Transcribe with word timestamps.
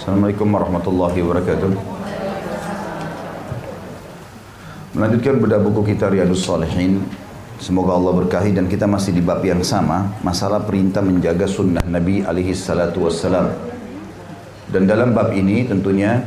Assalamualaikum 0.00 0.48
warahmatullahi 0.48 1.20
wabarakatuh. 1.20 1.70
Melanjutkan 4.96 5.36
bedah 5.36 5.60
buku 5.60 5.92
kita 5.92 6.08
Riyadus 6.08 6.40
Salihin. 6.40 7.04
Semoga 7.60 8.00
Allah 8.00 8.24
berkahi 8.24 8.56
dan 8.56 8.64
kita 8.64 8.88
masih 8.88 9.12
di 9.12 9.20
bab 9.20 9.44
yang 9.44 9.60
sama, 9.60 10.08
masalah 10.24 10.64
perintah 10.64 11.04
menjaga 11.04 11.44
sunnah 11.44 11.84
Nabi 11.84 12.24
alaihi 12.24 12.56
salatu 12.56 13.04
wassalam. 13.04 13.52
Dan 14.72 14.88
dalam 14.88 15.12
bab 15.12 15.36
ini 15.36 15.68
tentunya 15.68 16.24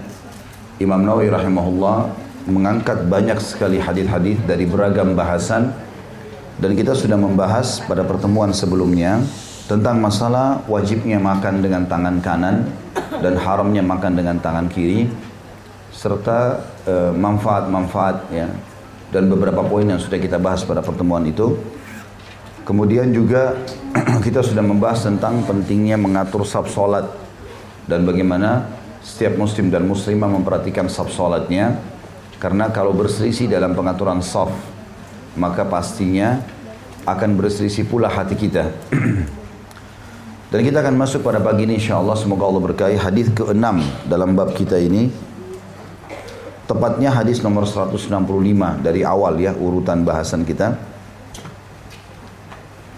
Imam 0.78 1.02
Nawawi 1.02 1.34
rahimahullah 1.34 2.14
mengangkat 2.46 3.10
banyak 3.10 3.42
sekali 3.42 3.82
hadis-hadis 3.82 4.38
dari 4.46 4.70
beragam 4.70 5.18
bahasan 5.18 5.74
dan 6.62 6.78
kita 6.78 6.94
sudah 6.94 7.18
membahas 7.18 7.82
pada 7.90 8.06
pertemuan 8.06 8.54
sebelumnya 8.54 9.18
tentang 9.66 9.98
masalah 9.98 10.62
wajibnya 10.70 11.18
makan 11.18 11.66
dengan 11.66 11.90
tangan 11.90 12.22
kanan 12.22 12.83
dan 12.96 13.34
haramnya 13.38 13.82
makan 13.82 14.14
dengan 14.18 14.38
tangan 14.38 14.68
kiri 14.70 15.10
serta 15.94 16.60
eh, 16.90 17.12
manfaat-manfaat 17.14 18.18
ya 18.34 18.50
dan 19.14 19.30
beberapa 19.30 19.62
poin 19.62 19.86
yang 19.86 20.02
sudah 20.02 20.18
kita 20.18 20.42
bahas 20.42 20.66
pada 20.66 20.82
pertemuan 20.82 21.22
itu. 21.30 21.54
Kemudian 22.66 23.14
juga 23.14 23.54
kita 24.26 24.42
sudah 24.42 24.64
membahas 24.66 25.06
tentang 25.06 25.46
pentingnya 25.46 26.00
mengatur 26.00 26.48
sab 26.48 26.66
salat 26.72 27.06
dan 27.86 28.08
bagaimana 28.08 28.66
setiap 29.04 29.36
muslim 29.36 29.68
dan 29.68 29.84
muslimah 29.84 30.32
memperhatikan 30.32 30.88
sab 30.88 31.12
salatnya 31.12 31.78
karena 32.40 32.72
kalau 32.72 32.96
berselisih 32.96 33.52
dalam 33.52 33.76
pengaturan 33.76 34.24
saf 34.24 34.52
maka 35.36 35.68
pastinya 35.68 36.40
akan 37.04 37.36
berselisih 37.36 37.86
pula 37.86 38.08
hati 38.08 38.36
kita. 38.40 38.72
Dan 40.54 40.62
kita 40.62 40.86
akan 40.86 41.02
masuk 41.02 41.26
pada 41.26 41.42
pagi 41.42 41.66
ini 41.66 41.82
insyaAllah 41.82 42.14
semoga 42.14 42.46
Allah 42.46 42.62
berkahi 42.62 42.94
hadis 42.94 43.26
ke-6 43.34 43.66
dalam 44.06 44.38
bab 44.38 44.54
kita 44.54 44.78
ini. 44.78 45.10
Tepatnya 46.70 47.10
hadis 47.10 47.42
nomor 47.42 47.66
165 47.66 48.06
dari 48.86 49.02
awal 49.02 49.34
ya 49.42 49.58
urutan 49.58 50.06
bahasan 50.06 50.46
kita. 50.46 50.78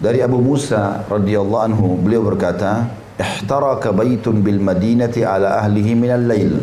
Dari 0.03 0.19
Abu 0.19 0.43
Musa 0.43 1.07
radhiyallahu 1.07 1.63
anhu 1.63 1.95
beliau 1.95 2.27
berkata, 2.27 2.91
"Ihtaraka 3.15 3.95
baitun 3.95 4.43
bil 4.43 4.59
Madinati 4.59 5.23
ala 5.23 5.63
ahlihi 5.63 5.95
min 5.95 6.11
al-lail." 6.11 6.59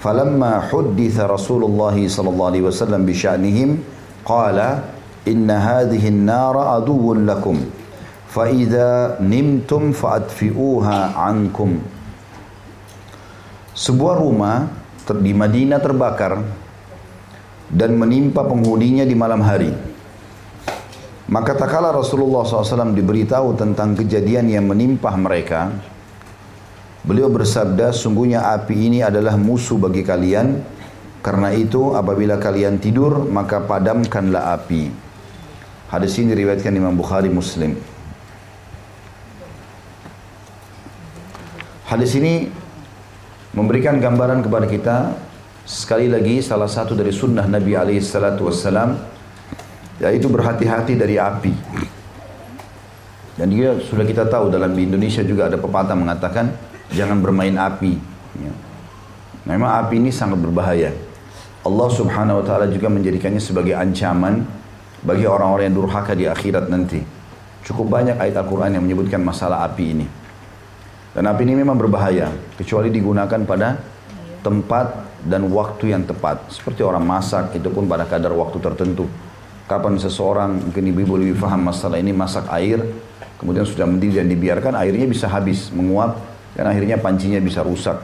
Falamma 0.00 0.64
hudditha 0.72 1.28
Rasulullah 1.28 1.92
sallallahu 1.92 2.48
alaihi 2.48 2.64
wasallam 2.64 3.04
bi 3.04 3.12
sya'nihim 3.12 3.84
qala 4.24 4.80
inna 5.28 5.60
hadhihi 5.60 6.08
an-nara 6.08 6.80
aduwwun 6.80 7.28
lakum 7.28 7.79
faida 8.30 9.18
nimtum 9.18 9.90
faadfiuha 9.90 11.18
ankum. 11.18 11.82
Sebuah 13.74 14.22
rumah 14.22 14.70
di 15.10 15.34
Madinah 15.34 15.82
terbakar 15.82 16.38
dan 17.66 17.98
menimpa 17.98 18.46
penghuninya 18.46 19.02
di 19.02 19.16
malam 19.18 19.42
hari. 19.42 19.74
Maka 21.30 21.54
tak 21.54 21.70
kala 21.70 21.94
Rasulullah 21.94 22.42
SAW 22.42 22.94
diberitahu 22.94 23.54
tentang 23.54 23.94
kejadian 23.94 24.50
yang 24.50 24.66
menimpa 24.66 25.14
mereka, 25.14 25.70
beliau 27.06 27.30
bersabda, 27.30 27.94
sungguhnya 27.94 28.50
api 28.58 28.74
ini 28.74 28.98
adalah 28.98 29.38
musuh 29.38 29.78
bagi 29.78 30.02
kalian, 30.02 30.58
karena 31.22 31.54
itu 31.54 31.94
apabila 31.94 32.34
kalian 32.42 32.82
tidur, 32.82 33.30
maka 33.30 33.62
padamkanlah 33.62 34.58
api. 34.58 34.90
Hadis 35.86 36.18
ini 36.18 36.34
diriwayatkan 36.34 36.74
Imam 36.74 36.98
Bukhari 36.98 37.30
Muslim. 37.30 37.78
Hadis 41.90 42.14
ini 42.14 42.46
memberikan 43.50 43.98
gambaran 43.98 44.46
kepada 44.46 44.70
kita 44.70 44.96
sekali 45.66 46.06
lagi 46.06 46.38
salah 46.38 46.70
satu 46.70 46.94
dari 46.94 47.10
sunnah 47.10 47.50
Nabi 47.50 47.74
alaihi 47.74 47.98
salatu 47.98 48.46
wassalam 48.46 48.94
yaitu 49.98 50.30
berhati-hati 50.30 50.94
dari 50.94 51.18
api. 51.18 51.50
Dan 53.34 53.50
dia 53.50 53.74
sudah 53.82 54.06
kita 54.06 54.30
tahu 54.30 54.54
dalam 54.54 54.70
di 54.70 54.86
Indonesia 54.86 55.26
juga 55.26 55.50
ada 55.50 55.58
pepatah 55.58 55.98
mengatakan 55.98 56.54
jangan 56.94 57.18
bermain 57.18 57.58
api. 57.58 57.98
Ya. 58.38 58.54
Memang 59.50 59.82
api 59.82 59.98
ini 59.98 60.14
sangat 60.14 60.38
berbahaya. 60.38 60.94
Allah 61.66 61.88
subhanahu 61.90 62.38
wa 62.38 62.44
ta'ala 62.46 62.70
juga 62.70 62.86
menjadikannya 62.86 63.42
sebagai 63.42 63.74
ancaman 63.74 64.46
bagi 65.02 65.26
orang-orang 65.26 65.74
yang 65.74 65.82
durhaka 65.82 66.14
di 66.14 66.30
akhirat 66.30 66.70
nanti. 66.70 67.02
Cukup 67.66 67.90
banyak 67.90 68.14
ayat 68.14 68.38
Al-Quran 68.38 68.78
yang 68.78 68.86
menyebutkan 68.86 69.18
masalah 69.26 69.66
api 69.66 69.86
ini. 69.90 70.19
Dan 71.10 71.26
api 71.26 71.42
ini 71.42 71.58
memang 71.58 71.74
berbahaya, 71.74 72.30
kecuali 72.54 72.86
digunakan 72.86 73.40
pada 73.42 73.82
tempat 74.46 75.10
dan 75.26 75.50
waktu 75.50 75.90
yang 75.90 76.06
tepat. 76.06 76.48
Seperti 76.54 76.86
orang 76.86 77.02
masak, 77.02 77.50
itu 77.58 77.66
pun 77.68 77.90
pada 77.90 78.06
kadar 78.06 78.30
waktu 78.30 78.62
tertentu. 78.62 79.10
Kapan 79.66 79.98
seseorang, 79.98 80.70
mungkin 80.70 80.82
ibu-ibu 80.94 81.14
lebih 81.18 81.36
paham 81.42 81.66
masalah 81.66 81.98
ini, 81.98 82.14
masak 82.14 82.46
air, 82.54 82.78
kemudian 83.42 83.66
sudah 83.66 83.86
mendidih 83.90 84.22
dan 84.22 84.28
dibiarkan, 84.30 84.72
airnya 84.78 85.06
bisa 85.10 85.26
habis, 85.26 85.74
menguap, 85.74 86.18
dan 86.54 86.70
akhirnya 86.70 86.98
pancinya 86.98 87.38
bisa 87.42 87.62
rusak. 87.66 87.98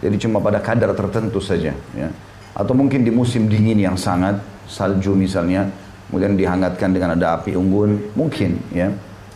Jadi 0.00 0.16
cuma 0.20 0.40
pada 0.40 0.60
kadar 0.60 0.92
tertentu 0.92 1.40
saja. 1.40 1.72
Ya. 1.96 2.08
Atau 2.56 2.72
mungkin 2.72 3.04
di 3.04 3.12
musim 3.12 3.48
dingin 3.48 3.76
yang 3.80 3.96
sangat, 4.00 4.40
salju 4.64 5.12
misalnya, 5.12 5.68
kemudian 6.08 6.36
dihangatkan 6.36 6.92
dengan 6.92 7.16
ada 7.16 7.40
api 7.40 7.52
unggun, 7.52 8.16
mungkin 8.16 8.60
ya. 8.72 8.92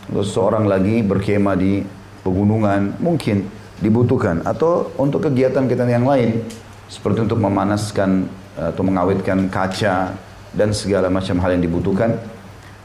Terus 0.09 0.33
seorang 0.33 0.65
lagi 0.65 1.05
berkemah 1.05 1.55
di 1.55 1.85
pegunungan 2.21 2.97
mungkin 3.01 3.49
dibutuhkan. 3.81 4.45
Atau 4.45 4.93
untuk 4.97 5.25
kegiatan 5.29 5.65
kita 5.65 5.85
yang 5.85 6.05
lain 6.05 6.41
seperti 6.87 7.25
untuk 7.25 7.41
memanaskan 7.41 8.29
eh, 8.57 8.71
atau 8.73 8.83
mengawetkan 8.85 9.49
kaca 9.49 10.13
dan 10.51 10.69
segala 10.75 11.07
macam 11.07 11.39
hal 11.39 11.55
yang 11.55 11.63
dibutuhkan 11.63 12.19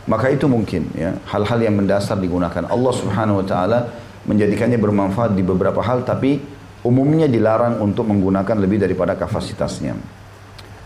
maka 0.06 0.30
itu 0.30 0.46
mungkin 0.46 0.86
ya. 0.94 1.18
Hal-hal 1.26 1.58
yang 1.58 1.74
mendasar 1.82 2.16
digunakan. 2.22 2.62
Allah 2.70 2.92
Subhanahu 2.94 3.42
wa 3.42 3.46
taala 3.46 3.78
menjadikannya 4.26 4.78
bermanfaat 4.78 5.34
di 5.34 5.42
beberapa 5.42 5.82
hal 5.82 6.06
tapi 6.06 6.38
umumnya 6.86 7.26
dilarang 7.26 7.82
untuk 7.82 8.06
menggunakan 8.06 8.56
lebih 8.62 8.78
daripada 8.78 9.18
kapasitasnya. 9.18 9.98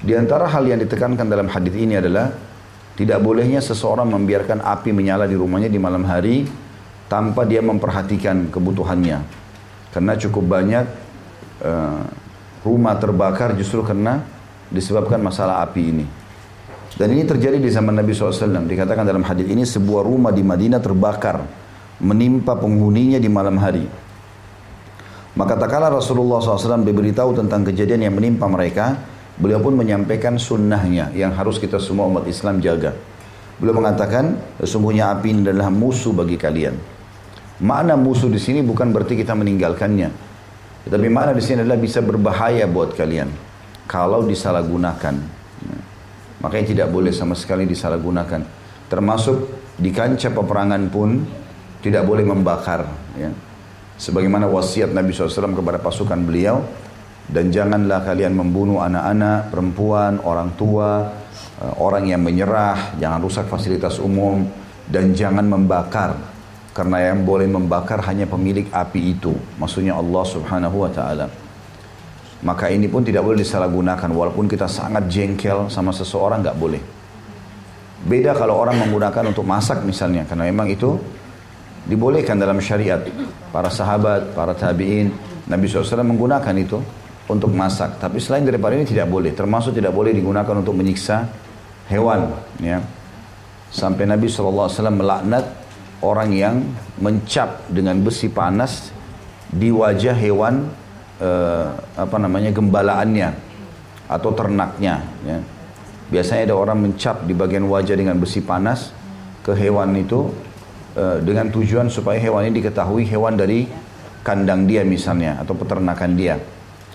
Di 0.00 0.16
antara 0.16 0.48
hal 0.48 0.64
yang 0.64 0.80
ditekankan 0.80 1.28
dalam 1.28 1.52
hadis 1.52 1.76
ini 1.76 2.00
adalah 2.00 2.32
tidak 2.96 3.20
bolehnya 3.20 3.60
seseorang 3.60 4.08
membiarkan 4.08 4.64
api 4.64 4.96
menyala 4.96 5.28
di 5.28 5.36
rumahnya 5.36 5.68
di 5.68 5.76
malam 5.76 6.04
hari 6.08 6.48
tanpa 7.10 7.42
dia 7.42 7.58
memperhatikan 7.58 8.54
kebutuhannya. 8.54 9.18
Karena 9.90 10.14
cukup 10.14 10.46
banyak 10.46 10.86
uh, 11.66 12.06
rumah 12.62 12.94
terbakar 12.94 13.58
justru 13.58 13.82
karena 13.82 14.22
disebabkan 14.70 15.18
masalah 15.18 15.66
api 15.66 15.82
ini. 15.82 16.06
Dan 16.94 17.10
ini 17.10 17.26
terjadi 17.26 17.58
di 17.58 17.66
zaman 17.66 17.98
Nabi 17.98 18.14
SAW. 18.14 18.62
Dikatakan 18.70 19.02
dalam 19.02 19.26
hadis 19.26 19.50
ini 19.50 19.66
sebuah 19.66 20.06
rumah 20.06 20.30
di 20.30 20.46
Madinah 20.46 20.78
terbakar. 20.78 21.42
Menimpa 22.00 22.56
penghuninya 22.56 23.20
di 23.20 23.28
malam 23.28 23.60
hari. 23.60 23.84
Maka 25.36 25.52
tak 25.58 25.68
kala 25.68 25.92
Rasulullah 25.92 26.40
SAW 26.40 26.80
diberitahu 26.80 27.36
tentang 27.36 27.66
kejadian 27.66 28.08
yang 28.08 28.14
menimpa 28.16 28.48
mereka. 28.48 28.96
Beliau 29.36 29.60
pun 29.60 29.76
menyampaikan 29.76 30.36
sunnahnya 30.36 31.12
yang 31.16 31.32
harus 31.32 31.60
kita 31.60 31.76
semua 31.76 32.08
umat 32.08 32.28
Islam 32.28 32.60
jaga. 32.60 32.92
Beliau 33.60 33.76
mengatakan, 33.76 34.36
sesungguhnya 34.60 35.12
api 35.12 35.36
ini 35.36 35.40
adalah 35.44 35.68
musuh 35.68 36.12
bagi 36.16 36.40
kalian. 36.40 36.99
Makna 37.60 37.92
musuh 37.92 38.32
di 38.32 38.40
sini 38.40 38.64
bukan 38.64 38.88
berarti 38.88 39.20
kita 39.20 39.36
meninggalkannya. 39.36 40.08
Tetapi 40.88 41.06
makna 41.12 41.36
di 41.36 41.44
sini 41.44 41.60
adalah 41.60 41.76
bisa 41.76 42.00
berbahaya 42.00 42.64
buat 42.64 42.96
kalian 42.96 43.28
kalau 43.84 44.24
disalahgunakan. 44.24 45.40
Makanya 46.40 46.66
tidak 46.72 46.88
boleh 46.88 47.12
sama 47.12 47.36
sekali 47.36 47.68
disalahgunakan. 47.68 48.40
Termasuk 48.88 49.36
di 49.76 49.92
kancah 49.92 50.32
peperangan 50.32 50.88
pun 50.88 51.20
tidak 51.84 52.08
boleh 52.08 52.24
membakar. 52.24 52.88
Ya. 53.12 53.28
Sebagaimana 54.00 54.48
wasiat 54.48 54.96
Nabi 54.96 55.12
SAW 55.12 55.52
kepada 55.52 55.76
pasukan 55.76 56.16
beliau. 56.24 56.64
Dan 57.30 57.54
janganlah 57.54 58.02
kalian 58.02 58.34
membunuh 58.34 58.82
anak-anak, 58.82 59.54
perempuan, 59.54 60.18
orang 60.26 60.50
tua, 60.58 61.14
eh, 61.62 61.74
orang 61.78 62.10
yang 62.10 62.26
menyerah, 62.26 62.98
jangan 62.98 63.22
rusak 63.22 63.46
fasilitas 63.46 64.02
umum, 64.02 64.50
dan 64.90 65.14
jangan 65.14 65.46
membakar 65.46 66.18
karena 66.70 67.10
yang 67.10 67.26
boleh 67.26 67.50
membakar 67.50 67.98
hanya 68.06 68.30
pemilik 68.30 68.70
api 68.70 69.18
itu. 69.18 69.34
Maksudnya 69.58 69.98
Allah 69.98 70.22
subhanahu 70.22 70.86
wa 70.86 70.90
ta'ala. 70.90 71.26
Maka 72.40 72.72
ini 72.72 72.86
pun 72.86 73.02
tidak 73.04 73.26
boleh 73.26 73.42
disalahgunakan. 73.42 74.08
Walaupun 74.08 74.46
kita 74.48 74.70
sangat 74.70 75.10
jengkel 75.10 75.68
sama 75.68 75.90
seseorang, 75.92 76.40
nggak 76.40 76.56
boleh. 76.56 76.80
Beda 78.00 78.32
kalau 78.32 78.56
orang 78.56 78.80
menggunakan 78.80 79.28
untuk 79.28 79.44
masak 79.44 79.84
misalnya. 79.84 80.24
Karena 80.24 80.48
memang 80.48 80.70
itu 80.72 80.96
dibolehkan 81.84 82.40
dalam 82.40 82.56
syariat. 82.62 83.02
Para 83.52 83.68
sahabat, 83.68 84.32
para 84.32 84.56
tabi'in, 84.56 85.12
Nabi 85.50 85.68
SAW 85.68 86.06
menggunakan 86.06 86.54
itu 86.56 86.80
untuk 87.28 87.52
masak. 87.52 88.00
Tapi 88.00 88.16
selain 88.22 88.46
daripada 88.46 88.78
ini 88.78 88.88
tidak 88.88 89.10
boleh. 89.10 89.36
Termasuk 89.36 89.76
tidak 89.76 89.92
boleh 89.92 90.16
digunakan 90.16 90.54
untuk 90.56 90.72
menyiksa 90.72 91.28
hewan. 91.92 92.30
Ya. 92.56 92.80
Sampai 93.68 94.08
Nabi 94.08 94.32
SAW 94.32 94.72
melaknat 94.88 95.59
orang 96.00 96.32
yang 96.32 96.64
mencap 97.00 97.68
dengan 97.68 98.00
besi 98.00 98.32
panas 98.32 98.92
di 99.52 99.68
wajah 99.68 100.16
hewan 100.16 100.68
e, 101.20 101.30
apa 101.96 102.16
namanya 102.16 102.50
gembalaannya 102.54 103.36
atau 104.08 104.30
ternaknya. 104.32 105.04
Ya. 105.22 105.38
Biasanya 106.10 106.50
ada 106.50 106.56
orang 106.58 106.90
mencap 106.90 107.28
di 107.28 107.36
bagian 107.36 107.68
wajah 107.68 107.94
dengan 107.94 108.18
besi 108.18 108.42
panas 108.42 108.90
ke 109.44 109.52
hewan 109.52 109.94
itu 109.94 110.32
e, 110.96 111.20
dengan 111.22 111.52
tujuan 111.52 111.92
supaya 111.92 112.16
hewan 112.16 112.48
ini 112.48 112.64
diketahui 112.64 113.04
hewan 113.06 113.36
dari 113.36 113.68
kandang 114.24 114.64
dia 114.64 114.82
misalnya 114.82 115.38
atau 115.40 115.52
peternakan 115.52 116.16
dia. 116.16 116.40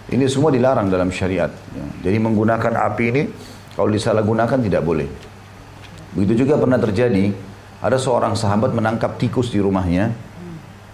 Ini 0.06 0.26
semua 0.30 0.54
dilarang 0.54 0.90
dalam 0.90 1.10
syariat. 1.14 1.50
Ya. 1.74 2.10
Jadi 2.10 2.18
menggunakan 2.22 2.74
api 2.90 3.06
ini 3.10 3.24
kalau 3.78 3.90
disalahgunakan 3.94 4.60
tidak 4.66 4.82
boleh. 4.82 5.10
Begitu 6.16 6.48
juga 6.48 6.56
pernah 6.56 6.80
terjadi 6.80 7.55
ada 7.86 8.02
seorang 8.02 8.34
sahabat 8.34 8.74
menangkap 8.74 9.22
tikus 9.22 9.54
di 9.54 9.62
rumahnya. 9.62 10.10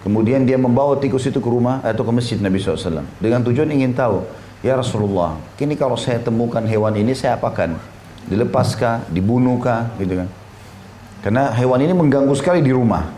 Kemudian 0.04 0.44
dia 0.44 0.60
membawa 0.60 1.00
tikus 1.00 1.24
itu 1.24 1.40
ke 1.40 1.48
rumah 1.48 1.80
atau 1.86 2.04
ke 2.04 2.12
masjid 2.12 2.36
Nabi 2.36 2.60
SAW. 2.60 3.06
Dengan 3.22 3.40
tujuan 3.48 3.70
ingin 3.72 3.96
tahu, 3.96 4.28
Ya 4.62 4.78
Rasulullah, 4.78 5.42
kini 5.58 5.74
kalau 5.74 5.98
saya 5.98 6.22
temukan 6.22 6.62
hewan 6.68 6.94
ini 6.94 7.18
saya 7.18 7.34
apakan? 7.34 7.82
Dilepaskah? 8.30 9.10
Dibunuhkah? 9.10 9.98
Gitu 9.98 10.22
kan. 10.22 10.28
Karena 11.26 11.50
hewan 11.58 11.82
ini 11.82 11.94
mengganggu 11.98 12.34
sekali 12.38 12.62
di 12.62 12.70
rumah. 12.70 13.10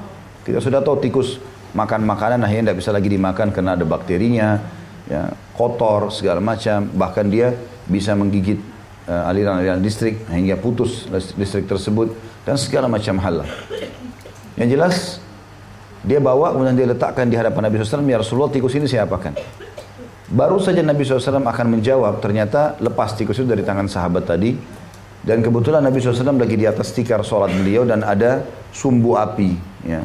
Kita 0.48 0.64
sudah 0.64 0.80
tahu 0.80 1.04
tikus 1.04 1.40
makan 1.76 2.08
makanan 2.08 2.44
akhirnya 2.48 2.72
tidak 2.72 2.78
bisa 2.80 2.92
lagi 2.96 3.10
dimakan 3.12 3.52
karena 3.52 3.76
ada 3.76 3.84
bakterinya, 3.84 4.60
ya, 5.08 5.36
kotor 5.56 6.16
segala 6.16 6.40
macam. 6.40 6.88
Bahkan 6.96 7.26
dia 7.28 7.52
bisa 7.92 8.16
menggigit 8.16 8.60
uh, 9.08 9.28
aliran-aliran 9.28 9.84
listrik 9.84 10.24
hingga 10.32 10.56
putus 10.56 11.12
listrik 11.36 11.68
tersebut 11.68 12.16
dan 12.44 12.56
segala 12.60 12.92
macam 12.92 13.16
hal. 13.20 13.48
Yang 14.60 14.70
jelas 14.70 14.96
dia 16.04 16.20
bawa 16.20 16.52
kemudian 16.52 16.76
dia 16.76 16.88
letakkan 16.92 17.32
di 17.32 17.40
hadapan 17.40 17.72
Nabi 17.72 17.80
SAW, 17.80 18.04
ya 18.04 18.20
Rasulullah 18.20 18.52
tikus 18.52 18.76
ini 18.76 18.86
saya 18.92 19.08
apakan? 19.08 19.40
Baru 20.34 20.60
saja 20.60 20.84
Nabi 20.84 21.08
SAW 21.08 21.46
akan 21.48 21.68
menjawab, 21.80 22.20
ternyata 22.20 22.76
lepas 22.84 23.16
tikus 23.16 23.40
itu 23.40 23.48
dari 23.48 23.64
tangan 23.64 23.88
sahabat 23.88 24.28
tadi. 24.28 24.56
Dan 25.24 25.40
kebetulan 25.40 25.80
Nabi 25.80 26.04
SAW 26.04 26.36
lagi 26.36 26.60
di 26.60 26.68
atas 26.68 26.92
tikar 26.92 27.24
sholat 27.24 27.48
beliau 27.56 27.88
dan 27.88 28.04
ada 28.04 28.44
sumbu 28.76 29.16
api. 29.16 29.56
Ya. 29.88 30.04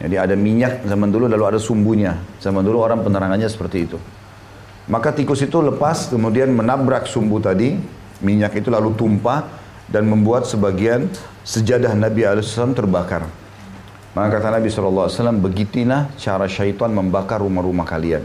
Jadi 0.00 0.16
ada 0.16 0.32
minyak 0.32 0.88
zaman 0.88 1.12
dulu 1.12 1.28
lalu 1.28 1.44
ada 1.44 1.60
sumbunya. 1.60 2.16
Zaman 2.40 2.64
dulu 2.64 2.80
orang 2.80 3.04
penerangannya 3.04 3.44
seperti 3.44 3.84
itu. 3.84 4.00
Maka 4.88 5.12
tikus 5.12 5.44
itu 5.44 5.60
lepas 5.60 6.08
kemudian 6.08 6.48
menabrak 6.48 7.04
sumbu 7.04 7.36
tadi. 7.44 7.76
Minyak 8.24 8.56
itu 8.56 8.72
lalu 8.72 8.96
tumpah 8.96 9.44
dan 9.86 10.06
membuat 10.06 10.46
sebagian 10.46 11.10
sejadah 11.46 11.94
Nabi 11.94 12.26
SAW 12.42 12.74
terbakar. 12.74 13.26
Maka 14.16 14.40
kata 14.40 14.48
Nabi 14.56 14.72
SAW, 14.72 15.12
begitulah 15.44 16.08
cara 16.16 16.48
syaitan 16.48 16.88
membakar 16.88 17.44
rumah-rumah 17.44 17.84
kalian. 17.84 18.24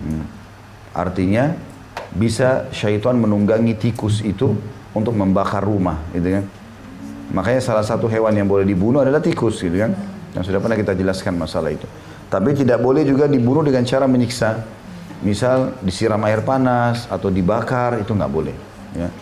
Hmm. 0.00 0.24
Artinya, 0.96 1.52
bisa 2.16 2.66
syaitan 2.72 3.14
menunggangi 3.20 3.76
tikus 3.76 4.24
itu 4.24 4.56
untuk 4.96 5.12
membakar 5.12 5.62
rumah, 5.62 6.00
gitu 6.16 6.40
kan. 6.40 6.44
Makanya 7.30 7.60
salah 7.60 7.84
satu 7.84 8.08
hewan 8.08 8.32
yang 8.34 8.48
boleh 8.48 8.64
dibunuh 8.64 9.04
adalah 9.04 9.20
tikus, 9.20 9.60
gitu 9.60 9.76
kan. 9.76 9.92
Yang 10.32 10.48
sudah 10.48 10.60
pernah 10.64 10.80
kita 10.80 10.96
jelaskan 10.96 11.36
masalah 11.36 11.70
itu. 11.76 11.84
Tapi 12.32 12.56
tidak 12.56 12.80
boleh 12.80 13.04
juga 13.04 13.28
dibunuh 13.28 13.60
dengan 13.60 13.84
cara 13.84 14.08
menyiksa. 14.08 14.64
Misal 15.20 15.76
disiram 15.84 16.24
air 16.24 16.40
panas 16.40 17.04
atau 17.04 17.28
dibakar, 17.28 18.00
itu 18.00 18.16
nggak 18.16 18.32
boleh. 18.32 18.56
Ya. 18.96 19.12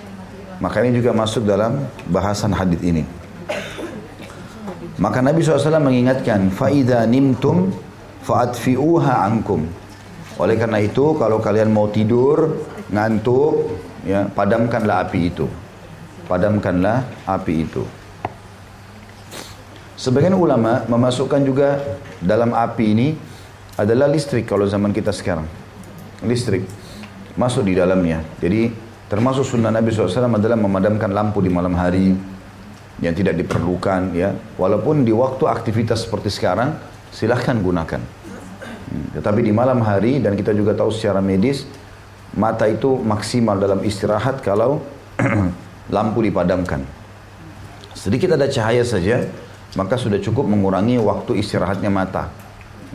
Makanya 0.59 0.91
juga 0.99 1.15
masuk 1.15 1.47
dalam 1.47 1.87
bahasan 2.11 2.51
hadis 2.51 2.83
ini. 2.83 3.07
Maka 4.99 5.23
Nabi 5.23 5.47
SAW 5.47 5.79
mengingatkan, 5.79 6.51
faida 6.51 7.07
nimtum 7.07 7.71
faadfi'uha 8.27 9.23
ankum. 9.31 9.63
Oleh 10.43 10.59
karena 10.59 10.83
itu, 10.83 11.15
kalau 11.15 11.39
kalian 11.39 11.71
mau 11.71 11.87
tidur, 11.87 12.67
ngantuk, 12.91 13.79
ya, 14.03 14.27
padamkanlah 14.27 15.07
api 15.07 15.21
itu. 15.31 15.47
Padamkanlah 16.27 17.07
api 17.31 17.55
itu. 17.63 17.87
Sebagian 19.99 20.35
ulama 20.35 20.87
memasukkan 20.87 21.43
juga 21.43 21.79
dalam 22.19 22.55
api 22.55 22.85
ini 22.87 23.09
adalah 23.79 24.11
listrik 24.11 24.47
kalau 24.51 24.67
zaman 24.67 24.91
kita 24.91 25.15
sekarang. 25.15 25.47
Listrik 26.27 26.67
masuk 27.39 27.67
di 27.67 27.79
dalamnya. 27.79 28.23
Jadi 28.43 28.88
termasuk 29.09 29.45
sunnah 29.45 29.73
Nabi 29.73 29.89
SAW 29.91 30.29
adalah 30.29 30.57
memadamkan 30.57 31.11
lampu 31.11 31.41
di 31.41 31.49
malam 31.49 31.73
hari, 31.75 32.13
yang 32.99 33.15
tidak 33.15 33.39
diperlukan 33.39 34.11
ya 34.15 34.35
walaupun 34.59 35.07
di 35.07 35.15
waktu 35.15 35.47
aktivitas 35.47 36.07
seperti 36.07 36.35
sekarang 36.35 36.75
silahkan 37.15 37.55
gunakan 37.55 38.03
hmm, 38.91 39.15
tetapi 39.19 39.41
di 39.47 39.53
malam 39.55 39.79
hari 39.87 40.19
dan 40.19 40.35
kita 40.35 40.51
juga 40.51 40.75
tahu 40.75 40.91
secara 40.91 41.23
medis 41.23 41.63
mata 42.35 42.67
itu 42.67 42.99
maksimal 42.99 43.57
dalam 43.57 43.87
istirahat 43.87 44.43
kalau 44.43 44.83
lampu 45.95 46.27
dipadamkan 46.27 46.83
sedikit 47.95 48.35
ada 48.35 48.51
cahaya 48.51 48.83
saja 48.83 49.31
maka 49.79 49.95
sudah 49.95 50.19
cukup 50.19 50.51
mengurangi 50.51 50.99
waktu 50.99 51.39
istirahatnya 51.39 51.91
mata 51.93 52.35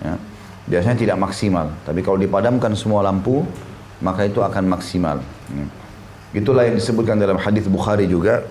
ya. 0.03 0.19
biasanya 0.67 0.99
tidak 0.99 1.17
maksimal 1.23 1.71
tapi 1.87 2.03
kalau 2.03 2.19
dipadamkan 2.19 2.75
semua 2.75 3.07
lampu 3.07 3.47
maka 4.03 4.27
itu 4.27 4.43
akan 4.43 4.67
maksimal 4.67 5.23
hmm. 5.47 5.82
Itulah 6.33 6.65
yang 6.65 6.75
disebutkan 6.75 7.21
dalam 7.21 7.37
hadis 7.37 7.69
Bukhari 7.69 8.09
juga 8.09 8.43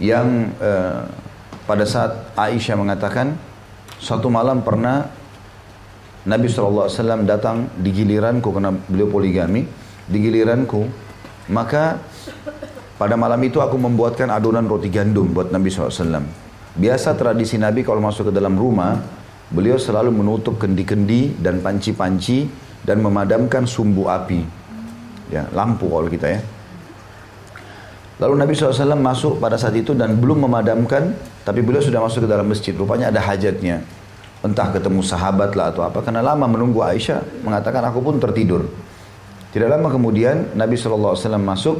yang 0.00 0.52
uh, 0.60 1.04
pada 1.68 1.84
saat 1.84 2.32
Aisyah 2.36 2.76
mengatakan 2.80 3.36
satu 4.00 4.28
malam 4.32 4.60
pernah 4.60 5.08
Nabi 6.26 6.50
SAW 6.50 6.90
datang 7.22 7.70
di 7.78 7.94
giliranku 7.94 8.50
karena 8.50 8.74
beliau 8.74 9.08
poligami 9.08 9.62
di 10.08 10.18
giliranku 10.18 10.84
maka 11.52 12.02
pada 12.96 13.14
malam 13.14 13.38
itu 13.44 13.60
aku 13.60 13.76
membuatkan 13.78 14.32
adonan 14.32 14.66
roti 14.66 14.88
gandum 14.88 15.30
buat 15.30 15.52
Nabi 15.52 15.70
SAW 15.70 16.24
biasa 16.76 17.14
tradisi 17.14 17.60
Nabi 17.60 17.86
kalau 17.86 18.02
masuk 18.02 18.28
ke 18.28 18.32
dalam 18.34 18.56
rumah 18.56 19.00
beliau 19.52 19.78
selalu 19.78 20.10
menutup 20.10 20.58
kendi-kendi 20.58 21.38
dan 21.38 21.62
panci-panci 21.62 22.50
dan 22.82 22.98
memadamkan 22.98 23.64
sumbu 23.64 24.10
api 24.10 24.55
ya 25.32 25.46
lampu 25.52 25.90
kalau 25.90 26.06
kita 26.06 26.38
ya 26.38 26.40
Lalu 28.16 28.34
Nabi 28.40 28.52
SAW 28.56 28.96
masuk 28.96 29.36
pada 29.44 29.60
saat 29.60 29.76
itu 29.76 29.92
dan 29.92 30.16
belum 30.16 30.48
memadamkan, 30.48 31.12
tapi 31.44 31.60
beliau 31.60 31.84
sudah 31.84 32.00
masuk 32.00 32.24
ke 32.24 32.28
dalam 32.28 32.48
masjid. 32.48 32.72
Rupanya 32.72 33.12
ada 33.12 33.20
hajatnya. 33.20 33.84
Entah 34.40 34.72
ketemu 34.72 35.04
sahabat 35.04 35.52
lah 35.52 35.68
atau 35.68 35.84
apa. 35.84 36.00
Karena 36.00 36.24
lama 36.24 36.48
menunggu 36.48 36.80
Aisyah, 36.80 37.44
mengatakan 37.44 37.84
aku 37.84 38.00
pun 38.00 38.16
tertidur. 38.16 38.64
Tidak 39.52 39.68
lama 39.68 39.92
kemudian 39.92 40.56
Nabi 40.56 40.80
SAW 40.80 41.12
masuk, 41.36 41.76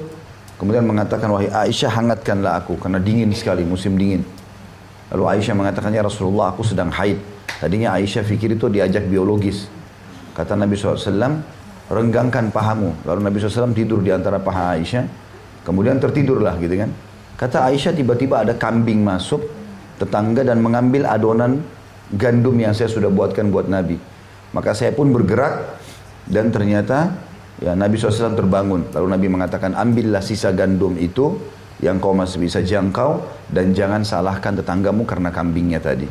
kemudian 0.61 0.85
mengatakan, 0.85 1.33
wahai 1.33 1.49
Aisyah 1.49 1.89
hangatkanlah 1.93 2.61
aku, 2.61 2.77
karena 2.77 3.01
dingin 3.01 3.33
sekali, 3.33 3.65
musim 3.65 3.97
dingin. 3.97 4.21
Lalu 5.17 5.41
Aisyah 5.41 5.57
mengatakan, 5.57 5.89
ya 5.89 6.05
Rasulullah 6.05 6.53
aku 6.53 6.61
sedang 6.61 6.93
haid. 6.93 7.17
Tadinya 7.65 7.97
Aisyah 7.97 8.25
fikir 8.29 8.61
itu 8.61 8.69
diajak 8.69 9.09
biologis. 9.09 9.73
Kata 10.37 10.53
Nabi 10.53 10.77
SAW, 10.77 11.56
renggangkan 11.87 12.51
pahamu. 12.51 12.95
Lalu 13.07 13.21
Nabi 13.23 13.37
SAW 13.39 13.75
tidur 13.75 14.03
di 14.03 14.11
antara 14.11 14.43
paha 14.43 14.75
Aisyah. 14.79 15.05
Kemudian 15.63 15.99
tertidurlah 15.99 16.55
gitu 16.63 16.75
kan. 16.79 16.91
Kata 17.37 17.69
Aisyah 17.69 17.93
tiba-tiba 17.95 18.43
ada 18.47 18.55
kambing 18.55 19.03
masuk 19.03 19.43
tetangga 19.99 20.47
dan 20.47 20.63
mengambil 20.63 21.09
adonan 21.09 21.63
gandum 22.15 22.55
yang 22.57 22.73
saya 22.73 22.87
sudah 22.87 23.11
buatkan 23.11 23.51
buat 23.51 23.67
Nabi. 23.67 23.99
Maka 24.55 24.73
saya 24.73 24.95
pun 24.95 25.11
bergerak 25.11 25.83
dan 26.31 26.55
ternyata 26.55 27.13
ya 27.61 27.75
Nabi 27.75 27.99
SAW 27.99 28.39
terbangun. 28.39 28.89
Lalu 28.95 29.07
Nabi 29.11 29.27
mengatakan 29.27 29.75
ambillah 29.75 30.23
sisa 30.23 30.55
gandum 30.55 30.95
itu 30.97 31.35
yang 31.83 32.01
kau 32.01 32.17
masih 32.17 32.41
bisa 32.41 32.65
jangkau 32.65 33.21
dan 33.53 33.77
jangan 33.77 34.01
salahkan 34.01 34.57
tetanggamu 34.57 35.05
karena 35.05 35.29
kambingnya 35.29 35.83
tadi. 35.83 36.09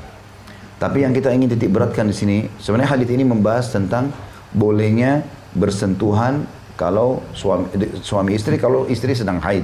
Tapi 0.76 1.08
yang 1.08 1.16
kita 1.16 1.32
ingin 1.32 1.56
titik 1.56 1.72
beratkan 1.72 2.12
di 2.12 2.16
sini, 2.16 2.38
sebenarnya 2.60 3.00
hadis 3.00 3.10
ini 3.10 3.24
membahas 3.24 3.72
tentang 3.72 4.12
bolehnya 4.52 5.24
bersentuhan 5.56 6.44
kalau 6.76 7.24
suami, 7.32 7.72
suami 8.04 8.36
istri 8.36 8.60
kalau 8.60 8.84
istri 8.92 9.16
sedang 9.16 9.40
haid. 9.40 9.64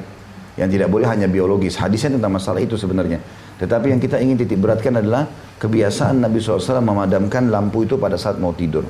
Yang 0.59 0.79
tidak 0.79 0.89
boleh 0.91 1.07
hanya 1.07 1.27
biologis. 1.31 1.79
Hadisnya 1.79 2.19
tentang 2.19 2.35
masalah 2.35 2.59
itu 2.59 2.75
sebenarnya. 2.75 3.23
Tetapi 3.59 3.91
yang 3.93 4.01
kita 4.03 4.19
ingin 4.19 4.35
titik 4.35 4.59
beratkan 4.59 4.99
adalah 4.99 5.27
kebiasaan 5.59 6.19
Nabi 6.19 6.43
SAW 6.43 6.83
memadamkan 6.83 7.47
lampu 7.47 7.87
itu 7.87 7.95
pada 7.95 8.19
saat 8.19 8.35
mau 8.35 8.51
tidur. 8.51 8.83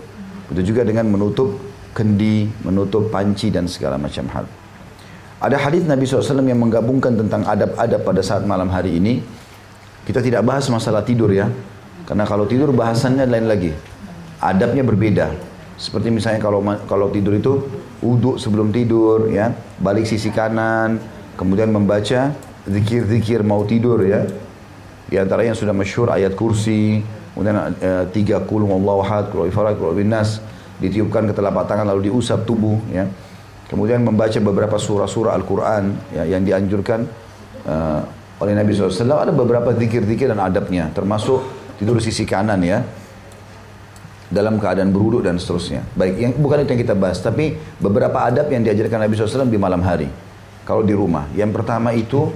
Itu 0.49 0.61
juga 0.65 0.81
dengan 0.81 1.05
menutup 1.09 1.59
kendi 1.91 2.47
menutup 2.63 3.11
panci 3.11 3.51
dan 3.51 3.67
segala 3.67 3.99
macam 3.99 4.25
hal. 4.31 4.45
Ada 5.41 5.57
hadis 5.57 5.83
Nabi 5.85 6.05
SAW 6.05 6.45
yang 6.45 6.61
menggabungkan 6.61 7.17
tentang 7.17 7.45
adab-adab 7.45 8.01
pada 8.05 8.21
saat 8.21 8.45
malam 8.45 8.69
hari 8.69 8.97
ini. 8.97 9.21
Kita 10.01 10.21
tidak 10.21 10.41
bahas 10.45 10.65
masalah 10.69 11.05
tidur 11.05 11.29
ya. 11.29 11.49
Karena 12.05 12.25
kalau 12.25 12.49
tidur 12.49 12.73
bahasannya 12.73 13.25
lain 13.29 13.47
lagi. 13.49 13.71
Adabnya 14.41 14.81
berbeda 14.81 15.50
seperti 15.81 16.13
misalnya 16.13 16.37
kalau 16.37 16.61
kalau 16.85 17.09
tidur 17.09 17.33
itu 17.33 17.57
wudhu 18.05 18.37
sebelum 18.37 18.69
tidur 18.69 19.33
ya, 19.33 19.49
balik 19.81 20.05
sisi 20.05 20.29
kanan, 20.29 21.01
kemudian 21.33 21.73
membaca 21.73 22.37
zikir-zikir 22.69 23.41
mau 23.41 23.65
tidur 23.65 24.05
ya. 24.05 24.29
Di 25.09 25.17
antara 25.17 25.41
yang 25.41 25.57
sudah 25.57 25.73
masyhur 25.73 26.13
ayat 26.13 26.37
kursi, 26.37 27.01
kemudian 27.33 27.57
uh, 27.57 28.05
tiga 28.13 28.45
kulung 28.45 28.69
Allah 28.77 28.97
ahad, 29.01 29.25
kul 29.33 29.49
ifrat, 29.49 29.73
kul 29.81 29.97
binas 29.97 30.37
ditiupkan 30.77 31.25
ke 31.25 31.33
telapak 31.33 31.65
tangan 31.65 31.89
lalu 31.89 32.13
diusap 32.13 32.45
tubuh 32.45 32.77
ya. 32.93 33.09
Kemudian 33.65 34.05
membaca 34.05 34.37
beberapa 34.37 34.77
surah-surah 34.77 35.33
Al-Quran 35.33 35.97
ya, 36.13 36.29
yang 36.29 36.45
dianjurkan 36.45 37.09
uh, 37.65 38.05
oleh 38.37 38.53
Nabi 38.53 38.77
SAW. 38.77 38.93
Ada 39.17 39.33
beberapa 39.33 39.73
zikir-zikir 39.73 40.29
dan 40.29 40.45
adabnya, 40.45 40.93
termasuk 40.93 41.41
tidur 41.81 41.97
sisi 41.97 42.21
kanan 42.29 42.61
ya, 42.61 42.85
dalam 44.31 44.57
keadaan 44.57 44.95
beruduk 44.95 45.27
dan 45.27 45.35
seterusnya. 45.35 45.83
Baik, 45.93 46.15
yang 46.17 46.31
bukan 46.39 46.63
itu 46.63 46.71
yang 46.71 46.81
kita 46.87 46.95
bahas, 46.95 47.19
tapi 47.19 47.59
beberapa 47.77 48.23
adab 48.23 48.47
yang 48.47 48.63
diajarkan 48.63 49.05
Nabi 49.05 49.13
SAW 49.19 49.51
di 49.51 49.59
malam 49.59 49.83
hari. 49.83 50.07
Kalau 50.63 50.87
di 50.87 50.95
rumah, 50.95 51.27
yang 51.35 51.51
pertama 51.51 51.91
itu 51.91 52.31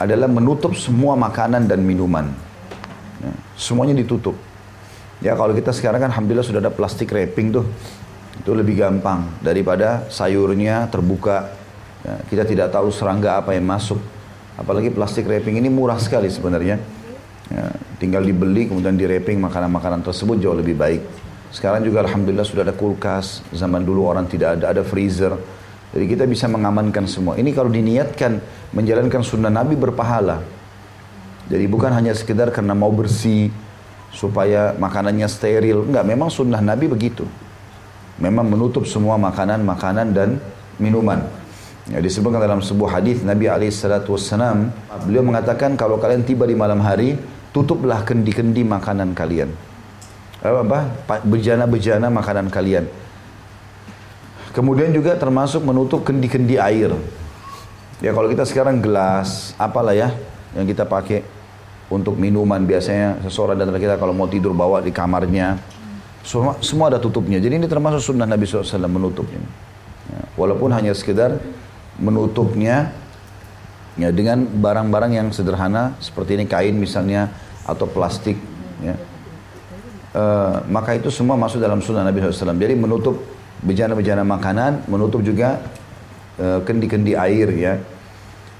adalah 0.00 0.26
menutup 0.32 0.72
semua 0.72 1.12
makanan 1.12 1.68
dan 1.68 1.84
minuman. 1.84 2.32
Ya, 3.20 3.32
semuanya 3.56 3.92
ditutup. 3.92 4.36
Ya 5.20 5.32
kalau 5.32 5.56
kita 5.56 5.72
sekarang 5.72 6.04
kan 6.04 6.10
alhamdulillah 6.12 6.44
sudah 6.44 6.60
ada 6.60 6.72
plastik 6.72 7.12
wrapping 7.12 7.52
tuh. 7.52 7.64
Itu 8.36 8.52
lebih 8.52 8.76
gampang 8.76 9.40
daripada 9.40 10.04
sayurnya 10.12 10.88
terbuka. 10.92 11.52
Ya, 12.04 12.14
kita 12.28 12.44
tidak 12.44 12.68
tahu 12.72 12.92
serangga 12.92 13.40
apa 13.40 13.56
yang 13.56 13.64
masuk. 13.64 14.00
Apalagi 14.56 14.92
plastik 14.92 15.24
wrapping 15.24 15.56
ini 15.56 15.72
murah 15.72 15.96
sekali 15.96 16.28
sebenarnya. 16.28 16.76
Ya, 17.48 17.64
tinggal 17.96 18.20
dibeli 18.24 18.68
kemudian 18.68 18.96
di 18.96 19.08
wrapping 19.08 19.40
makanan-makanan 19.40 20.04
tersebut 20.04 20.36
jauh 20.36 20.56
lebih 20.56 20.76
baik. 20.76 21.15
Sekarang 21.54 21.82
juga 21.82 22.02
alhamdulillah 22.02 22.46
sudah 22.46 22.62
ada 22.66 22.74
kulkas. 22.74 23.42
Zaman 23.54 23.82
dulu 23.86 24.06
orang 24.06 24.26
tidak 24.26 24.60
ada, 24.60 24.74
ada 24.76 24.82
freezer. 24.82 25.34
Jadi 25.94 26.04
kita 26.06 26.24
bisa 26.28 26.50
mengamankan 26.50 27.06
semua. 27.08 27.38
Ini 27.38 27.54
kalau 27.56 27.70
diniatkan 27.72 28.42
menjalankan 28.74 29.22
sunnah 29.22 29.48
Nabi 29.48 29.78
berpahala. 29.78 30.42
Jadi 31.46 31.64
bukan 31.70 31.94
hanya 31.94 32.10
sekedar 32.10 32.50
karena 32.50 32.74
mau 32.74 32.90
bersih, 32.90 33.54
supaya 34.16 34.74
makanannya 34.76 35.28
steril. 35.30 35.86
Enggak, 35.86 36.04
memang 36.08 36.32
sunnah 36.32 36.58
Nabi 36.64 36.90
begitu. 36.90 37.28
Memang 38.16 38.48
menutup 38.48 38.88
semua 38.88 39.20
makanan-makanan 39.20 40.06
dan 40.16 40.40
minuman. 40.80 41.20
Ya, 41.86 42.02
disebutkan 42.02 42.42
dalam 42.42 42.58
sebuah 42.58 42.98
hadis 42.98 43.22
Nabi 43.22 43.46
Alaihissalam 43.46 44.74
beliau 45.06 45.22
mengatakan 45.22 45.78
kalau 45.78 46.02
kalian 46.02 46.26
tiba 46.26 46.42
di 46.42 46.58
malam 46.58 46.82
hari 46.82 47.14
tutuplah 47.54 48.02
kendi-kendi 48.02 48.66
makanan 48.66 49.14
kalian 49.14 49.54
apa, 50.44 50.92
bejana-bejana 51.24 52.12
makanan 52.12 52.52
kalian. 52.52 52.86
Kemudian 54.52 54.88
juga 54.92 55.12
termasuk 55.20 55.60
menutup 55.60 56.00
kendi-kendi 56.04 56.56
air. 56.56 56.92
Ya 58.00 58.12
kalau 58.12 58.28
kita 58.28 58.44
sekarang 58.44 58.80
gelas 58.80 59.56
apalah 59.56 59.96
ya 59.96 60.12
yang 60.56 60.64
kita 60.68 60.84
pakai 60.84 61.24
untuk 61.92 62.16
minuman 62.16 62.64
biasanya 62.64 63.20
seseorang 63.24 63.56
dan 63.56 63.72
kita 63.76 63.96
kalau 63.96 64.16
mau 64.16 64.28
tidur 64.28 64.56
bawa 64.56 64.80
di 64.80 64.92
kamarnya. 64.92 65.60
Semua, 66.26 66.58
semua 66.58 66.90
ada 66.90 66.98
tutupnya. 66.98 67.38
Jadi 67.38 67.62
ini 67.62 67.68
termasuk 67.70 68.02
sunnah 68.02 68.26
Nabi 68.26 68.48
SAW 68.50 68.66
menutupnya 68.90 69.38
ya, 70.10 70.20
walaupun 70.34 70.74
hanya 70.74 70.90
sekedar 70.90 71.38
menutupnya 72.02 72.90
ya 73.96 74.12
dengan 74.12 74.44
barang-barang 74.44 75.12
yang 75.16 75.28
sederhana 75.32 75.96
seperti 76.02 76.36
ini 76.36 76.44
kain 76.44 76.76
misalnya 76.76 77.32
atau 77.64 77.88
plastik 77.88 78.36
ya 78.84 78.98
e, 80.16 80.22
maka 80.72 80.96
itu 80.96 81.12
semua 81.12 81.36
masuk 81.36 81.60
dalam 81.60 81.84
sunnah 81.84 82.08
Nabi 82.08 82.24
SAW 82.24 82.56
jadi 82.56 82.72
menutup 82.72 83.20
bejana-bejana 83.60 84.24
makanan 84.24 84.84
menutup 84.88 85.24
juga 85.24 85.64
eh, 86.36 86.60
kendi-kendi 86.64 87.12
e, 87.12 87.20
air 87.20 87.48
ya. 87.56 87.74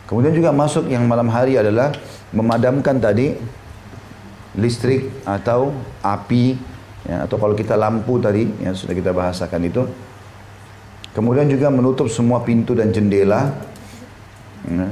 Kemudian 0.07 0.33
juga 0.39 0.55
masuk 0.55 0.87
yang 0.87 1.03
malam 1.11 1.27
hari 1.27 1.59
adalah 1.59 1.91
memadamkan 2.31 3.03
tadi 3.03 3.35
listrik 4.55 5.11
atau 5.27 5.75
api 6.01 6.55
ya, 7.05 7.27
atau 7.27 7.37
kalau 7.37 7.59
kita 7.59 7.75
lampu 7.75 8.23
tadi 8.23 8.47
yang 8.63 8.73
sudah 8.73 8.95
kita 8.95 9.11
bahasakan 9.11 9.67
itu. 9.67 9.83
Kemudian 11.11 11.49
juga 11.49 11.73
menutup 11.73 12.07
semua 12.13 12.45
pintu 12.45 12.77
dan 12.77 12.93
jendela 12.93 13.49
ya. 14.69 14.87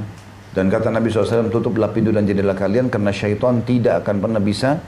dan 0.57 0.65
kata 0.73 0.89
Nabi 0.89 1.13
SAW 1.13 1.53
tutuplah 1.53 1.93
pintu 1.93 2.09
dan 2.09 2.25
jendela 2.25 2.57
kalian 2.57 2.89
karena 2.89 3.13
syaitan 3.13 3.61
tidak 3.61 4.01
akan 4.01 4.25
pernah 4.25 4.41
bisa 4.41 4.81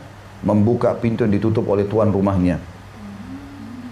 membuka 0.44 0.94
pintu 0.98 1.26
yang 1.26 1.34
ditutup 1.34 1.66
oleh 1.70 1.88
tuan 1.90 2.12
rumahnya 2.14 2.60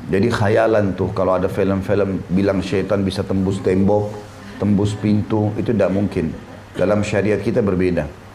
jadi 0.05 0.29
khayalan 0.29 0.93
tuh 0.93 1.09
kalau 1.15 1.37
ada 1.37 1.49
film-film 1.49 2.21
bilang 2.29 2.61
syaitan 2.61 3.01
bisa 3.01 3.25
tembus 3.25 3.61
tembok 3.63 4.13
tembus 4.61 4.93
pintu 4.97 5.53
itu 5.57 5.73
tidak 5.73 5.89
mungkin 5.89 6.29
dalam 6.77 7.01
syariat 7.01 7.41
kita 7.41 7.65
berbeda 7.65 8.25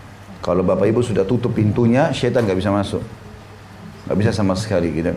kalau 0.40 0.64
bapak 0.64 0.88
ibu 0.88 1.05
sudah 1.05 1.29
tutup 1.29 1.52
pintunya, 1.52 2.09
syaitan 2.17 2.49
nggak 2.49 2.57
bisa 2.57 2.73
masuk. 2.73 3.05
Nggak 4.09 4.17
bisa 4.17 4.31
sama 4.33 4.57
sekali 4.57 4.88
gitu. 4.97 5.12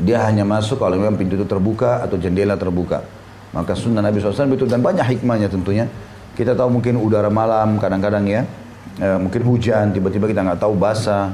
Dia 0.00 0.24
hanya 0.24 0.48
masuk 0.48 0.80
kalau 0.80 0.96
memang 0.96 1.20
pintu 1.20 1.36
itu 1.36 1.44
terbuka 1.44 2.00
atau 2.00 2.16
jendela 2.16 2.56
terbuka. 2.56 3.04
Maka 3.52 3.76
sunnah 3.76 4.00
Nabi 4.00 4.16
SAW 4.24 4.56
itu 4.56 4.64
dan 4.64 4.80
banyak 4.80 5.04
hikmahnya 5.04 5.52
tentunya. 5.52 5.84
Kita 6.32 6.56
tahu 6.56 6.80
mungkin 6.80 6.96
udara 6.96 7.28
malam 7.28 7.76
kadang-kadang 7.76 8.24
ya, 8.24 8.48
e, 8.96 9.08
mungkin 9.20 9.44
hujan, 9.44 9.92
tiba-tiba 9.92 10.24
kita 10.24 10.40
nggak 10.40 10.64
tahu 10.64 10.72
basah. 10.72 11.28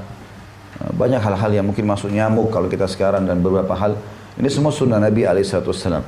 E, 0.77 0.93
banyak 0.93 1.23
hal-hal 1.23 1.51
yang 1.57 1.65
mungkin 1.65 1.89
masuk 1.89 2.13
nyamuk 2.13 2.53
kalau 2.53 2.69
kita 2.69 2.85
sekarang 2.85 3.25
dan 3.25 3.41
beberapa 3.41 3.73
hal. 3.73 3.97
Ini 4.37 4.49
semua 4.53 4.71
sunnah 4.71 5.01
Nabi 5.01 5.25
SAW. 5.25 6.05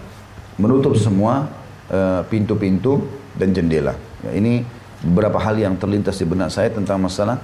Menutup 0.60 0.98
semua 1.00 1.48
e, 1.88 2.26
pintu-pintu 2.28 3.00
dan 3.32 3.56
jendela. 3.56 3.96
Ya, 4.20 4.36
ini 4.36 4.60
beberapa 5.00 5.40
hal 5.40 5.56
yang 5.56 5.74
terlintas 5.80 6.20
di 6.20 6.28
benak 6.28 6.52
saya 6.52 6.68
tentang 6.68 7.00
masalah 7.00 7.40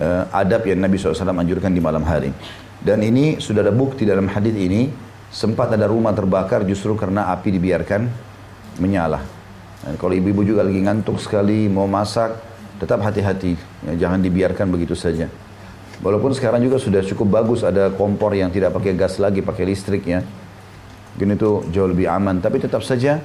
uh, 0.00 0.24
adab 0.34 0.66
yang 0.66 0.82
Nabi 0.82 0.98
SAW 0.98 1.30
anjurkan 1.30 1.70
di 1.70 1.78
malam 1.78 2.02
hari. 2.02 2.34
Dan 2.80 3.04
ini 3.04 3.38
sudah 3.38 3.62
ada 3.62 3.74
bukti 3.74 4.08
dalam 4.08 4.26
hadis 4.26 4.56
ini 4.56 4.88
sempat 5.30 5.70
ada 5.70 5.86
rumah 5.86 6.10
terbakar 6.16 6.64
justru 6.66 6.96
karena 6.96 7.30
api 7.30 7.54
dibiarkan 7.54 8.02
menyala. 8.80 9.20
Dan 9.84 9.94
kalau 10.00 10.12
ibu-ibu 10.16 10.42
juga 10.44 10.64
lagi 10.64 10.80
ngantuk 10.80 11.20
sekali 11.20 11.68
mau 11.68 11.86
masak, 11.86 12.36
tetap 12.80 13.04
hati-hati, 13.04 13.54
ya, 13.86 14.08
jangan 14.08 14.20
dibiarkan 14.24 14.66
begitu 14.72 14.96
saja. 14.96 15.28
Walaupun 16.00 16.32
sekarang 16.32 16.64
juga 16.64 16.80
sudah 16.80 17.04
cukup 17.04 17.28
bagus 17.40 17.60
ada 17.60 17.92
kompor 17.92 18.32
yang 18.32 18.48
tidak 18.48 18.72
pakai 18.72 18.96
gas 18.96 19.20
lagi, 19.20 19.44
pakai 19.44 19.68
listrik 19.68 20.08
ya. 20.08 20.24
Mungkin 21.16 21.36
itu 21.36 21.50
jauh 21.68 21.88
lebih 21.92 22.08
aman, 22.08 22.40
tapi 22.40 22.56
tetap 22.56 22.80
saja 22.80 23.20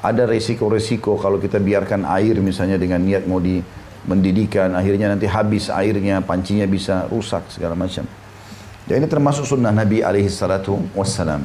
ada 0.00 0.24
resiko-resiko 0.24 1.20
kalau 1.20 1.36
kita 1.36 1.60
biarkan 1.60 2.08
air 2.08 2.40
misalnya 2.40 2.80
dengan 2.80 3.04
niat 3.04 3.28
mau 3.28 3.36
di 3.36 3.60
mendidihkan 4.00 4.72
akhirnya 4.72 5.12
nanti 5.12 5.28
habis 5.28 5.68
airnya 5.68 6.24
pancinya 6.24 6.64
bisa 6.64 7.04
rusak 7.12 7.52
segala 7.52 7.76
macam. 7.76 8.08
Dan 8.88 9.04
ini 9.04 9.06
termasuk 9.06 9.44
sunnah 9.44 9.68
Nabi 9.68 10.00
alaihi 10.00 10.32
salatu 10.32 10.80
wassalam. 10.96 11.44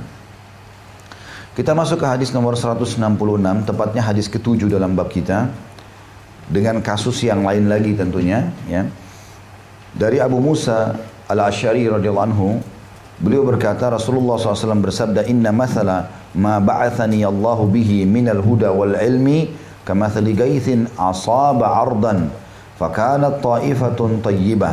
Kita 1.51 1.75
masuk 1.75 1.99
ke 1.99 2.07
hadis 2.07 2.31
nomor 2.31 2.55
166 2.55 2.95
tepatnya 3.67 4.03
hadis 4.07 4.31
ketujuh 4.31 4.71
dalam 4.71 4.95
bab 4.95 5.11
kita. 5.11 5.51
Dengan 6.45 6.79
kasus 6.79 7.25
yang 7.25 7.41
lain 7.41 7.67
lagi 7.67 7.97
tentunya 7.97 8.53
ya 8.69 8.85
dari 9.95 10.19
Abu 10.19 10.37
Musa 10.43 10.93
al-Ashari 11.31 11.87
radhiyallahu 11.87 12.27
anhu 12.29 12.47
beliau 13.23 13.47
berkata 13.47 13.87
Rasulullah 13.89 14.35
SAW 14.35 14.83
bersabda 14.83 15.23
inna 15.25 15.55
mathala 15.55 16.11
ما 16.35 16.59
بعثني 16.59 17.23
الله 17.23 17.59
به 17.71 17.91
من 18.05 18.27
الهدى 18.29 18.67
والعلم 18.67 19.47
كمثل 19.87 20.25
غيث 20.35 20.67
أصاب 20.99 21.63
عرضا 21.63 22.29
فكانت 22.79 23.33
طائفة 23.43 23.99
طيبة 24.23 24.71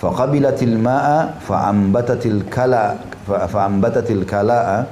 فقبلت 0.00 0.62
الماء 0.62 1.06
فأنبتت 1.48 2.26
الكلاء 2.26 2.90
فأنبتت 3.26 4.10
الكلاء 4.10 4.86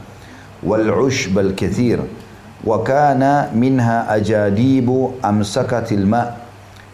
والعشب 0.63 1.39
الكثير 1.39 1.99
وكان 2.65 3.23
منها 3.55 4.17
أجاديب 4.17 4.89
أمسكت 5.25 5.89
الماء 5.93 6.37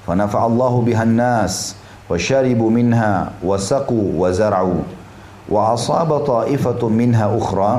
فنفع 0.06 0.40
الله 0.46 0.74
بها 0.80 1.02
الناس 1.02 1.76
وشربوا 2.12 2.70
منها 2.70 3.40
وسقوا 3.40 4.06
وزرعوا. 4.20 4.80
وأصاب 5.48 6.10
طائفة 6.28 6.88
منها 6.88 7.26
أخرى 7.38 7.72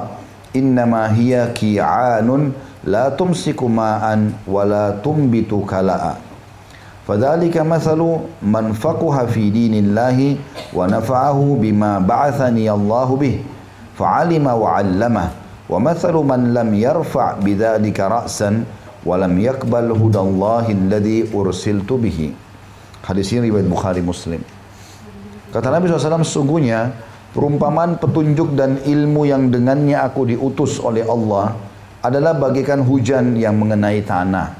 إنما 0.56 1.14
هي 1.14 1.54
كيعان 1.54 2.52
لا 2.90 3.10
تمسك 3.14 3.64
ماء 3.64 4.06
ولا 4.50 4.98
تنبت 5.06 5.54
كلاء. 5.70 6.18
فذلك 7.08 7.56
مثل 7.58 8.02
من 8.42 8.66
فقه 8.74 9.26
في 9.26 9.50
دين 9.50 9.74
الله 9.86 10.38
ونفعه 10.74 11.40
بما 11.62 12.00
بعثني 12.00 12.72
الله 12.72 13.10
به 13.16 13.36
فعلم 14.02 14.46
وعلمه. 14.48 15.26
ومثل 15.70 16.14
من 16.14 16.54
لم 16.54 16.70
يرفع 16.74 17.28
بذلك 17.46 18.00
رأسا 18.00 18.64
ولم 19.06 19.34
يقبل 19.40 19.88
هدى 19.92 20.20
الله 20.20 20.66
الذي 20.72 21.20
أرسلت 21.36 21.94
به. 21.94 22.20
Hadis 23.04 23.30
ini 23.36 23.52
riwayat 23.52 23.68
Bukhari 23.68 24.02
Muslim 24.02 24.40
kata 25.52 25.68
Nabi 25.70 25.92
SAW 25.92 26.24
sesungguhnya 26.24 27.12
Perumpamaan 27.34 27.98
petunjuk 27.98 28.54
dan 28.54 28.78
ilmu 28.86 29.26
yang 29.26 29.50
dengannya 29.50 29.98
aku 29.98 30.30
diutus 30.30 30.78
oleh 30.78 31.02
Allah 31.02 31.58
adalah 32.06 32.38
bagikan 32.38 32.86
hujan 32.86 33.34
yang 33.34 33.58
mengenai 33.58 34.06
tanah. 34.06 34.54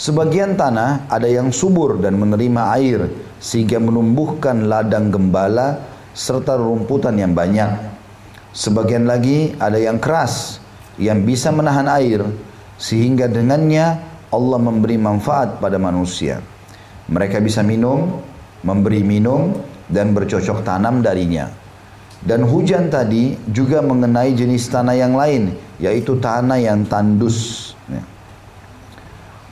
Sebagian 0.00 0.56
tanah 0.56 1.04
ada 1.12 1.28
yang 1.28 1.52
subur 1.52 2.00
dan 2.00 2.16
menerima 2.16 2.62
air 2.80 3.12
sehingga 3.36 3.76
menumbuhkan 3.84 4.64
ladang 4.64 5.12
gembala 5.12 5.76
serta 6.16 6.56
rumputan 6.56 7.20
yang 7.20 7.36
banyak. 7.36 7.68
Sebagian 8.56 9.04
lagi 9.04 9.52
ada 9.60 9.76
yang 9.76 10.00
keras 10.00 10.56
yang 10.96 11.20
bisa 11.20 11.52
menahan 11.52 11.84
air 12.00 12.24
sehingga 12.80 13.28
dengannya 13.28 14.00
Allah 14.32 14.56
memberi 14.56 14.96
manfaat 14.96 15.60
pada 15.60 15.76
manusia. 15.76 16.40
Mereka 17.08 17.40
bisa 17.44 17.60
minum, 17.60 18.20
memberi 18.64 19.04
minum 19.04 19.52
dan 19.88 20.16
bercocok 20.16 20.64
tanam 20.64 21.04
darinya. 21.04 21.52
Dan 22.24 22.40
hujan 22.48 22.88
tadi 22.88 23.36
juga 23.52 23.84
mengenai 23.84 24.32
jenis 24.32 24.72
tanah 24.72 24.96
yang 24.96 25.12
lain, 25.12 25.52
yaitu 25.76 26.16
tanah 26.16 26.56
yang 26.56 26.88
tandus. 26.88 27.72
Ya. 27.84 28.00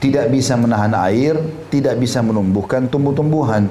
Tidak 0.00 0.26
bisa 0.32 0.56
menahan 0.56 0.97
air, 0.97 1.37
tidak 1.68 2.00
bisa 2.00 2.25
menumbuhkan 2.25 2.88
tumbuh-tumbuhan. 2.88 3.68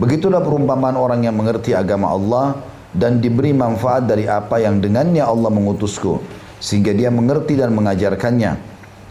Begitulah 0.00 0.40
perumpamaan 0.40 0.96
orang 0.96 1.20
yang 1.20 1.36
mengerti 1.36 1.76
agama 1.76 2.16
Allah 2.16 2.56
dan 2.96 3.20
diberi 3.20 3.52
manfaat 3.52 4.08
dari 4.08 4.24
apa 4.24 4.58
yang 4.58 4.80
dengannya 4.80 5.22
Allah 5.22 5.52
mengutusku 5.52 6.18
sehingga 6.58 6.90
dia 6.90 7.08
mengerti 7.08 7.54
dan 7.54 7.70
mengajarkannya 7.72 8.52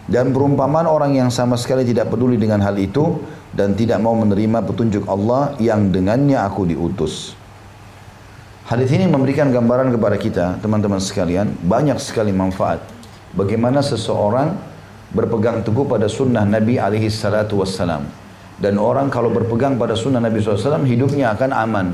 dan 0.09 0.33
perumpamaan 0.33 0.89
orang 0.89 1.15
yang 1.15 1.29
sama 1.29 1.55
sekali 1.55 1.85
tidak 1.85 2.11
peduli 2.11 2.35
dengan 2.35 2.59
hal 2.65 2.75
itu 2.75 3.21
dan 3.53 3.73
tidak 3.73 3.97
mau 4.01 4.13
menerima 4.13 4.61
petunjuk 4.65 5.09
Allah 5.09 5.57
yang 5.57 5.89
dengannya 5.89 6.37
aku 6.37 6.69
diutus. 6.69 7.33
Hadis 8.69 8.93
ini 8.93 9.09
memberikan 9.09 9.49
gambaran 9.49 9.89
kepada 9.89 10.17
kita, 10.21 10.45
teman-teman 10.61 11.01
sekalian, 11.01 11.57
banyak 11.65 11.97
sekali 11.97 12.29
manfaat. 12.29 12.85
Bagaimana 13.33 13.81
seseorang 13.81 14.53
berpegang 15.09 15.65
teguh 15.65 15.89
pada 15.89 16.05
sunnah 16.05 16.45
Nabi 16.45 16.77
alaihi 16.77 17.09
salatu 17.09 17.61
wassalam. 17.61 18.05
Dan 18.59 18.75
orang 18.75 19.07
kalau 19.07 19.31
berpegang 19.31 19.79
pada 19.79 19.95
sunnah 19.95 20.19
Nabi 20.19 20.43
SAW 20.43 20.83
hidupnya 20.83 21.31
akan 21.31 21.51
aman. 21.55 21.87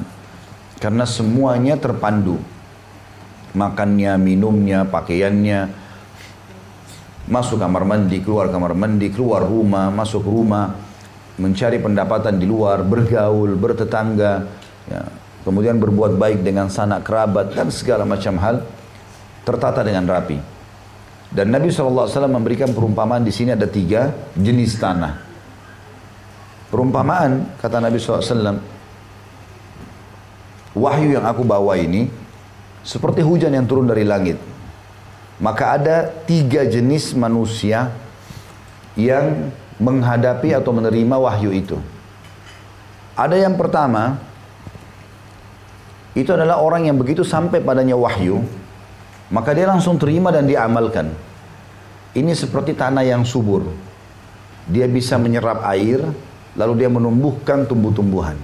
Karena 0.81 1.05
semuanya 1.05 1.77
terpandu. 1.77 2.41
Makannya, 3.55 4.17
minumnya, 4.19 4.83
pakaiannya. 4.83 5.71
Masuk 7.29 7.61
kamar 7.61 7.85
mandi, 7.85 8.19
keluar 8.19 8.49
kamar 8.49 8.73
mandi, 8.73 9.07
keluar 9.13 9.45
rumah, 9.45 9.93
masuk 9.93 10.25
rumah. 10.25 10.84
Mencari 11.35 11.83
pendapatan 11.83 12.39
di 12.39 12.47
luar, 12.47 12.83
bergaul, 12.85 13.59
bertetangga. 13.59 14.47
Ya. 14.87 15.03
Kemudian 15.43 15.77
berbuat 15.77 16.17
baik 16.17 16.41
dengan 16.41 16.71
sanak 16.73 17.05
kerabat 17.05 17.53
dan 17.53 17.69
segala 17.69 18.01
macam 18.01 18.39
hal 18.41 18.65
tertata 19.45 19.85
dengan 19.85 20.09
rapi. 20.09 20.41
Dan 21.29 21.51
Nabi 21.51 21.69
SAW 21.69 22.09
memberikan 22.31 22.71
perumpamaan 22.71 23.21
di 23.21 23.29
sini 23.29 23.53
ada 23.53 23.67
tiga 23.67 24.09
jenis 24.33 24.79
tanah. 24.79 25.13
Perumpamaan 26.71 27.59
kata 27.61 27.77
Nabi 27.77 27.99
SAW 28.01 28.57
wahyu 30.75 31.15
yang 31.15 31.23
aku 31.29 31.45
bawa 31.45 31.77
ini 31.79 32.09
seperti 32.81 33.21
hujan 33.21 33.53
yang 33.53 33.69
turun 33.69 33.85
dari 33.85 34.01
langit. 34.01 34.37
Maka 35.39 35.75
ada 35.75 35.95
tiga 36.23 36.63
jenis 36.63 37.11
manusia 37.13 37.91
yang 38.95 39.51
menghadapi 39.79 40.55
atau 40.55 40.71
menerima 40.71 41.15
wahyu 41.19 41.51
itu. 41.51 41.77
Ada 43.15 43.39
yang 43.39 43.55
pertama, 43.55 44.19
itu 46.15 46.31
adalah 46.31 46.59
orang 46.59 46.87
yang 46.87 46.95
begitu 46.95 47.23
sampai 47.27 47.59
padanya 47.59 47.95
wahyu, 47.95 48.43
maka 49.31 49.51
dia 49.51 49.67
langsung 49.67 49.99
terima 49.99 50.31
dan 50.31 50.47
diamalkan. 50.47 51.11
Ini 52.15 52.31
seperti 52.31 52.71
tanah 52.71 53.03
yang 53.03 53.27
subur. 53.27 53.67
Dia 54.71 54.87
bisa 54.87 55.19
menyerap 55.19 55.63
air, 55.67 55.99
lalu 56.55 56.73
dia 56.83 56.89
menumbuhkan 56.91 57.67
tumbuh-tumbuhan. 57.67 58.39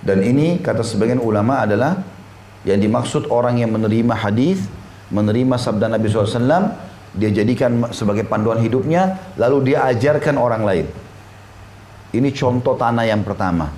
Dan 0.00 0.24
ini 0.24 0.62
kata 0.62 0.80
sebagian 0.80 1.20
ulama 1.20 1.60
adalah 1.60 2.00
yang 2.64 2.80
dimaksud 2.80 3.28
orang 3.28 3.60
yang 3.60 3.74
menerima 3.74 4.14
hadis, 4.16 4.64
menerima 5.12 5.58
sabda 5.58 5.90
Nabi 5.90 6.06
SAW, 6.08 6.89
dia 7.14 7.30
jadikan 7.34 7.90
sebagai 7.90 8.26
panduan 8.26 8.62
hidupnya, 8.62 9.34
lalu 9.38 9.72
dia 9.72 9.86
ajarkan 9.90 10.36
orang 10.38 10.62
lain. 10.62 10.86
Ini 12.10 12.28
contoh 12.34 12.74
tanah 12.74 13.06
yang 13.06 13.22
pertama. 13.22 13.70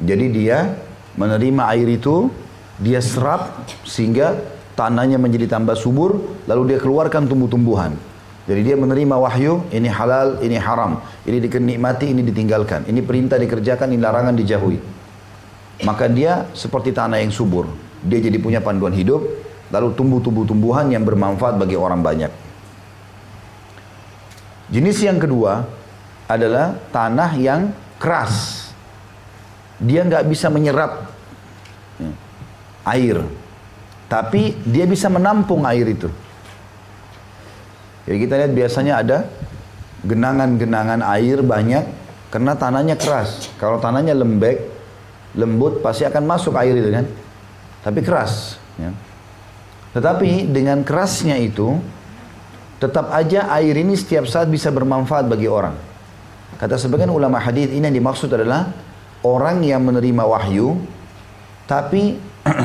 Jadi 0.00 0.26
dia 0.32 0.72
menerima 1.16 1.62
air 1.76 1.88
itu, 1.88 2.32
dia 2.80 3.04
serap 3.04 3.68
sehingga 3.84 4.40
tanahnya 4.72 5.20
menjadi 5.20 5.48
tambah 5.48 5.76
subur, 5.76 6.40
lalu 6.48 6.74
dia 6.74 6.78
keluarkan 6.80 7.28
tumbuh-tumbuhan. 7.28 7.92
Jadi 8.48 8.60
dia 8.64 8.76
menerima 8.76 9.20
wahyu, 9.20 9.68
ini 9.68 9.88
halal, 9.92 10.40
ini 10.40 10.56
haram, 10.56 11.04
ini 11.28 11.38
dikenikmati, 11.44 12.08
ini 12.08 12.24
ditinggalkan, 12.24 12.88
ini 12.88 13.04
perintah 13.04 13.36
dikerjakan, 13.36 13.92
ini 13.92 14.00
larangan 14.00 14.32
dijauhi 14.32 15.00
maka 15.84 16.08
dia 16.08 16.48
seperti 16.52 16.92
tanah 16.92 17.20
yang 17.24 17.32
subur. 17.32 17.68
Dia 18.04 18.20
jadi 18.20 18.36
punya 18.40 18.60
panduan 18.60 18.92
hidup, 18.92 19.24
lalu 19.70 19.94
tumbuh 19.94 20.20
tumbuh-tumbuhan 20.22 20.90
yang 20.90 21.02
bermanfaat 21.06 21.56
bagi 21.56 21.78
orang 21.78 22.02
banyak. 22.02 22.32
Jenis 24.70 25.02
yang 25.02 25.18
kedua 25.18 25.66
adalah 26.30 26.78
tanah 26.94 27.34
yang 27.34 27.74
keras. 27.98 28.68
Dia 29.82 30.04
nggak 30.04 30.28
bisa 30.28 30.52
menyerap 30.52 31.08
ya, 31.96 32.12
air, 32.84 33.16
tapi 34.06 34.54
dia 34.62 34.84
bisa 34.84 35.08
menampung 35.08 35.64
air 35.64 35.88
itu. 35.88 36.06
Jadi 38.04 38.16
kita 38.20 38.34
lihat 38.36 38.52
biasanya 38.52 38.94
ada 39.00 39.18
genangan-genangan 40.04 41.00
air 41.16 41.40
banyak 41.40 41.84
karena 42.28 42.52
tanahnya 42.54 42.94
keras. 43.00 43.48
Kalau 43.56 43.80
tanahnya 43.80 44.12
lembek, 44.12 44.60
lembut 45.34 45.78
pasti 45.80 46.02
akan 46.06 46.22
masuk 46.26 46.54
air 46.58 46.74
itu 46.74 46.90
kan 46.90 47.06
tapi 47.80 48.00
keras 48.04 48.58
ya. 48.76 48.90
Tetapi 49.90 50.46
dengan 50.46 50.86
kerasnya 50.86 51.34
itu 51.40 51.74
tetap 52.78 53.10
aja 53.10 53.50
air 53.58 53.74
ini 53.74 53.98
setiap 53.98 54.24
saat 54.24 54.46
bisa 54.46 54.70
bermanfaat 54.70 55.26
bagi 55.26 55.50
orang. 55.50 55.74
Kata 56.56 56.78
sebagian 56.78 57.10
ulama 57.10 57.40
hadis 57.42 57.68
ini 57.72 57.82
yang 57.82 57.96
dimaksud 57.98 58.30
adalah 58.30 58.70
orang 59.26 59.60
yang 59.66 59.82
menerima 59.82 60.24
wahyu 60.24 60.78
tapi 61.66 62.16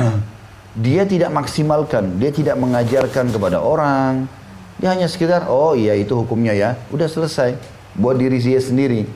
dia 0.86 1.02
tidak 1.04 1.32
maksimalkan 1.34 2.16
dia 2.16 2.30
tidak 2.30 2.56
mengajarkan 2.56 3.34
kepada 3.34 3.58
orang. 3.58 4.30
Dia 4.76 4.92
hanya 4.92 5.08
sekedar 5.08 5.48
oh 5.48 5.72
iya 5.72 5.96
itu 5.96 6.12
hukumnya 6.12 6.52
ya. 6.52 6.76
Udah 6.92 7.08
selesai. 7.08 7.56
Buat 7.96 8.20
diri 8.20 8.36
dia 8.38 8.60
sendiri. 8.60 9.08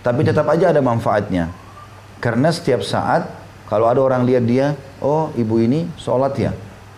Tapi 0.00 0.20
tetap 0.24 0.48
aja 0.48 0.72
ada 0.72 0.80
manfaatnya. 0.80 1.52
Karena 2.20 2.48
setiap 2.48 2.80
saat 2.80 3.28
kalau 3.68 3.88
ada 3.88 4.00
orang 4.00 4.28
lihat 4.28 4.44
dia, 4.44 4.66
oh 5.00 5.32
ibu 5.36 5.60
ini 5.60 5.88
sholat 6.00 6.32
ya. 6.36 6.52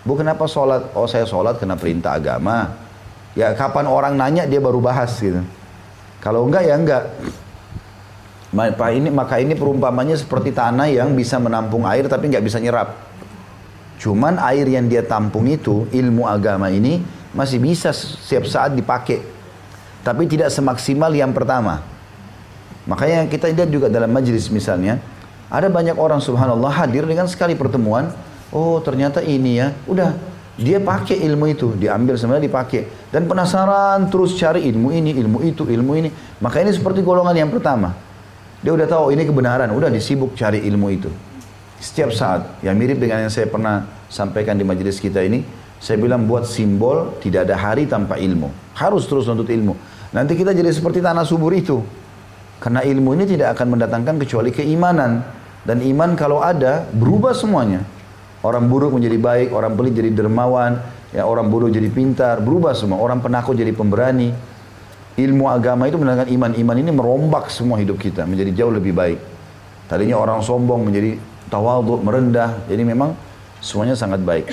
Bu 0.07 0.15
kenapa 0.15 0.47
sholat? 0.47 0.95
Oh 0.95 1.11
saya 1.11 1.27
sholat 1.27 1.59
kena 1.59 1.75
perintah 1.75 2.15
agama. 2.15 2.79
Ya 3.35 3.51
kapan 3.53 3.91
orang 3.91 4.15
nanya 4.15 4.47
dia 4.47 4.63
baru 4.63 4.79
bahas 4.79 5.19
gitu. 5.19 5.43
Kalau 6.23 6.47
enggak 6.47 6.63
ya 6.63 6.79
enggak. 6.79 7.05
Maka 8.55 8.89
ini, 8.95 9.11
maka 9.11 9.37
ini 9.43 9.53
perumpamannya 9.59 10.17
seperti 10.17 10.55
tanah 10.55 10.89
yang 10.89 11.13
bisa 11.13 11.37
menampung 11.37 11.85
air 11.85 12.07
tapi 12.07 12.31
nggak 12.31 12.41
bisa 12.47 12.63
nyerap. 12.63 12.95
Cuman 13.99 14.39
air 14.39 14.65
yang 14.71 14.87
dia 14.87 15.03
tampung 15.03 15.45
itu, 15.51 15.91
ilmu 15.91 16.25
agama 16.25 16.71
ini 16.71 17.03
masih 17.35 17.61
bisa 17.61 17.91
setiap 17.93 18.47
saat 18.49 18.73
dipakai. 18.73 19.21
Tapi 20.07 20.25
tidak 20.31 20.55
semaksimal 20.55 21.11
yang 21.11 21.35
pertama. 21.35 21.83
Makanya 22.87 23.27
kita 23.27 23.51
lihat 23.51 23.69
juga 23.69 23.91
dalam 23.91 24.09
majelis 24.15 24.47
misalnya, 24.49 25.03
ada 25.51 25.67
banyak 25.67 25.99
orang 25.99 26.23
subhanallah 26.23 26.71
hadir 26.71 27.03
dengan 27.03 27.27
sekali 27.27 27.59
pertemuan. 27.59 28.15
Oh 28.55 28.79
ternyata 28.83 29.23
ini 29.23 29.59
ya. 29.59 29.75
Udah 29.87 30.15
dia 30.57 30.81
pakai 30.81 31.21
ilmu 31.21 31.53
itu. 31.53 31.77
Diambil 31.77 32.17
sebenarnya 32.17 32.49
dipakai. 32.49 33.13
Dan 33.13 33.29
penasaran 33.29 34.09
terus 34.09 34.33
cari 34.41 34.65
ilmu 34.65 34.89
ini, 34.89 35.13
ilmu 35.13 35.45
itu, 35.45 35.69
ilmu 35.69 35.93
ini. 35.99 36.09
Maka 36.41 36.65
ini 36.65 36.73
seperti 36.73 37.05
golongan 37.05 37.37
yang 37.37 37.53
pertama. 37.53 37.93
Dia 38.65 38.73
udah 38.73 38.89
tahu 38.89 39.13
ini 39.13 39.29
kebenaran. 39.29 39.69
Udah 39.77 39.93
disibuk 39.93 40.33
cari 40.33 40.65
ilmu 40.65 40.89
itu. 40.89 41.13
Setiap 41.77 42.09
saat. 42.17 42.65
Yang 42.65 42.75
mirip 42.81 42.99
dengan 42.99 43.29
yang 43.29 43.33
saya 43.33 43.47
pernah 43.53 43.85
sampaikan 44.09 44.57
di 44.57 44.65
majelis 44.65 44.97
kita 44.97 45.21
ini. 45.21 45.45
Saya 45.77 46.01
bilang 46.01 46.25
buat 46.25 46.49
simbol 46.49 47.21
tidak 47.21 47.53
ada 47.53 47.57
hari 47.61 47.85
tanpa 47.85 48.17
ilmu. 48.17 48.49
Harus 48.73 49.05
terus 49.05 49.29
untuk 49.29 49.45
ilmu. 49.45 49.77
Nanti 50.17 50.33
kita 50.33 50.57
jadi 50.57 50.73
seperti 50.73 51.05
tanah 51.05 51.29
subur 51.29 51.53
itu. 51.53 51.85
Karena 52.57 52.81
ilmu 52.81 53.13
ini 53.13 53.29
tidak 53.29 53.61
akan 53.61 53.77
mendatangkan 53.77 54.17
kecuali 54.25 54.49
keimanan. 54.49 55.21
Dan 55.69 55.85
iman 55.85 56.17
kalau 56.17 56.41
ada, 56.41 56.89
berubah 56.97 57.37
semuanya. 57.37 57.85
Orang 58.47 58.71
buruk 58.71 58.95
menjadi 58.95 59.19
baik, 59.19 59.51
orang 59.51 59.75
pelit 59.75 59.99
jadi 59.99 60.15
dermawan, 60.15 60.79
ya 61.11 61.27
orang 61.27 61.51
bodoh 61.51 61.67
jadi 61.67 61.91
pintar, 61.91 62.39
berubah 62.39 62.79
semua. 62.79 63.03
Orang 63.03 63.19
penakut 63.19 63.59
jadi 63.59 63.75
pemberani. 63.75 64.31
Ilmu 65.19 65.51
agama 65.51 65.91
itu 65.91 65.99
mendatangkan 65.99 66.31
iman. 66.31 66.51
Iman 66.55 66.77
ini 66.79 66.91
merombak 66.95 67.51
semua 67.51 67.83
hidup 67.83 67.99
kita 67.99 68.23
menjadi 68.23 68.63
jauh 68.63 68.71
lebih 68.71 68.95
baik. 68.95 69.19
Tadinya 69.91 70.23
orang 70.23 70.47
sombong 70.47 70.87
menjadi 70.87 71.19
tawadhu, 71.51 72.07
merendah. 72.07 72.63
Jadi 72.71 72.87
memang 72.87 73.19
semuanya 73.59 73.99
sangat 73.99 74.23
baik. 74.23 74.47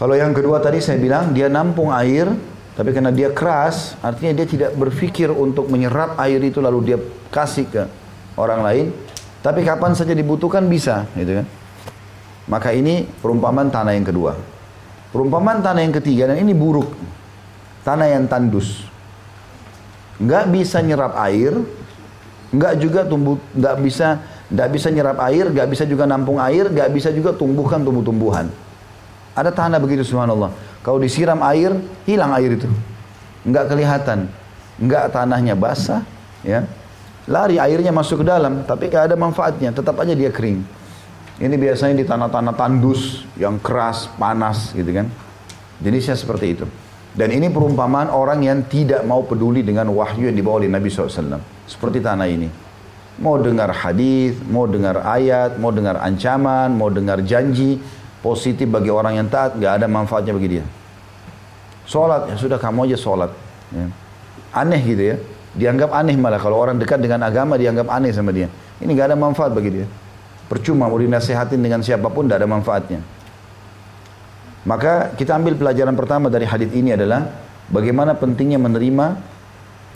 Kalau 0.00 0.16
yang 0.16 0.32
kedua 0.32 0.64
tadi 0.64 0.80
saya 0.80 0.96
bilang 0.96 1.36
dia 1.36 1.52
nampung 1.52 1.92
air 1.92 2.32
tapi 2.78 2.94
karena 2.94 3.10
dia 3.10 3.34
keras, 3.34 3.98
artinya 3.98 4.38
dia 4.38 4.46
tidak 4.46 4.70
berpikir 4.78 5.34
untuk 5.34 5.66
menyerap 5.66 6.14
air 6.14 6.38
itu 6.38 6.62
lalu 6.62 6.94
dia 6.94 6.98
kasih 7.34 7.66
ke 7.66 7.82
orang 8.38 8.62
lain. 8.62 8.86
Tapi 9.42 9.66
kapan 9.66 9.98
saja 9.98 10.14
dibutuhkan 10.14 10.62
bisa, 10.70 11.02
gitu 11.18 11.42
kan? 11.42 11.57
Maka 12.48 12.72
ini 12.72 13.04
perumpamaan 13.04 13.68
tanah 13.68 13.92
yang 13.92 14.08
kedua. 14.08 14.32
Perumpamaan 15.12 15.60
tanah 15.60 15.84
yang 15.84 15.94
ketiga 16.00 16.32
dan 16.32 16.40
ini 16.40 16.56
buruk. 16.56 16.88
Tanah 17.84 18.08
yang 18.08 18.24
tandus. 18.28 18.84
Nggak 20.18 20.44
bisa 20.50 20.82
nyerap 20.82 21.14
air, 21.20 21.54
nggak 22.50 22.74
juga 22.80 23.04
tumbuh, 23.06 23.38
nggak 23.54 23.76
bisa 23.84 24.18
nggak 24.48 24.68
bisa 24.72 24.88
nyerap 24.88 25.20
air, 25.28 25.44
nggak 25.52 25.68
bisa 25.68 25.84
juga 25.84 26.08
nampung 26.08 26.40
air, 26.40 26.72
nggak 26.72 26.88
bisa 26.88 27.12
juga 27.12 27.36
tumbuhkan 27.36 27.84
tumbuh-tumbuhan. 27.84 28.48
Ada 29.36 29.52
tanah 29.52 29.78
begitu 29.78 30.02
subhanallah. 30.08 30.50
Kalau 30.80 30.98
disiram 30.98 31.38
air, 31.44 31.76
hilang 32.08 32.32
air 32.32 32.56
itu. 32.56 32.66
Nggak 33.44 33.64
kelihatan. 33.70 34.18
Nggak 34.80 35.04
tanahnya 35.12 35.54
basah, 35.54 36.02
ya. 36.40 36.64
Lari 37.28 37.60
airnya 37.60 37.92
masuk 37.92 38.24
ke 38.24 38.26
dalam, 38.26 38.64
tapi 38.64 38.88
nggak 38.88 39.12
ada 39.12 39.16
manfaatnya. 39.20 39.68
Tetap 39.70 39.94
aja 40.00 40.16
dia 40.16 40.32
kering. 40.32 40.64
Ini 41.38 41.54
biasanya 41.54 41.94
di 41.94 42.02
tanah-tanah 42.02 42.54
tandus 42.58 43.22
yang 43.38 43.62
keras, 43.62 44.10
panas 44.18 44.74
gitu 44.74 44.90
kan. 44.90 45.06
Jenisnya 45.78 46.18
seperti 46.18 46.58
itu. 46.58 46.66
Dan 47.14 47.30
ini 47.30 47.46
perumpamaan 47.46 48.10
orang 48.10 48.42
yang 48.42 48.66
tidak 48.66 49.06
mau 49.06 49.22
peduli 49.22 49.62
dengan 49.62 49.86
wahyu 49.94 50.30
yang 50.30 50.36
dibawa 50.36 50.62
oleh 50.62 50.70
Nabi 50.70 50.90
SAW. 50.90 51.38
Seperti 51.66 52.02
tanah 52.02 52.26
ini. 52.26 52.50
Mau 53.22 53.38
dengar 53.38 53.70
hadis, 53.70 54.38
mau 54.46 54.66
dengar 54.66 55.02
ayat, 55.02 55.58
mau 55.58 55.70
dengar 55.74 55.98
ancaman, 56.02 56.74
mau 56.74 56.90
dengar 56.90 57.22
janji 57.22 57.78
positif 58.22 58.66
bagi 58.70 58.90
orang 58.90 59.18
yang 59.18 59.26
taat, 59.30 59.58
nggak 59.58 59.82
ada 59.82 59.86
manfaatnya 59.90 60.34
bagi 60.34 60.58
dia. 60.58 60.64
Sholat, 61.86 62.30
ya 62.30 62.36
sudah 62.38 62.58
kamu 62.58 62.90
aja 62.90 62.98
sholat. 62.98 63.30
Ya. 63.74 63.86
Aneh 64.54 64.82
gitu 64.82 65.02
ya. 65.14 65.16
Dianggap 65.58 65.90
aneh 65.90 66.14
malah 66.14 66.38
kalau 66.38 66.58
orang 66.58 66.78
dekat 66.78 67.02
dengan 67.02 67.26
agama 67.26 67.58
dianggap 67.58 67.90
aneh 67.90 68.10
sama 68.14 68.30
dia. 68.30 68.46
Ini 68.78 68.90
nggak 68.90 69.14
ada 69.14 69.18
manfaat 69.18 69.50
bagi 69.50 69.82
dia. 69.82 69.86
Percuma 70.48 70.88
mau 70.88 70.96
dinasehatin 70.96 71.60
dengan 71.60 71.84
siapa 71.84 72.08
pun 72.08 72.24
tidak 72.24 72.40
ada 72.40 72.48
manfaatnya. 72.48 73.00
Maka 74.64 75.12
kita 75.14 75.36
ambil 75.36 75.54
pelajaran 75.60 75.92
pertama 75.92 76.32
dari 76.32 76.48
hadis 76.48 76.72
ini 76.72 76.96
adalah 76.96 77.28
bagaimana 77.68 78.16
pentingnya 78.16 78.56
menerima 78.56 79.06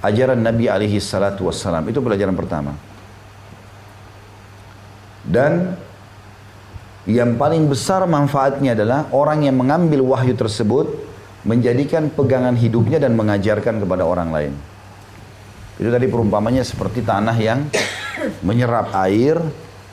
ajaran 0.05 0.41
Nabi 0.41 0.69
alaihi 0.69 1.01
salatu 1.01 1.49
wassalam. 1.49 1.89
Itu 1.89 2.05
pelajaran 2.05 2.37
pertama. 2.37 2.77
Dan 5.25 5.73
yang 7.09 7.35
paling 7.41 7.67
besar 7.67 8.05
manfaatnya 8.07 8.77
adalah 8.77 9.11
orang 9.11 9.49
yang 9.49 9.57
mengambil 9.59 10.05
wahyu 10.15 10.37
tersebut 10.39 10.87
menjadikan 11.43 12.07
pegangan 12.13 12.55
hidupnya 12.55 13.03
dan 13.03 13.19
mengajarkan 13.19 13.83
kepada 13.83 14.07
orang 14.07 14.31
lain. 14.31 14.53
Itu 15.81 15.91
tadi 15.91 16.07
perumpamannya 16.07 16.63
seperti 16.63 17.03
tanah 17.03 17.35
yang 17.41 17.67
menyerap 18.47 18.95
air 18.95 19.41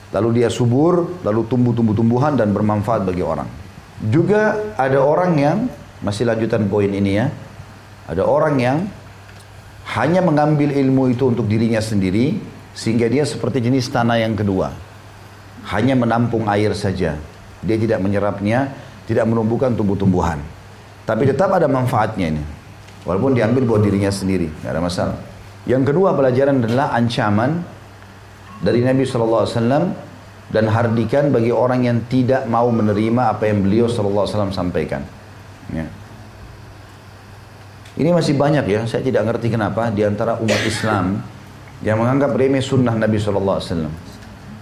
Lalu 0.10 0.42
dia 0.42 0.50
subur, 0.50 1.22
lalu 1.22 1.46
tumbuh-tumbuh-tumbuhan 1.46 2.34
dan 2.34 2.50
bermanfaat 2.50 3.06
bagi 3.06 3.22
orang. 3.22 3.46
Juga 4.10 4.74
ada 4.74 5.04
orang 5.06 5.32
yang, 5.38 5.58
masih 6.02 6.26
lanjutan 6.26 6.66
poin 6.66 6.90
ini 6.90 7.20
ya, 7.20 7.30
ada 8.10 8.26
orang 8.26 8.56
yang 8.58 8.78
hanya 9.94 10.26
mengambil 10.26 10.74
ilmu 10.74 11.14
itu 11.14 11.30
untuk 11.30 11.46
dirinya 11.46 11.78
sendiri, 11.78 12.42
sehingga 12.74 13.06
dia 13.06 13.22
seperti 13.22 13.62
jenis 13.62 13.90
tanah 13.94 14.18
yang 14.18 14.34
kedua. 14.34 14.74
Hanya 15.70 15.94
menampung 15.94 16.50
air 16.50 16.74
saja. 16.74 17.14
Dia 17.62 17.78
tidak 17.78 18.02
menyerapnya, 18.02 18.74
tidak 19.06 19.30
menumbuhkan 19.30 19.78
tumbuh-tumbuhan. 19.78 20.42
Tapi 21.06 21.30
tetap 21.30 21.54
ada 21.54 21.70
manfaatnya 21.70 22.34
ini. 22.34 22.44
Walaupun 23.06 23.38
diambil 23.38 23.66
buat 23.66 23.82
dirinya 23.86 24.10
sendiri, 24.10 24.50
tidak 24.62 24.72
ada 24.74 24.82
masalah. 24.82 25.18
Yang 25.70 25.94
kedua 25.94 26.18
pelajaran 26.18 26.66
adalah 26.66 26.94
ancaman 26.98 27.62
dari 28.60 28.84
Nabi 28.84 29.08
SAW 29.08 29.48
dan 30.50 30.66
hardikan 30.66 31.30
bagi 31.30 31.54
orang 31.54 31.86
yang 31.86 31.98
tidak 32.10 32.50
mau 32.50 32.68
menerima 32.74 33.38
apa 33.38 33.48
yang 33.48 33.64
beliau 33.64 33.86
SAW 33.86 34.50
sampaikan. 34.50 35.06
Ya. 35.70 35.86
Ini 38.00 38.10
masih 38.16 38.40
banyak 38.40 38.66
ya, 38.66 38.82
saya 38.88 39.04
tidak 39.04 39.28
ngerti 39.28 39.52
kenapa 39.52 39.92
di 39.92 40.08
antara 40.08 40.40
umat 40.40 40.62
Islam 40.64 41.20
yang 41.84 42.00
menganggap 42.00 42.32
remeh 42.32 42.64
sunnah 42.64 42.96
Nabi 42.96 43.20
SAW. 43.20 43.92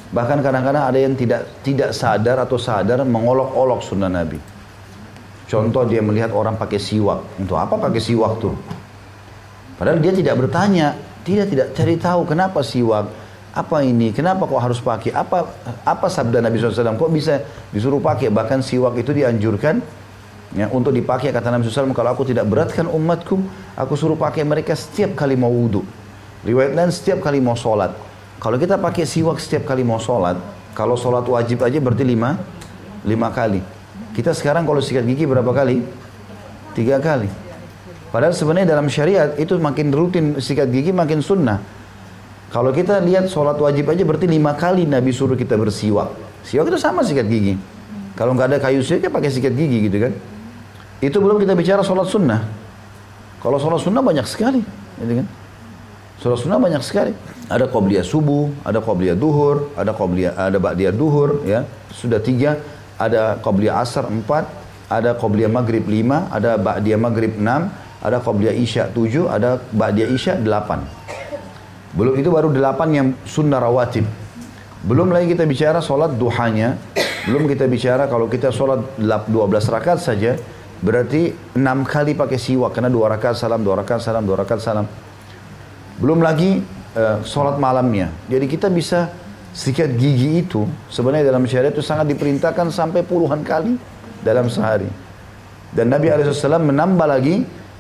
Bahkan 0.08 0.38
kadang-kadang 0.40 0.84
ada 0.88 1.00
yang 1.00 1.14
tidak 1.14 1.62
tidak 1.62 1.92
sadar 1.92 2.40
atau 2.42 2.56
sadar 2.56 3.04
mengolok-olok 3.04 3.84
sunnah 3.84 4.08
Nabi. 4.08 4.40
Contoh 5.48 5.84
dia 5.88 6.04
melihat 6.04 6.32
orang 6.36 6.60
pakai 6.60 6.80
siwak. 6.80 7.40
Untuk 7.40 7.56
apa 7.56 7.80
pakai 7.80 8.02
siwak 8.04 8.40
tuh? 8.40 8.56
Padahal 9.80 10.00
dia 10.04 10.12
tidak 10.12 10.36
bertanya, 10.36 10.98
tidak 11.24 11.48
tidak 11.48 11.68
cari 11.72 11.96
tahu 11.96 12.22
kenapa 12.28 12.60
siwak, 12.66 13.08
apa 13.54 13.84
ini? 13.84 14.12
Kenapa 14.12 14.46
kok 14.46 14.62
harus 14.62 14.80
pakai? 14.84 15.16
Apa 15.16 15.48
apa 15.84 16.08
sabda 16.08 16.44
Nabi 16.44 16.60
SAW? 16.60 16.98
Kok 16.98 17.12
bisa 17.12 17.42
disuruh 17.72 18.00
pakai? 18.00 18.32
Bahkan 18.32 18.62
siwak 18.62 19.00
itu 19.00 19.12
dianjurkan 19.16 19.82
ya, 20.54 20.70
untuk 20.70 20.94
dipakai 20.94 21.34
kata 21.34 21.50
Nabi 21.52 21.68
SAW. 21.68 21.96
Kalau 21.96 22.12
aku 22.14 22.28
tidak 22.28 22.46
beratkan 22.48 22.86
umatku, 22.86 23.42
aku 23.74 23.94
suruh 23.98 24.18
pakai 24.20 24.46
mereka 24.46 24.78
setiap 24.78 25.18
kali 25.18 25.34
mau 25.34 25.50
wudhu. 25.50 25.84
Riwayat 26.46 26.78
lain 26.78 26.92
setiap 26.94 27.24
kali 27.26 27.42
mau 27.42 27.58
sholat. 27.58 27.92
Kalau 28.38 28.62
kita 28.62 28.78
pakai 28.78 29.10
siwak 29.10 29.42
setiap 29.42 29.66
kali 29.66 29.82
mau 29.82 29.98
sholat, 29.98 30.38
kalau 30.78 30.94
sholat 30.94 31.26
wajib 31.26 31.66
aja 31.66 31.82
berarti 31.82 32.06
lima, 32.06 32.38
lima 33.02 33.34
kali. 33.34 33.66
Kita 34.14 34.34
sekarang 34.34 34.66
kalau 34.70 34.78
sikat 34.78 35.06
gigi 35.10 35.26
berapa 35.26 35.50
kali? 35.50 35.82
Tiga 36.78 37.02
kali. 37.02 37.30
Padahal 38.14 38.38
sebenarnya 38.38 38.78
dalam 38.78 38.86
syariat 38.88 39.34
itu 39.42 39.58
makin 39.58 39.90
rutin 39.90 40.26
sikat 40.38 40.70
gigi 40.70 40.94
makin 40.94 41.26
sunnah. 41.26 41.77
Kalau 42.48 42.72
kita 42.72 43.04
lihat 43.04 43.28
sholat 43.28 43.60
wajib 43.60 43.92
aja 43.92 44.08
berarti 44.08 44.28
lima 44.28 44.56
kali 44.56 44.88
Nabi 44.88 45.12
suruh 45.12 45.36
kita 45.36 45.60
bersiwak. 45.60 46.16
Siwak 46.48 46.72
itu 46.72 46.80
sama 46.80 47.04
sikat 47.04 47.28
gigi. 47.28 47.60
Kalau 48.16 48.32
nggak 48.32 48.56
ada 48.56 48.58
kayu 48.64 48.80
siwak 48.80 49.04
ya 49.04 49.12
pakai 49.12 49.30
sikat 49.30 49.52
gigi 49.52 49.92
gitu 49.92 50.00
kan. 50.08 50.14
Itu 51.04 51.20
belum 51.20 51.44
kita 51.44 51.54
bicara 51.54 51.84
sholat 51.84 52.08
sunnah. 52.08 52.48
Kalau 53.44 53.60
sholat 53.60 53.84
sunnah 53.84 54.00
banyak 54.00 54.24
sekali. 54.26 54.64
Gitu 54.98 55.14
kan. 55.22 55.28
Sholat 56.24 56.40
sunnah 56.42 56.58
banyak 56.58 56.82
sekali. 56.82 57.14
Ada 57.52 57.70
qobliyah 57.70 58.02
subuh, 58.02 58.50
ada 58.66 58.82
qobliyah 58.82 59.14
duhur, 59.14 59.70
ada 59.78 59.94
qobliyah, 59.94 60.34
ada 60.34 60.58
ba'diyah 60.58 60.92
duhur, 60.96 61.46
ya. 61.46 61.68
Sudah 61.94 62.18
tiga. 62.18 62.58
Ada 62.98 63.38
qobliyah 63.46 63.78
asar 63.78 64.10
empat, 64.10 64.50
ada 64.90 65.14
qobliyah 65.14 65.54
maghrib 65.54 65.86
lima, 65.86 66.26
ada 66.34 66.58
ba'diyah 66.58 66.98
maghrib 66.98 67.38
enam, 67.38 67.70
ada 68.02 68.18
qobliyah 68.18 68.58
isya 68.58 68.90
tujuh, 68.90 69.30
ada 69.30 69.62
ba'diyah 69.70 70.10
isya 70.10 70.34
delapan. 70.42 70.82
Belum 71.96 72.14
itu 72.20 72.28
baru 72.28 72.52
delapan 72.52 72.90
yang 72.92 73.08
sunnah 73.24 73.64
rawatib. 73.64 74.04
Belum 74.84 75.12
lagi 75.12 75.32
kita 75.32 75.48
bicara 75.48 75.80
sholat 75.80 76.16
duhanya. 76.16 76.76
Belum 77.28 77.44
kita 77.44 77.68
bicara 77.68 78.08
kalau 78.08 78.32
kita 78.32 78.52
sholat 78.56 78.84
12 79.00 79.28
rakaat 79.68 80.00
saja. 80.00 80.40
Berarti 80.78 81.34
enam 81.58 81.82
kali 81.84 82.14
pakai 82.14 82.38
siwak. 82.38 82.78
Karena 82.78 82.88
dua 82.88 83.10
rakaat 83.18 83.36
salam, 83.36 83.66
dua 83.66 83.82
rakaat 83.82 84.02
salam, 84.04 84.24
dua 84.24 84.38
rakaat 84.46 84.62
salam. 84.62 84.86
Belum 85.98 86.22
lagi 86.22 86.62
uh, 86.94 87.20
sholat 87.26 87.58
malamnya. 87.58 88.14
Jadi 88.30 88.46
kita 88.46 88.70
bisa 88.70 89.10
sikat 89.52 89.98
gigi 89.98 90.46
itu. 90.46 90.70
Sebenarnya 90.94 91.34
dalam 91.34 91.44
syariat 91.50 91.74
itu 91.74 91.82
sangat 91.82 92.14
diperintahkan 92.14 92.70
sampai 92.70 93.02
puluhan 93.02 93.42
kali 93.42 93.76
dalam 94.22 94.48
sehari. 94.48 94.88
Dan 95.74 95.90
Nabi 95.90 96.14
SAW 96.14 96.64
menambah 96.64 97.08
lagi. 97.10 97.38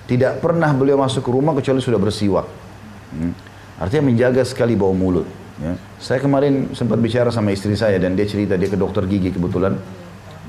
Tidak 0.07 0.39
pernah 0.39 0.71
beliau 0.71 0.95
masuk 0.95 1.19
ke 1.19 1.29
rumah 1.35 1.51
kecuali 1.51 1.83
sudah 1.83 1.99
bersiwak. 1.99 2.47
Hmm. 3.11 3.35
Artinya 3.77 4.09
menjaga 4.09 4.41
sekali 4.41 4.73
bau 4.73 4.93
mulut. 4.93 5.25
Ya. 5.61 5.73
Saya 5.97 6.21
kemarin 6.21 6.73
sempat 6.73 7.01
bicara 7.01 7.29
sama 7.33 7.53
istri 7.53 7.73
saya 7.73 7.97
dan 7.97 8.13
dia 8.13 8.25
cerita 8.29 8.57
dia 8.57 8.69
ke 8.69 8.77
dokter 8.77 9.05
gigi 9.05 9.33
kebetulan. 9.33 9.77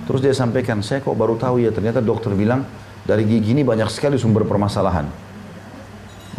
Terus 0.08 0.20
dia 0.24 0.32
sampaikan, 0.32 0.80
saya 0.80 1.04
kok 1.04 1.12
baru 1.12 1.36
tahu 1.36 1.60
ya 1.60 1.68
ternyata 1.68 2.00
dokter 2.00 2.32
bilang 2.32 2.64
dari 3.04 3.28
gigi 3.28 3.52
ini 3.52 3.64
banyak 3.64 3.88
sekali 3.92 4.16
sumber 4.16 4.48
permasalahan. 4.48 5.08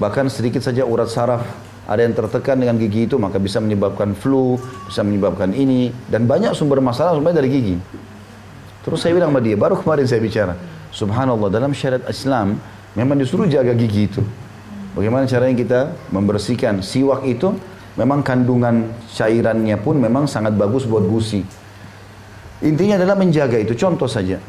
Bahkan 0.02 0.30
sedikit 0.34 0.65
saja 0.65 0.86
urat 0.86 1.10
saraf 1.10 1.45
ada 1.89 2.06
yang 2.06 2.13
tertekan 2.13 2.62
dengan 2.62 2.78
gigi 2.78 3.10
itu 3.10 3.17
maka 3.17 3.41
bisa 3.41 3.58
menyebabkan 3.58 4.13
flu, 4.13 4.58
bisa 4.86 5.02
menyebabkan 5.02 5.54
ini 5.54 5.89
dan 6.10 6.30
banyak 6.30 6.54
sumber 6.54 6.82
masalah 6.82 7.17
sebenarnya 7.17 7.38
dari 7.41 7.49
gigi. 7.49 7.75
Terus 8.86 9.02
saya 9.02 9.13
bilang 9.13 9.34
sama 9.34 9.41
dia, 9.41 9.58
baru 9.58 9.78
kemarin 9.78 10.06
saya 10.06 10.21
bicara, 10.21 10.54
subhanallah 10.93 11.49
dalam 11.49 11.73
syariat 11.73 12.06
Islam 12.10 12.58
memang 12.93 13.17
disuruh 13.17 13.45
jaga 13.45 13.73
gigi 13.73 14.10
itu. 14.10 14.21
Bagaimana 14.97 15.30
caranya 15.30 15.56
kita 15.56 15.80
membersihkan 16.10 16.82
siwak 16.82 17.25
itu? 17.25 17.54
Memang 17.97 18.23
kandungan 18.23 18.95
cairannya 19.12 19.75
pun 19.75 19.99
memang 19.99 20.23
sangat 20.23 20.56
bagus 20.56 20.88
buat 20.88 21.04
gusi. 21.04 21.43
Intinya 22.63 22.95
adalah 22.95 23.19
menjaga 23.19 23.60
itu, 23.60 23.75
contoh 23.75 24.08
saja. 24.08 24.39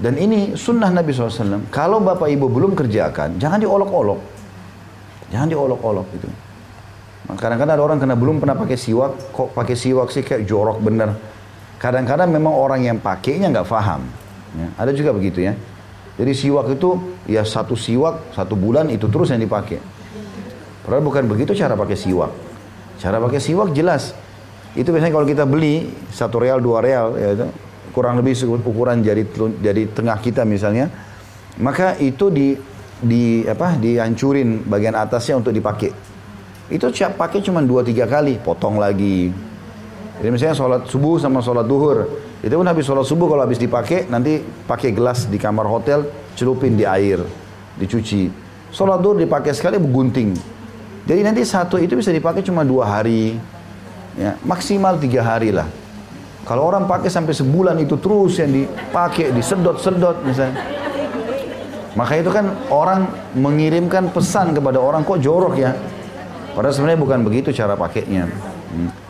Dan 0.00 0.16
ini 0.16 0.56
sunnah 0.56 0.88
Nabi 0.88 1.12
SAW. 1.12 1.68
Kalau 1.68 2.00
bapak 2.00 2.28
ibu 2.32 2.48
belum 2.48 2.72
kerjakan, 2.72 3.36
jangan 3.36 3.60
diolok-olok. 3.60 4.20
Jangan 5.28 5.48
diolok-olok 5.48 6.06
itu. 6.16 6.28
Kadang-kadang 7.30 7.78
ada 7.78 7.84
orang 7.84 7.98
karena 8.00 8.16
belum 8.18 8.36
pernah 8.42 8.56
pakai 8.58 8.74
siwak, 8.80 9.30
kok 9.30 9.54
pakai 9.54 9.76
siwak 9.76 10.10
sih 10.10 10.24
kayak 10.24 10.48
jorok 10.48 10.82
bener. 10.82 11.14
Kadang-kadang 11.78 12.28
memang 12.32 12.52
orang 12.52 12.80
yang 12.84 12.98
pakainya 12.98 13.48
nggak 13.52 13.68
paham. 13.68 14.02
Ya, 14.56 14.66
ada 14.74 14.90
juga 14.90 15.14
begitu 15.14 15.46
ya. 15.46 15.54
Jadi 16.20 16.32
siwak 16.36 16.68
itu 16.76 17.16
ya 17.24 17.40
satu 17.48 17.72
siwak 17.72 18.36
satu 18.36 18.52
bulan 18.52 18.92
itu 18.92 19.08
terus 19.08 19.32
yang 19.32 19.40
dipakai. 19.40 19.80
Padahal 20.84 21.00
bukan 21.00 21.24
begitu 21.24 21.56
cara 21.56 21.72
pakai 21.72 21.96
siwak. 21.96 22.28
Cara 23.00 23.16
pakai 23.16 23.40
siwak 23.40 23.72
jelas. 23.72 24.12
Itu 24.76 24.92
biasanya 24.92 25.16
kalau 25.16 25.24
kita 25.24 25.48
beli 25.48 25.88
satu 26.12 26.36
real 26.36 26.60
dua 26.60 26.84
real 26.84 27.16
ya 27.16 27.32
itu 27.32 27.46
kurang 27.96 28.20
lebih 28.20 28.36
ukuran 28.68 29.00
jari 29.00 29.24
jari 29.64 29.88
tengah 29.90 30.20
kita 30.20 30.44
misalnya, 30.44 30.92
maka 31.56 31.96
itu 31.96 32.28
di 32.28 32.52
di 33.00 33.42
apa 33.48 33.80
dihancurin 33.80 34.68
bagian 34.68 34.94
atasnya 34.94 35.40
untuk 35.40 35.56
dipakai. 35.56 35.90
Itu 36.70 36.92
siap 36.92 37.16
pakai 37.16 37.40
cuma 37.42 37.64
dua 37.64 37.82
tiga 37.82 38.04
kali, 38.06 38.38
potong 38.38 38.76
lagi. 38.78 39.32
Jadi 40.20 40.28
misalnya 40.28 40.54
sholat 40.54 40.82
subuh 40.86 41.16
sama 41.16 41.40
sholat 41.40 41.64
duhur, 41.64 42.06
itu 42.40 42.54
pun 42.56 42.64
habis 42.64 42.88
sholat 42.88 43.04
subuh 43.04 43.28
kalau 43.28 43.44
habis 43.44 43.60
dipakai 43.60 44.08
nanti 44.08 44.40
pakai 44.64 44.96
gelas 44.96 45.28
di 45.28 45.36
kamar 45.36 45.68
hotel 45.68 46.08
celupin 46.32 46.72
di 46.72 46.88
air, 46.88 47.20
dicuci. 47.76 48.32
Sholat 48.72 49.04
duhur 49.04 49.20
dipakai 49.20 49.52
sekali 49.52 49.76
gunting. 49.76 50.32
Jadi 51.04 51.20
nanti 51.20 51.44
satu 51.44 51.76
itu 51.76 52.00
bisa 52.00 52.08
dipakai 52.08 52.40
cuma 52.40 52.64
dua 52.64 52.88
hari, 52.88 53.36
ya, 54.16 54.40
maksimal 54.40 54.96
tiga 54.96 55.20
hari 55.20 55.52
lah. 55.52 55.68
Kalau 56.48 56.64
orang 56.64 56.88
pakai 56.88 57.12
sampai 57.12 57.36
sebulan 57.36 57.76
itu 57.76 58.00
terus 58.00 58.40
yang 58.40 58.48
dipakai, 58.48 59.36
disedot-sedot 59.36 60.24
misalnya. 60.24 60.56
Maka 61.92 62.22
itu 62.22 62.30
kan 62.32 62.56
orang 62.72 63.10
mengirimkan 63.36 64.08
pesan 64.14 64.56
kepada 64.56 64.80
orang 64.80 65.04
kok 65.04 65.20
jorok 65.20 65.60
ya. 65.60 65.76
Padahal 66.56 66.72
sebenarnya 66.72 67.00
bukan 67.02 67.20
begitu 67.20 67.52
cara 67.52 67.76
pakainya. 67.76 68.30
Hmm. 68.72 69.09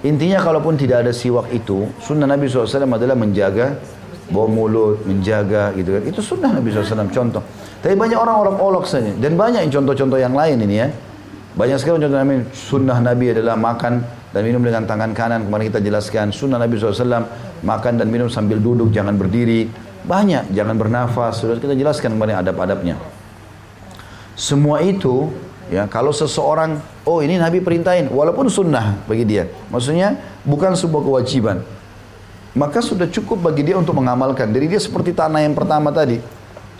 Intinya 0.00 0.40
kalaupun 0.40 0.80
tidak 0.80 1.04
ada 1.04 1.12
siwak 1.12 1.52
itu, 1.52 1.84
sunnah 2.00 2.24
Nabi 2.24 2.48
SAW 2.48 2.88
adalah 2.88 3.12
menjaga 3.12 3.76
bau 4.32 4.48
mulut, 4.48 5.04
menjaga 5.04 5.74
gitu 5.76 6.00
kan. 6.00 6.02
Itu 6.08 6.20
sunnah 6.24 6.56
Nabi 6.56 6.72
SAW 6.72 7.10
contoh. 7.12 7.42
Tapi 7.84 7.94
banyak 7.98 8.16
orang 8.16 8.36
olok-olok 8.46 8.88
saja. 8.88 9.12
Dan 9.20 9.36
banyak 9.36 9.68
contoh-contoh 9.68 10.16
yang 10.16 10.32
lain 10.32 10.56
ini 10.64 10.76
ya. 10.80 10.88
Banyak 11.50 11.76
sekali 11.82 12.00
contoh 12.00 12.16
Nabi, 12.16 12.46
sunnah 12.54 12.98
Nabi 13.02 13.34
adalah 13.34 13.58
makan 13.58 14.00
dan 14.30 14.42
minum 14.46 14.62
dengan 14.62 14.86
tangan 14.86 15.10
kanan. 15.12 15.44
Kemarin 15.44 15.64
kita 15.68 15.80
jelaskan 15.82 16.32
sunnah 16.32 16.56
Nabi 16.56 16.78
SAW 16.78 17.26
makan 17.60 17.92
dan 18.00 18.08
minum 18.08 18.30
sambil 18.32 18.56
duduk, 18.56 18.94
jangan 18.94 19.18
berdiri. 19.18 19.68
Banyak, 20.06 20.54
jangan 20.56 20.80
bernafas. 20.80 21.44
Sudah 21.44 21.60
kita 21.60 21.76
jelaskan 21.76 22.16
kemarin 22.16 22.40
adab-adabnya. 22.40 22.96
Semua 24.32 24.80
itu 24.80 25.28
ya 25.68 25.84
kalau 25.84 26.14
seseorang 26.14 26.80
oh 27.10 27.18
ini 27.18 27.34
Nabi 27.34 27.58
perintahin 27.58 28.06
walaupun 28.06 28.46
sunnah 28.46 29.02
bagi 29.10 29.26
dia 29.26 29.50
maksudnya 29.74 30.14
bukan 30.46 30.78
sebuah 30.78 31.02
kewajiban 31.02 31.66
maka 32.54 32.78
sudah 32.78 33.10
cukup 33.10 33.50
bagi 33.50 33.66
dia 33.66 33.74
untuk 33.74 33.98
mengamalkan 33.98 34.54
jadi 34.54 34.78
dia 34.78 34.80
seperti 34.80 35.10
tanah 35.10 35.42
yang 35.42 35.58
pertama 35.58 35.90
tadi 35.90 36.22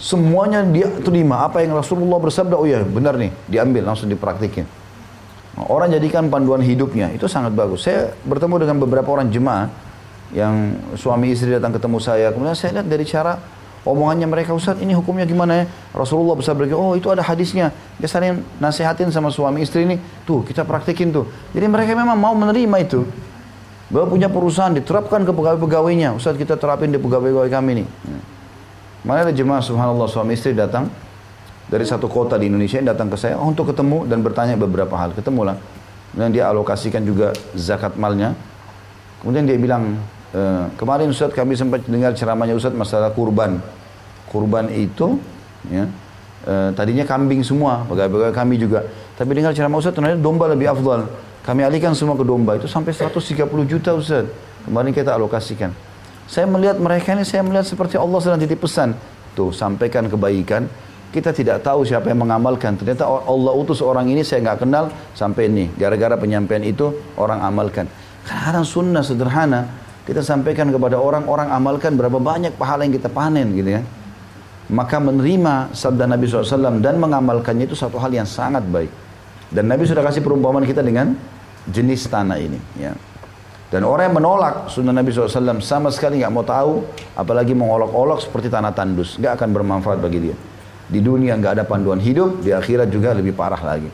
Semuanya 0.01 0.65
dia 0.65 0.89
terima. 1.05 1.45
Apa 1.45 1.61
yang 1.61 1.77
Rasulullah 1.77 2.17
bersabda, 2.17 2.57
oh 2.57 2.65
ya 2.65 2.81
benar 2.81 3.21
nih, 3.21 3.29
diambil 3.45 3.93
langsung 3.93 4.09
dipraktikin. 4.09 4.65
Orang 5.61 5.93
jadikan 5.93 6.33
panduan 6.33 6.65
hidupnya, 6.65 7.13
itu 7.13 7.29
sangat 7.29 7.53
bagus. 7.53 7.85
Saya 7.85 8.17
bertemu 8.25 8.65
dengan 8.65 8.81
beberapa 8.81 9.13
orang 9.13 9.29
jemaah 9.29 9.69
yang 10.33 10.73
suami 10.97 11.37
istri 11.37 11.53
datang 11.53 11.77
ketemu 11.77 12.01
saya. 12.01 12.33
Kemudian 12.33 12.57
saya 12.57 12.81
lihat 12.81 12.89
dari 12.89 13.05
cara 13.05 13.37
omongannya 13.85 14.29
mereka, 14.29 14.53
Ustaz 14.53 14.77
ini 14.81 14.93
hukumnya 14.93 15.25
gimana 15.25 15.63
ya? 15.63 15.65
Rasulullah 15.97 16.37
bersabda, 16.37 16.69
oh 16.77 16.97
itu 16.97 17.09
ada 17.09 17.25
hadisnya. 17.25 17.73
Dia 17.97 18.09
saling 18.09 18.45
nasihatin 18.61 19.09
sama 19.09 19.33
suami 19.33 19.65
istri 19.65 19.89
ini, 19.89 19.97
tuh 20.29 20.45
kita 20.45 20.65
praktikin 20.69 21.13
tuh. 21.13 21.29
Jadi 21.57 21.67
mereka 21.67 21.97
memang 21.97 22.17
mau 22.17 22.35
menerima 22.37 22.77
itu. 22.81 23.05
Bahwa 23.91 24.07
punya 24.07 24.31
perusahaan 24.31 24.71
diterapkan 24.71 25.27
ke 25.27 25.33
pegawai-pegawainya. 25.35 26.15
Ustaz 26.15 26.39
kita 26.39 26.55
terapin 26.55 26.95
di 26.95 26.99
pegawai-pegawai 27.03 27.51
kami 27.51 27.83
nih. 27.83 27.87
Mana 29.03 29.25
ada 29.25 29.33
jemaah 29.33 29.65
subhanallah 29.65 30.07
suami 30.07 30.37
istri 30.37 30.53
datang 30.53 30.87
dari 31.71 31.87
satu 31.87 32.11
kota 32.11 32.37
di 32.37 32.51
Indonesia 32.51 32.77
yang 32.77 32.93
datang 32.93 33.09
ke 33.09 33.17
saya 33.17 33.39
oh, 33.39 33.49
untuk 33.49 33.73
ketemu 33.73 34.05
dan 34.05 34.21
bertanya 34.21 34.55
beberapa 34.61 34.93
hal. 34.95 35.17
Ketemulah. 35.17 35.57
Kemudian 36.11 36.31
dia 36.35 36.45
alokasikan 36.51 37.07
juga 37.07 37.31
zakat 37.55 37.95
malnya. 37.95 38.35
Kemudian 39.23 39.47
dia 39.47 39.57
bilang, 39.57 39.95
e, 40.35 40.43
kemarin 40.79 41.11
Ustaz 41.11 41.35
kami 41.35 41.55
sempat 41.55 41.85
dengar 41.87 42.15
ceramahnya 42.15 42.55
Ustaz 42.57 42.75
masalah 42.75 43.11
kurban. 43.15 43.59
Kurban 44.31 44.71
itu 44.71 45.19
ya, 45.69 45.87
e, 46.47 46.55
tadinya 46.75 47.07
kambing 47.07 47.43
semua, 47.43 47.87
pegawai-pegawai 47.87 48.35
kami 48.35 48.59
juga. 48.59 48.87
Tapi 49.15 49.31
dengar 49.37 49.53
ceramah 49.53 49.79
Ustaz 49.79 49.95
ternyata 49.95 50.19
domba 50.19 50.49
lebih 50.49 50.71
afdal. 50.71 51.07
Kami 51.41 51.65
alihkan 51.65 51.97
semua 51.97 52.15
ke 52.15 52.25
domba 52.25 52.61
itu 52.61 52.69
sampai 52.69 52.93
130 52.93 53.67
juta 53.67 53.97
Ustaz. 53.97 54.29
Kemarin 54.65 54.93
kita 54.93 55.17
alokasikan. 55.17 55.73
Saya 56.31 56.47
melihat 56.47 56.79
mereka 56.79 57.11
ini, 57.11 57.27
saya 57.27 57.43
melihat 57.43 57.67
seperti 57.67 57.99
Allah 57.99 58.23
sedang 58.23 58.39
titip 58.39 58.63
pesan. 58.63 58.95
Tuh, 59.35 59.51
sampaikan 59.51 60.07
kebaikan. 60.07 60.71
Kita 61.11 61.35
tidak 61.35 61.67
tahu 61.67 61.83
siapa 61.83 62.07
yang 62.07 62.23
mengamalkan. 62.23 62.79
Ternyata 62.79 63.03
Allah 63.03 63.53
utus 63.59 63.83
orang 63.83 64.07
ini 64.07 64.23
saya 64.23 64.47
nggak 64.47 64.63
kenal 64.63 64.95
sampai 65.11 65.51
ini. 65.51 65.67
Gara-gara 65.75 66.15
penyampaian 66.15 66.63
itu 66.63 66.95
orang 67.19 67.43
amalkan. 67.43 67.91
Kadang 68.23 68.63
sunnah 68.63 69.03
sederhana 69.03 69.67
kita 70.11 70.27
sampaikan 70.27 70.67
kepada 70.75 70.99
orang, 70.99 71.31
orang 71.31 71.55
amalkan 71.55 71.95
berapa 71.95 72.19
banyak 72.19 72.59
pahala 72.59 72.83
yang 72.83 72.99
kita 72.99 73.07
panen 73.07 73.55
gitu 73.55 73.79
ya. 73.79 73.87
Maka 74.67 74.99
menerima 74.99 75.71
sabda 75.71 76.11
Nabi 76.11 76.27
SAW 76.27 76.83
dan 76.83 76.99
mengamalkannya 76.99 77.71
itu 77.71 77.79
satu 77.79 77.95
hal 78.03 78.11
yang 78.11 78.27
sangat 78.27 78.67
baik. 78.67 78.91
Dan 79.55 79.71
Nabi 79.71 79.87
sudah 79.87 80.03
kasih 80.03 80.19
perumpamaan 80.19 80.67
kita 80.67 80.83
dengan 80.83 81.15
jenis 81.71 82.11
tanah 82.11 82.43
ini. 82.43 82.59
Ya. 82.75 82.91
Dan 83.71 83.87
orang 83.87 84.11
yang 84.11 84.19
menolak 84.19 84.67
sunnah 84.67 84.91
Nabi 84.91 85.15
SAW 85.15 85.63
sama 85.63 85.95
sekali 85.95 86.19
nggak 86.19 86.33
mau 86.35 86.43
tahu, 86.43 86.83
apalagi 87.15 87.55
mengolok-olok 87.55 88.19
seperti 88.19 88.51
tanah 88.51 88.75
tandus, 88.75 89.15
nggak 89.15 89.39
akan 89.39 89.49
bermanfaat 89.55 90.03
bagi 90.03 90.27
dia. 90.27 90.37
Di 90.91 90.99
dunia 90.99 91.39
nggak 91.39 91.55
ada 91.55 91.63
panduan 91.63 92.03
hidup, 92.03 92.43
di 92.43 92.51
akhirat 92.51 92.91
juga 92.91 93.15
lebih 93.15 93.31
parah 93.31 93.63
lagi. 93.63 93.87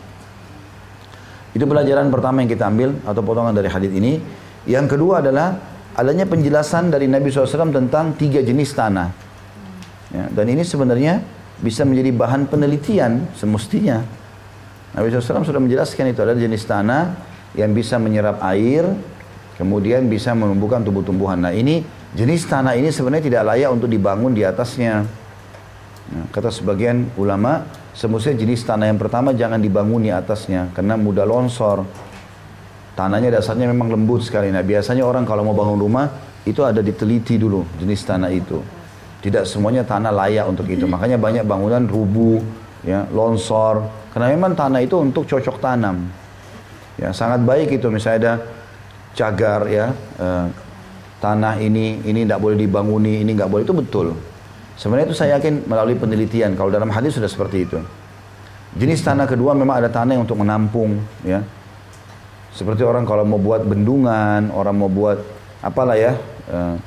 Itu 1.53 1.69
pelajaran 1.69 2.09
pertama 2.09 2.41
yang 2.41 2.49
kita 2.49 2.73
ambil 2.73 2.97
atau 3.05 3.21
potongan 3.21 3.53
dari 3.53 3.69
hadis 3.69 3.93
ini. 3.93 4.17
Yang 4.65 4.97
kedua 4.97 5.21
adalah 5.21 5.76
adanya 5.97 6.29
penjelasan 6.29 6.93
dari 6.93 7.09
Nabi 7.09 7.33
SAW 7.33 7.73
tentang 7.73 8.13
tiga 8.21 8.45
jenis 8.45 8.77
tanah. 8.77 9.09
Ya, 10.13 10.29
dan 10.31 10.47
ini 10.47 10.63
sebenarnya 10.63 11.25
bisa 11.65 11.89
menjadi 11.89 12.13
bahan 12.13 12.47
penelitian 12.53 13.25
semestinya. 13.33 14.05
Nabi 14.93 15.09
SAW 15.09 15.43
sudah 15.43 15.61
menjelaskan 15.61 16.13
itu 16.13 16.21
ada 16.21 16.37
jenis 16.37 16.69
tanah 16.69 17.17
yang 17.57 17.73
bisa 17.73 17.97
menyerap 17.97 18.39
air, 18.45 18.85
kemudian 19.57 20.05
bisa 20.07 20.37
menumbuhkan 20.37 20.85
tumbuh-tumbuhan. 20.85 21.41
Nah 21.41 21.53
ini 21.57 21.81
jenis 22.13 22.45
tanah 22.45 22.77
ini 22.77 22.93
sebenarnya 22.93 23.25
tidak 23.33 23.43
layak 23.57 23.71
untuk 23.73 23.89
dibangun 23.89 24.37
di 24.37 24.45
atasnya. 24.45 25.05
Nah, 26.07 26.25
kata 26.31 26.55
sebagian 26.55 27.11
ulama, 27.19 27.67
semestinya 27.91 28.39
jenis 28.39 28.63
tanah 28.63 28.87
yang 28.87 29.01
pertama 29.01 29.35
jangan 29.35 29.59
dibangun 29.59 30.07
di 30.07 30.13
atasnya 30.13 30.71
karena 30.77 30.95
mudah 30.95 31.27
longsor. 31.27 31.83
Tanahnya 32.97 33.29
dasarnya 33.29 33.69
memang 33.69 33.93
lembut 33.93 34.25
sekali. 34.25 34.49
Nah 34.49 34.65
biasanya 34.65 35.05
orang 35.05 35.29
kalau 35.29 35.45
mau 35.45 35.53
bangun 35.53 35.77
rumah 35.77 36.09
itu 36.49 36.65
ada 36.65 36.81
diteliti 36.81 37.37
dulu 37.37 37.63
jenis 37.77 38.01
tanah 38.09 38.33
itu. 38.33 38.65
Tidak 39.21 39.45
semuanya 39.45 39.85
tanah 39.85 40.11
layak 40.11 40.49
untuk 40.49 40.65
itu. 40.67 40.89
Makanya 40.89 41.21
banyak 41.21 41.45
bangunan 41.45 41.85
rubuh, 41.85 42.41
ya, 42.81 43.05
longsor. 43.13 43.85
Karena 44.17 44.33
memang 44.33 44.57
tanah 44.57 44.81
itu 44.81 44.97
untuk 44.97 45.29
cocok 45.29 45.61
tanam. 45.61 46.09
Ya, 46.97 47.13
sangat 47.13 47.45
baik 47.45 47.77
itu 47.77 47.93
misalnya 47.93 48.17
ada 48.17 48.33
cagar 49.17 49.65
ya 49.73 49.97
uh, 50.21 50.47
tanah 51.25 51.57
ini 51.57 52.05
ini 52.05 52.29
tidak 52.29 52.39
boleh 52.45 52.61
dibanguni 52.61 53.25
ini 53.25 53.33
nggak 53.33 53.49
boleh 53.49 53.65
itu 53.65 53.73
betul 53.73 54.13
sebenarnya 54.77 55.09
itu 55.09 55.17
saya 55.17 55.41
yakin 55.41 55.65
melalui 55.65 55.97
penelitian 55.97 56.53
kalau 56.53 56.69
dalam 56.69 56.93
hadis 56.93 57.17
sudah 57.17 57.27
seperti 57.27 57.65
itu 57.65 57.81
jenis 58.77 59.01
tanah 59.01 59.25
kedua 59.25 59.57
memang 59.57 59.81
ada 59.81 59.89
tanah 59.89 60.21
yang 60.21 60.29
untuk 60.29 60.37
menampung 60.37 61.01
ya 61.25 61.41
seperti 62.57 62.81
orang 62.83 63.05
kalau 63.05 63.29
mau 63.29 63.37
buat 63.37 63.63
bendungan 63.69 64.49
orang 64.51 64.75
mau 64.75 64.89
buat 64.89 65.21
apalah 65.61 65.95
ya 66.01 66.17
uh, 66.49 66.81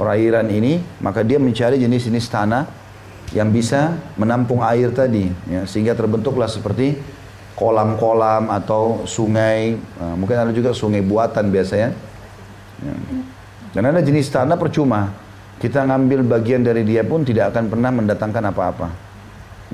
perairan 0.00 0.48
ini 0.48 0.80
maka 1.04 1.20
dia 1.20 1.36
mencari 1.36 1.76
jenis-jenis 1.76 2.26
tanah 2.32 2.64
yang 3.30 3.52
bisa 3.52 3.94
menampung 4.18 4.64
air 4.64 4.90
tadi 4.90 5.30
ya, 5.46 5.62
sehingga 5.68 5.94
terbentuklah 5.94 6.50
seperti 6.50 6.98
kolam-kolam 7.60 8.48
atau 8.48 9.04
sungai, 9.04 9.76
nah, 10.00 10.16
mungkin 10.16 10.40
ada 10.40 10.48
juga 10.48 10.72
sungai 10.72 11.04
buatan 11.04 11.52
biasanya. 11.52 11.92
Ya. 12.80 12.94
Dan 13.76 13.82
ada 13.84 14.00
jenis 14.00 14.32
tanah 14.32 14.56
percuma. 14.56 15.12
Kita 15.60 15.84
ngambil 15.84 16.24
bagian 16.24 16.64
dari 16.64 16.88
dia 16.88 17.04
pun 17.04 17.20
tidak 17.20 17.52
akan 17.52 17.68
pernah 17.68 17.92
mendatangkan 17.92 18.44
apa-apa. 18.48 18.88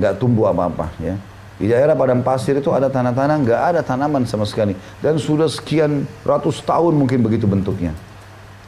Gak 0.02 0.18
tumbuh 0.18 0.50
apa-apa 0.50 0.90
ya. 0.98 1.14
Di 1.56 1.72
daerah 1.72 1.96
padang 1.96 2.20
pasir 2.20 2.60
itu 2.60 2.68
ada 2.68 2.92
tanah-tanah, 2.92 3.36
nggak 3.40 3.60
ada 3.72 3.80
tanaman 3.80 4.28
sama 4.28 4.44
sekali. 4.44 4.76
Dan 5.00 5.16
sudah 5.16 5.48
sekian 5.48 6.04
ratus 6.20 6.60
tahun 6.60 6.92
mungkin 6.92 7.24
begitu 7.24 7.48
bentuknya. 7.48 7.96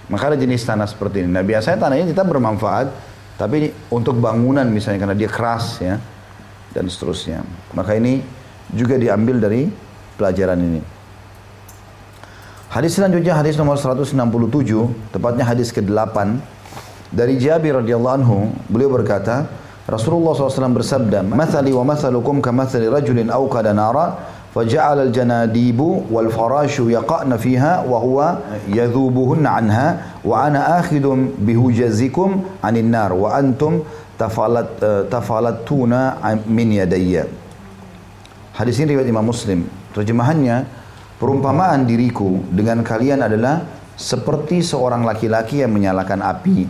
Maka 0.09 0.33
ada 0.33 0.39
jenis 0.41 0.65
tanah 0.65 0.89
seperti 0.89 1.21
ini. 1.21 1.29
Nah 1.29 1.45
biasanya 1.45 1.85
tanah 1.85 2.01
ini 2.01 2.09
kita 2.17 2.25
bermanfaat, 2.25 2.89
tapi 3.37 3.77
untuk 3.93 4.17
bangunan 4.17 4.65
misalnya 4.65 5.05
karena 5.05 5.17
dia 5.17 5.29
keras 5.29 5.85
ya, 5.85 6.01
dan 6.73 6.89
seterusnya. 6.89 7.45
Maka 7.77 7.93
ini 8.01 8.25
juga 8.73 8.97
diambil 8.97 9.37
dari 9.37 9.69
pelajaran 10.17 10.57
ini. 10.57 10.81
Hadis 12.73 12.97
selanjutnya 12.97 13.37
hadis 13.37 13.57
nomor 13.57 13.77
167, 13.77 14.17
tepatnya 15.13 15.45
hadis 15.45 15.73
ke-8 15.73 16.17
dari 17.09 17.41
Jabir 17.41 17.81
radhiyallahu 17.81 18.17
anhu, 18.21 18.53
beliau 18.69 18.93
berkata, 18.93 19.49
Rasulullah 19.88 20.32
SAW 20.32 20.72
bersabda, 20.72 21.28
"Mathali 21.28 21.76
wa 21.76 21.84
mathalukum 21.84 22.40
kamathali 22.40 22.88
rajulin 22.88 23.28
awqada 23.28 23.76
nara, 23.76 24.34
فجعل 24.54 25.10
الجناديب 25.10 25.80
والفراش 26.14 26.80
يقعن 26.80 27.32
فيها 27.38 27.90
وهو 27.90 28.38
يذوبهن 28.70 29.46
عنها 29.48 29.88
وأنا 30.22 30.80
آخذ 30.80 31.06
بهجزكم 31.42 32.30
عن 32.64 32.74
النار 32.78 33.14
وأنتم 33.14 33.72
تفلت 34.20 34.70
تفلتون 35.10 35.94
من 36.48 36.68
يدي 36.72 37.14
Hadis 38.54 38.78
ini 38.78 38.94
riwayat 38.94 39.10
Imam 39.10 39.26
Muslim. 39.26 39.66
Terjemahannya, 39.98 40.70
perumpamaan 41.18 41.90
diriku 41.90 42.38
dengan 42.54 42.86
kalian 42.86 43.26
adalah 43.26 43.66
seperti 43.98 44.62
seorang 44.62 45.02
laki-laki 45.02 45.66
yang 45.66 45.74
menyalakan 45.74 46.22
api. 46.22 46.70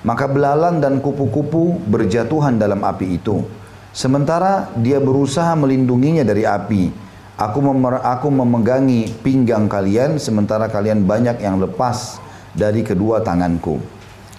maka 0.00 0.24
belalang 0.28 0.80
dan 0.80 1.04
kupu-kupu 1.04 1.76
berjatuhan 1.84 2.56
dalam 2.56 2.80
api 2.80 3.20
itu. 3.20 3.44
Sementara 3.92 4.72
dia 4.80 4.96
berusaha 4.96 5.52
melindunginya 5.58 6.24
dari 6.24 6.48
api. 6.48 6.88
Aku, 7.36 7.58
memer, 7.60 8.00
aku 8.04 8.28
memegangi 8.28 9.12
pinggang 9.20 9.68
kalian 9.68 10.20
sementara 10.20 10.68
kalian 10.68 11.04
banyak 11.04 11.40
yang 11.40 11.60
lepas 11.60 12.20
dari 12.52 12.84
kedua 12.84 13.20
tanganku. 13.24 13.80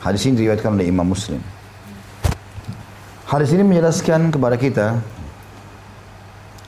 Hadis 0.02 0.26
ini 0.26 0.42
diriwayatkan 0.42 0.78
oleh 0.78 0.90
Imam 0.90 1.06
Muslim. 1.06 1.42
Hadis 3.30 3.54
ini 3.54 3.64
menjelaskan 3.64 4.34
kepada 4.34 4.58
kita 4.58 4.88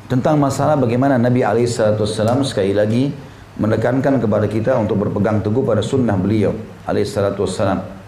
tentang 0.07 0.37
masalah 0.37 0.77
bagaimana 0.77 1.17
Nabi 1.17 1.41
Alaihissalam 1.41 2.45
sekali 2.45 2.71
lagi 2.77 3.09
menekankan 3.57 4.21
kepada 4.21 4.45
kita 4.45 4.77
untuk 4.77 5.01
berpegang 5.01 5.41
teguh 5.41 5.65
pada 5.65 5.81
sunnah 5.81 6.17
beliau 6.17 6.53
Alaihissalam 6.85 8.02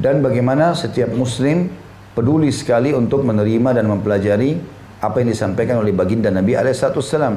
dan 0.00 0.24
bagaimana 0.24 0.72
setiap 0.72 1.12
Muslim 1.12 1.68
peduli 2.16 2.48
sekali 2.48 2.96
untuk 2.96 3.20
menerima 3.20 3.76
dan 3.76 3.84
mempelajari 3.84 4.56
apa 5.00 5.20
yang 5.20 5.28
disampaikan 5.28 5.84
oleh 5.84 5.92
baginda 5.92 6.32
Nabi 6.32 6.56
Alaihissalam. 6.56 7.36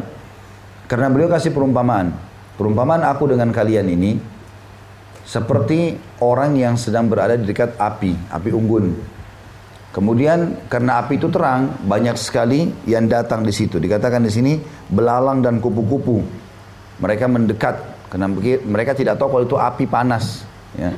Karena 0.87 1.07
beliau 1.11 1.27
kasih 1.27 1.51
perumpamaan. 1.51 2.15
Perumpamaan 2.55 3.03
aku 3.03 3.35
dengan 3.35 3.51
kalian 3.51 3.87
ini 3.91 4.15
seperti 5.27 5.95
orang 6.23 6.55
yang 6.55 6.75
sedang 6.79 7.11
berada 7.11 7.35
di 7.35 7.43
dekat 7.43 7.75
api, 7.75 8.15
api 8.31 8.49
unggun. 8.55 8.95
Kemudian 9.93 10.67
karena 10.71 11.03
api 11.03 11.19
itu 11.19 11.29
terang, 11.29 11.69
banyak 11.83 12.15
sekali 12.15 12.71
yang 12.87 13.11
datang 13.11 13.43
di 13.43 13.53
situ. 13.53 13.77
Dikatakan 13.77 14.23
di 14.23 14.31
sini 14.31 14.53
belalang 14.89 15.43
dan 15.43 15.59
kupu-kupu. 15.59 16.23
Mereka 16.97 17.27
mendekat 17.27 17.75
karena 18.07 18.29
mereka 18.63 18.95
tidak 18.95 19.19
tahu 19.19 19.37
kalau 19.37 19.45
itu 19.45 19.57
api 19.59 19.85
panas. 19.89 20.45
Ya. 20.77 20.93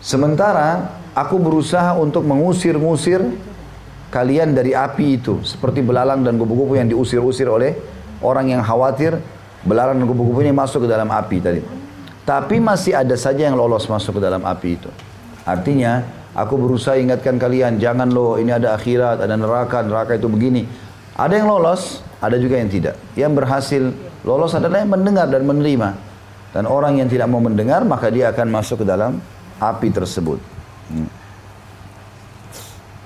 Sementara 0.00 0.96
aku 1.12 1.36
berusaha 1.36 1.92
untuk 2.00 2.24
mengusir-ngusir 2.24 3.20
kalian 4.08 4.56
dari 4.56 4.72
api 4.72 5.20
itu 5.20 5.44
seperti 5.44 5.84
belalang 5.84 6.24
dan 6.24 6.40
kupu-kupu 6.40 6.80
yang 6.80 6.88
diusir-usir 6.88 7.46
oleh 7.46 7.76
orang 8.24 8.48
yang 8.48 8.64
khawatir 8.64 9.20
belalang 9.60 10.00
dan 10.00 10.08
kupu-kupu 10.08 10.40
ini 10.40 10.56
masuk 10.56 10.84
ke 10.84 10.88
dalam 10.88 11.08
api 11.12 11.36
tadi. 11.44 11.60
Tapi 12.24 12.56
masih 12.64 12.96
ada 12.96 13.12
saja 13.16 13.44
yang 13.52 13.60
lolos 13.60 13.84
masuk 13.92 14.16
ke 14.16 14.20
dalam 14.24 14.40
api 14.40 14.80
itu. 14.80 14.90
Artinya, 15.44 16.04
aku 16.32 16.56
berusaha 16.56 16.96
ingatkan 16.96 17.36
kalian, 17.36 17.76
jangan 17.76 18.08
lo 18.08 18.40
ini 18.40 18.54
ada 18.54 18.76
akhirat, 18.76 19.20
ada 19.20 19.34
neraka, 19.34 19.82
neraka 19.82 20.16
itu 20.16 20.30
begini. 20.30 20.64
Ada 21.16 21.42
yang 21.42 21.48
lolos, 21.50 22.00
ada 22.22 22.40
juga 22.40 22.56
yang 22.56 22.70
tidak. 22.70 22.96
Yang 23.18 23.32
berhasil 23.34 23.82
lolos 24.24 24.52
adalah 24.56 24.80
yang 24.80 24.92
mendengar 24.94 25.26
dan 25.28 25.42
menerima. 25.44 26.08
Dan 26.56 26.64
orang 26.64 27.02
yang 27.02 27.08
tidak 27.10 27.28
mau 27.28 27.42
mendengar, 27.42 27.82
maka 27.84 28.08
dia 28.08 28.30
akan 28.30 28.46
masuk 28.48 28.82
ke 28.82 28.86
dalam 28.86 29.18
api 29.60 29.88
tersebut. 29.92 30.40
Hmm. 30.90 31.08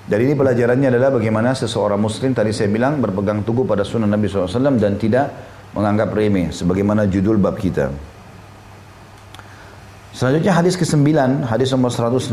Dari 0.05 0.21
ini 0.29 0.37
pelajarannya 0.37 0.93
adalah 0.93 1.17
bagaimana 1.17 1.57
seseorang 1.57 1.97
muslim 1.97 2.29
tadi 2.31 2.53
saya 2.53 2.69
bilang 2.69 3.01
berpegang 3.01 3.41
teguh 3.41 3.65
pada 3.65 3.81
sunnah 3.81 4.05
Nabi 4.05 4.29
SAW 4.29 4.77
dan 4.77 5.01
tidak 5.01 5.33
menganggap 5.73 6.13
remeh 6.13 6.53
sebagaimana 6.53 7.09
judul 7.09 7.41
bab 7.41 7.57
kita. 7.57 7.89
Selanjutnya 10.15 10.55
hadis 10.55 10.79
ke-9, 10.79 11.11
hadis 11.43 11.75
nomor 11.75 11.91
168 11.91 12.31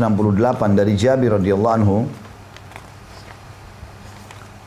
dari 0.71 0.93
Jabir 0.95 1.35
radhiyallahu 1.35 1.75
anhu. 1.75 2.07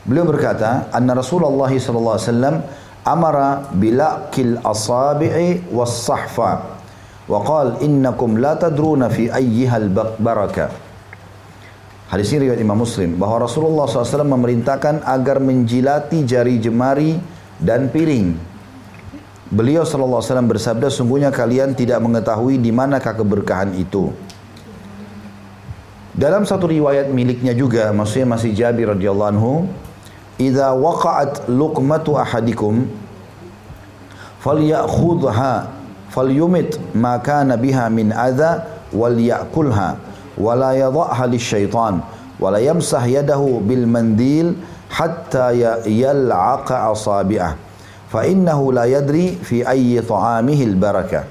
Beliau 0.05 0.27
berkata, 0.27 0.91
"Anna 0.93 1.17
Rasulullah 1.17 1.71
sallallahu 1.71 2.15
alaihi 2.19 2.29
wasallam 2.29 2.55
amara 3.07 3.71
bilaqil 3.71 4.61
asabi'i 4.61 5.65
was-sahfa 5.71 6.76
wa 7.27 7.39
qala 7.43 7.83
innakum 7.83 8.39
la 8.39 8.55
tadruna 8.55 9.11
fi 9.11 9.27
ayyiha 9.29 9.75
al-barakah." 9.77 10.87
Hadis 12.07 12.31
ini 12.31 12.47
riwayat 12.47 12.63
Imam 12.63 12.79
Muslim 12.79 13.19
bahwa 13.19 13.43
Rasulullah 13.43 13.83
SAW 13.83 14.23
memerintahkan 14.23 15.03
agar 15.03 15.43
menjilati 15.43 16.23
jari 16.23 16.55
jemari 16.55 17.19
dan 17.59 17.91
piring. 17.91 18.31
Beliau 19.51 19.83
SAW 19.83 20.23
bersabda, 20.47 20.87
sungguhnya 20.87 21.35
kalian 21.35 21.75
tidak 21.75 21.99
mengetahui 21.99 22.63
di 22.63 22.71
manakah 22.71 23.11
keberkahan 23.11 23.75
itu. 23.75 24.11
Dalam 26.15 26.47
satu 26.47 26.65
riwayat 26.71 27.11
miliknya 27.11 27.51
juga, 27.51 27.91
maksudnya 27.91 28.39
masih 28.39 28.55
Jabir 28.55 28.95
radhiyallahu 28.95 29.31
anhu, 29.37 29.53
"Idza 30.39 30.73
waqa'at 30.73 31.51
luqmatu 31.51 32.15
ahadikum 32.15 32.87
falyakhudha 34.41 35.76
falyumit 36.17 36.81
ma 36.97 37.21
kana 37.21 37.61
biha 37.61 37.85
min 37.93 38.09
adza 38.09 38.65
wal 38.89 39.13
ya'kulha." 39.13 40.09
wala 40.37 40.73
yadha'ha 40.77 41.25
lisyaitan 41.33 42.01
wala 42.37 42.61
yamsah 42.61 43.01
yadahu 43.09 43.57
bil 43.65 43.89
mandil 43.89 44.53
hatta 44.85 45.49
yal'aqa 45.81 46.93
asabi'ah. 46.93 47.57
Fa 48.05 48.21
innahu 48.21 48.69
la 48.69 48.85
yadri 48.85 49.33
fi 49.41 49.65
ayyi 49.65 49.97
ta'amihi 49.97 50.63
al 50.69 50.77
barakah 50.77 51.25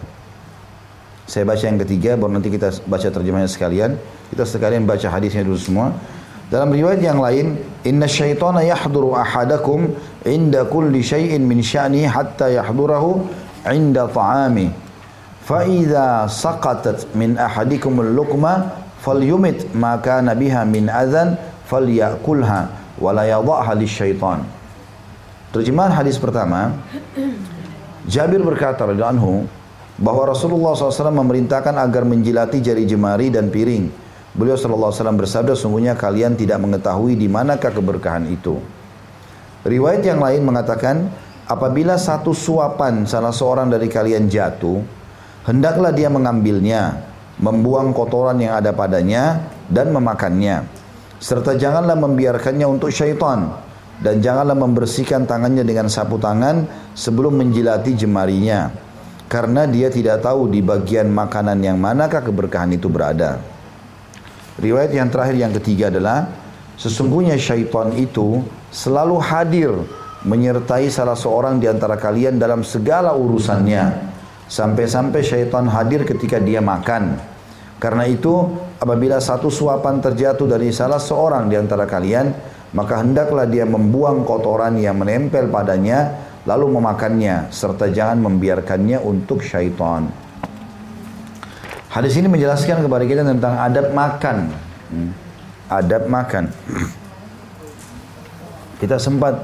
saya 1.27 1.43
baca 1.43 1.65
yang 1.67 1.83
ketiga 1.83 2.15
baru 2.15 2.39
nanti 2.39 2.55
kita 2.55 2.71
baca 2.87 3.11
terjemahnya 3.11 3.51
sekalian. 3.51 3.99
Kita 4.31 4.47
sekalian 4.47 4.87
baca 4.87 5.11
hadisnya 5.11 5.43
dulu 5.43 5.59
semua. 5.59 5.91
Dalam 6.47 6.71
riwayat 6.71 7.03
yang 7.03 7.19
lain 7.19 7.59
inna 7.83 8.07
syaitana 8.07 8.63
yahduru 8.63 9.19
ahadakum 9.19 9.91
inda 10.23 10.63
kulli 10.71 11.03
syai'in 11.03 11.43
min 11.43 11.59
sya'ni 11.67 12.07
hatta 12.07 12.47
yahdurahu 12.55 13.27
inda 13.73 14.07
ta'ami 14.07 14.71
fa 15.43 15.67
idza 15.67 16.27
saqatat 16.31 17.15
min 17.15 17.39
ahadikum 17.39 17.99
al-luqma 18.03 18.85
falyumit 19.03 19.71
maka 19.75 20.23
nabiha 20.23 20.67
min 20.67 20.91
adzan 20.91 21.39
falyakulha 21.67 22.71
wala 22.99 23.23
yadhaha 23.27 23.73
lisyaitan. 23.79 24.43
Terjemahan 25.55 25.95
hadis 25.95 26.19
pertama, 26.19 26.75
Jabir 28.13 28.43
berkata 28.43 28.87
radhiyallahu 28.87 29.47
bahwa 29.97 30.29
Rasulullah 30.29 30.77
SAW 30.77 31.11
memerintahkan 31.11 31.75
agar 31.81 32.05
menjilati 32.05 32.61
jari 32.61 32.85
jemari 32.85 33.33
dan 33.33 33.49
piring. 33.49 33.89
Beliau 34.37 34.53
SAW 34.61 34.93
bersabda, 35.17 35.57
sungguhnya 35.57 35.97
kalian 35.97 36.37
tidak 36.37 36.61
mengetahui 36.61 37.17
di 37.17 37.25
manakah 37.25 37.73
keberkahan 37.73 38.29
itu. 38.29 38.61
Riwayat 39.65 40.05
yang 40.05 40.21
lain 40.21 40.45
mengatakan, 40.45 41.09
apabila 41.47 41.95
satu 41.97 42.35
suapan 42.35 43.07
salah 43.07 43.31
seorang 43.31 43.71
dari 43.71 43.87
kalian 43.87 44.27
jatuh, 44.27 44.83
hendaklah 45.47 45.95
dia 45.95 46.11
mengambilnya 46.11 47.07
membuang 47.39 47.95
kotoran 47.95 48.37
yang 48.43 48.59
ada 48.59 48.75
padanya 48.75 49.47
dan 49.71 49.95
memakannya. 49.95 50.67
Serta 51.17 51.57
janganlah 51.57 51.97
membiarkannya 51.97 52.67
untuk 52.69 52.93
syaitan 52.93 53.49
dan 54.05 54.21
janganlah 54.21 54.53
membersihkan 54.53 55.25
tangannya 55.25 55.65
dengan 55.65 55.89
sapu 55.89 56.21
tangan 56.21 56.69
sebelum 56.93 57.41
menjilati 57.41 57.97
jemarinya 57.97 58.69
karena 59.27 59.65
dia 59.67 59.89
tidak 59.89 60.23
tahu 60.23 60.53
di 60.53 60.61
bagian 60.61 61.11
makanan 61.11 61.59
yang 61.65 61.81
manakah 61.81 62.21
keberkahan 62.21 62.77
itu 62.77 62.87
berada. 62.87 63.41
Riwayat 64.61 64.93
yang 64.93 65.09
terakhir 65.09 65.37
yang 65.37 65.53
ketiga 65.57 65.89
adalah 65.93 66.29
sesungguhnya 66.77 67.37
syaitan 67.37 67.93
itu 67.97 68.45
selalu 68.69 69.17
hadir 69.21 69.73
menyertai 70.25 70.89
salah 70.89 71.19
seorang 71.19 71.61
di 71.61 71.69
antara 71.69 72.01
kalian 72.01 72.41
dalam 72.41 72.65
segala 72.65 73.13
urusannya 73.13 74.15
Sampai-sampai 74.47 75.27
syaitan 75.27 75.67
hadir 75.67 76.07
ketika 76.07 76.39
dia 76.39 76.63
makan. 76.63 77.19
Karena 77.83 78.07
itu 78.07 78.47
apabila 78.79 79.19
satu 79.19 79.51
suapan 79.51 79.99
terjatuh 79.99 80.47
dari 80.47 80.71
salah 80.71 81.03
seorang 81.03 81.51
di 81.51 81.59
antara 81.59 81.83
kalian, 81.83 82.31
maka 82.71 83.03
hendaklah 83.03 83.51
dia 83.51 83.67
membuang 83.67 84.23
kotoran 84.23 84.79
yang 84.79 85.03
menempel 85.03 85.51
padanya 85.51 86.15
lalu 86.47 86.79
memakannya 86.79 87.51
serta 87.51 87.91
jangan 87.91 88.23
membiarkannya 88.23 89.03
untuk 89.03 89.43
syaitan. 89.43 90.07
Hadis 91.91 92.15
ini 92.15 92.31
menjelaskan 92.31 92.87
kepada 92.87 93.03
kita 93.03 93.27
tentang 93.27 93.59
adab 93.59 93.91
makan. 93.91 94.37
Hmm. 94.95 95.11
Adab 95.67 96.07
makan. 96.07 96.45
Kita 98.81 99.01
sempat 99.01 99.41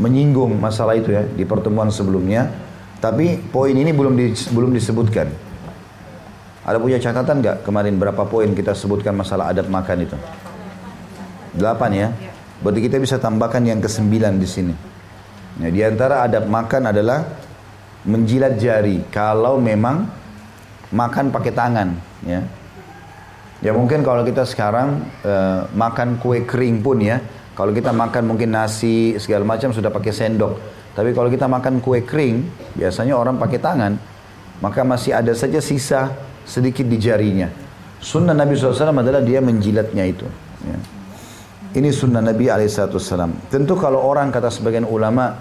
menyinggung 0.00 0.58
masalah 0.58 0.98
itu 0.98 1.14
ya 1.14 1.22
di 1.22 1.46
pertemuan 1.46 1.90
sebelumnya 1.90 2.50
tapi 3.04 3.36
poin 3.36 3.76
ini 3.76 3.92
belum 3.92 4.16
di, 4.16 4.32
belum 4.32 4.72
disebutkan. 4.72 5.28
Ada 6.64 6.80
punya 6.80 6.96
catatan 6.96 7.44
nggak 7.44 7.56
kemarin 7.68 8.00
berapa 8.00 8.24
poin 8.24 8.48
kita 8.56 8.72
sebutkan 8.72 9.12
masalah 9.12 9.52
adab 9.52 9.68
makan 9.68 10.08
itu? 10.08 10.16
Delapan 11.52 11.90
ya. 11.92 12.08
Berarti 12.64 12.80
kita 12.80 12.96
bisa 12.96 13.20
tambahkan 13.20 13.60
yang 13.60 13.84
kesembilan 13.84 14.40
di 14.40 14.48
sini. 14.48 14.74
Ya, 15.60 15.68
di 15.68 15.84
antara 15.84 16.24
adab 16.24 16.48
makan 16.48 16.96
adalah 16.96 17.28
menjilat 18.08 18.56
jari 18.56 19.04
kalau 19.12 19.60
memang 19.60 20.08
makan 20.88 21.28
pakai 21.28 21.52
tangan 21.52 21.88
ya. 22.24 22.40
Ya 23.60 23.76
mungkin 23.76 24.00
kalau 24.00 24.24
kita 24.24 24.48
sekarang 24.48 25.04
uh, 25.28 25.68
makan 25.76 26.16
kue 26.24 26.48
kering 26.48 26.80
pun 26.80 27.04
ya, 27.04 27.20
kalau 27.54 27.70
kita 27.70 27.94
makan 27.94 28.26
mungkin 28.26 28.50
nasi 28.50 29.14
segala 29.22 29.46
macam 29.46 29.70
sudah 29.70 29.90
pakai 29.94 30.10
sendok. 30.10 30.58
Tapi 30.94 31.10
kalau 31.14 31.30
kita 31.30 31.46
makan 31.46 31.82
kue 31.82 32.02
kering, 32.02 32.46
biasanya 32.78 33.18
orang 33.18 33.38
pakai 33.38 33.58
tangan, 33.58 33.98
maka 34.62 34.82
masih 34.86 35.14
ada 35.14 35.34
saja 35.34 35.58
sisa 35.58 36.14
sedikit 36.46 36.86
di 36.86 36.98
jarinya. 36.98 37.50
Sunnah 37.98 38.34
Nabi 38.36 38.54
SAW 38.54 38.94
adalah 38.94 39.22
dia 39.22 39.42
menjilatnya 39.42 40.04
itu. 40.06 40.26
Ya. 40.66 40.78
Ini 41.74 41.90
sunnah 41.90 42.22
Nabi 42.22 42.46
SAW. 42.46 43.50
Tentu 43.50 43.74
kalau 43.74 44.02
orang 44.06 44.30
kata 44.30 44.50
sebagian 44.50 44.86
ulama 44.86 45.34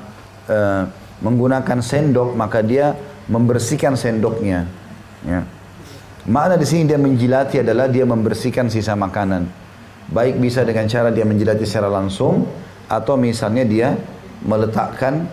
uh, 0.49 0.89
menggunakan 1.21 1.81
sendok, 1.81 2.33
maka 2.33 2.65
dia 2.65 2.97
membersihkan 3.29 3.93
sendoknya. 3.93 4.65
Ya. 5.25 5.45
Makna 6.25 6.55
di 6.57 6.65
sini 6.65 6.89
dia 6.89 6.97
menjilati 6.97 7.61
adalah 7.61 7.91
dia 7.91 8.07
membersihkan 8.07 8.71
sisa 8.73 8.97
makanan. 8.97 9.62
Baik 10.13 10.37
bisa 10.37 10.61
dengan 10.61 10.85
cara 10.85 11.09
dia 11.09 11.25
menjilati 11.25 11.65
secara 11.65 11.89
langsung 11.89 12.45
atau 12.85 13.17
misalnya 13.17 13.65
dia 13.65 13.97
meletakkan 14.45 15.25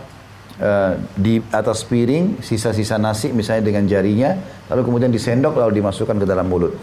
uh, 0.57 0.97
di 1.13 1.37
atas 1.53 1.85
piring 1.85 2.41
sisa-sisa 2.41 2.97
nasi 2.97 3.29
misalnya 3.29 3.69
dengan 3.69 3.85
jarinya 3.85 4.33
lalu 4.73 4.81
kemudian 4.89 5.13
disendok 5.13 5.53
lalu 5.61 5.77
dimasukkan 5.77 6.17
ke 6.17 6.25
dalam 6.25 6.49
mulut. 6.49 6.73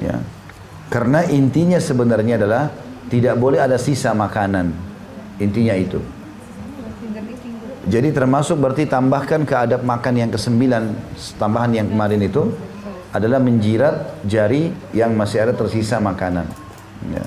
Ya. 0.00 0.24
Karena 0.88 1.26
intinya 1.28 1.76
sebenarnya 1.76 2.40
adalah 2.40 2.72
tidak 3.12 3.36
boleh 3.36 3.60
ada 3.60 3.76
sisa 3.76 4.16
makanan. 4.16 4.72
Intinya 5.36 5.74
itu. 5.76 6.00
Jadi 7.84 8.16
termasuk 8.16 8.56
berarti 8.56 8.88
tambahkan 8.88 9.44
ke 9.44 9.52
adab 9.52 9.84
makan 9.84 10.14
yang 10.16 10.30
kesembilan 10.32 10.96
tambahan 11.36 11.76
yang 11.76 11.92
kemarin 11.92 12.22
itu 12.24 12.48
adalah 13.12 13.36
menjirat 13.38 14.24
jari 14.24 14.72
yang 14.96 15.12
masih 15.12 15.44
ada 15.44 15.52
tersisa 15.52 16.00
makanan. 16.00 16.63
Ya. 17.10 17.24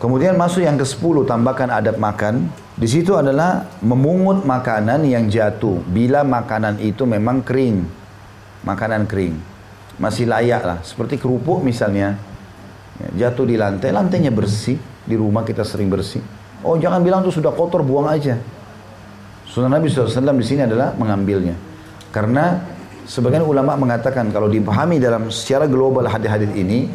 Kemudian 0.00 0.34
masuk 0.40 0.64
yang 0.64 0.80
ke-10 0.80 1.28
tambahkan 1.28 1.68
adab 1.68 2.00
makan. 2.00 2.48
Di 2.80 2.88
situ 2.88 3.12
adalah 3.12 3.68
memungut 3.84 4.48
makanan 4.48 5.04
yang 5.04 5.28
jatuh 5.28 5.84
bila 5.84 6.24
makanan 6.24 6.80
itu 6.80 7.04
memang 7.04 7.44
kering. 7.44 7.84
Makanan 8.64 9.04
kering. 9.04 9.36
Masih 10.00 10.24
layak 10.24 10.64
lah. 10.64 10.78
Seperti 10.80 11.20
kerupuk 11.20 11.60
misalnya. 11.60 12.16
Ya, 12.96 13.28
jatuh 13.28 13.44
di 13.44 13.60
lantai, 13.60 13.92
lantainya 13.92 14.32
bersih. 14.32 14.80
Di 15.04 15.16
rumah 15.20 15.44
kita 15.44 15.60
sering 15.68 15.92
bersih. 15.92 16.24
Oh 16.64 16.80
jangan 16.80 17.04
bilang 17.04 17.20
itu 17.20 17.36
sudah 17.36 17.52
kotor, 17.52 17.84
buang 17.84 18.08
aja. 18.08 18.40
Sunnah 19.44 19.76
Nabi 19.76 19.92
SAW 19.92 20.36
di 20.40 20.46
sini 20.46 20.64
adalah 20.64 20.96
mengambilnya. 20.96 21.56
Karena 22.08 22.56
Sebagian 23.10 23.42
ulama 23.42 23.74
mengatakan 23.74 24.30
kalau 24.30 24.46
dipahami 24.46 25.02
dalam 25.02 25.34
secara 25.34 25.66
global 25.66 26.06
hadis-hadis 26.06 26.54
ini, 26.54 26.86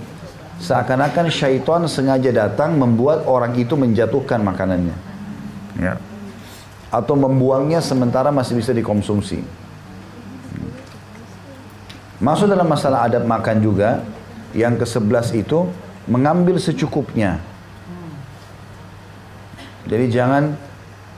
seakan-akan 0.59 1.27
syaitan 1.27 1.83
sengaja 1.89 2.31
datang 2.31 2.79
membuat 2.79 3.27
orang 3.27 3.55
itu 3.59 3.75
menjatuhkan 3.75 4.39
makanannya. 4.39 4.95
Ya. 5.79 5.99
Atau 6.93 7.19
membuangnya 7.19 7.83
sementara 7.83 8.31
masih 8.31 8.55
bisa 8.55 8.71
dikonsumsi. 8.71 9.43
Masuk 12.23 12.47
dalam 12.47 12.65
masalah 12.65 13.11
adab 13.11 13.27
makan 13.27 13.59
juga, 13.59 13.99
yang 14.55 14.79
ke-11 14.79 15.35
itu 15.35 15.67
mengambil 16.07 16.55
secukupnya. 16.55 17.43
Jadi 19.85 20.05
jangan 20.09 20.55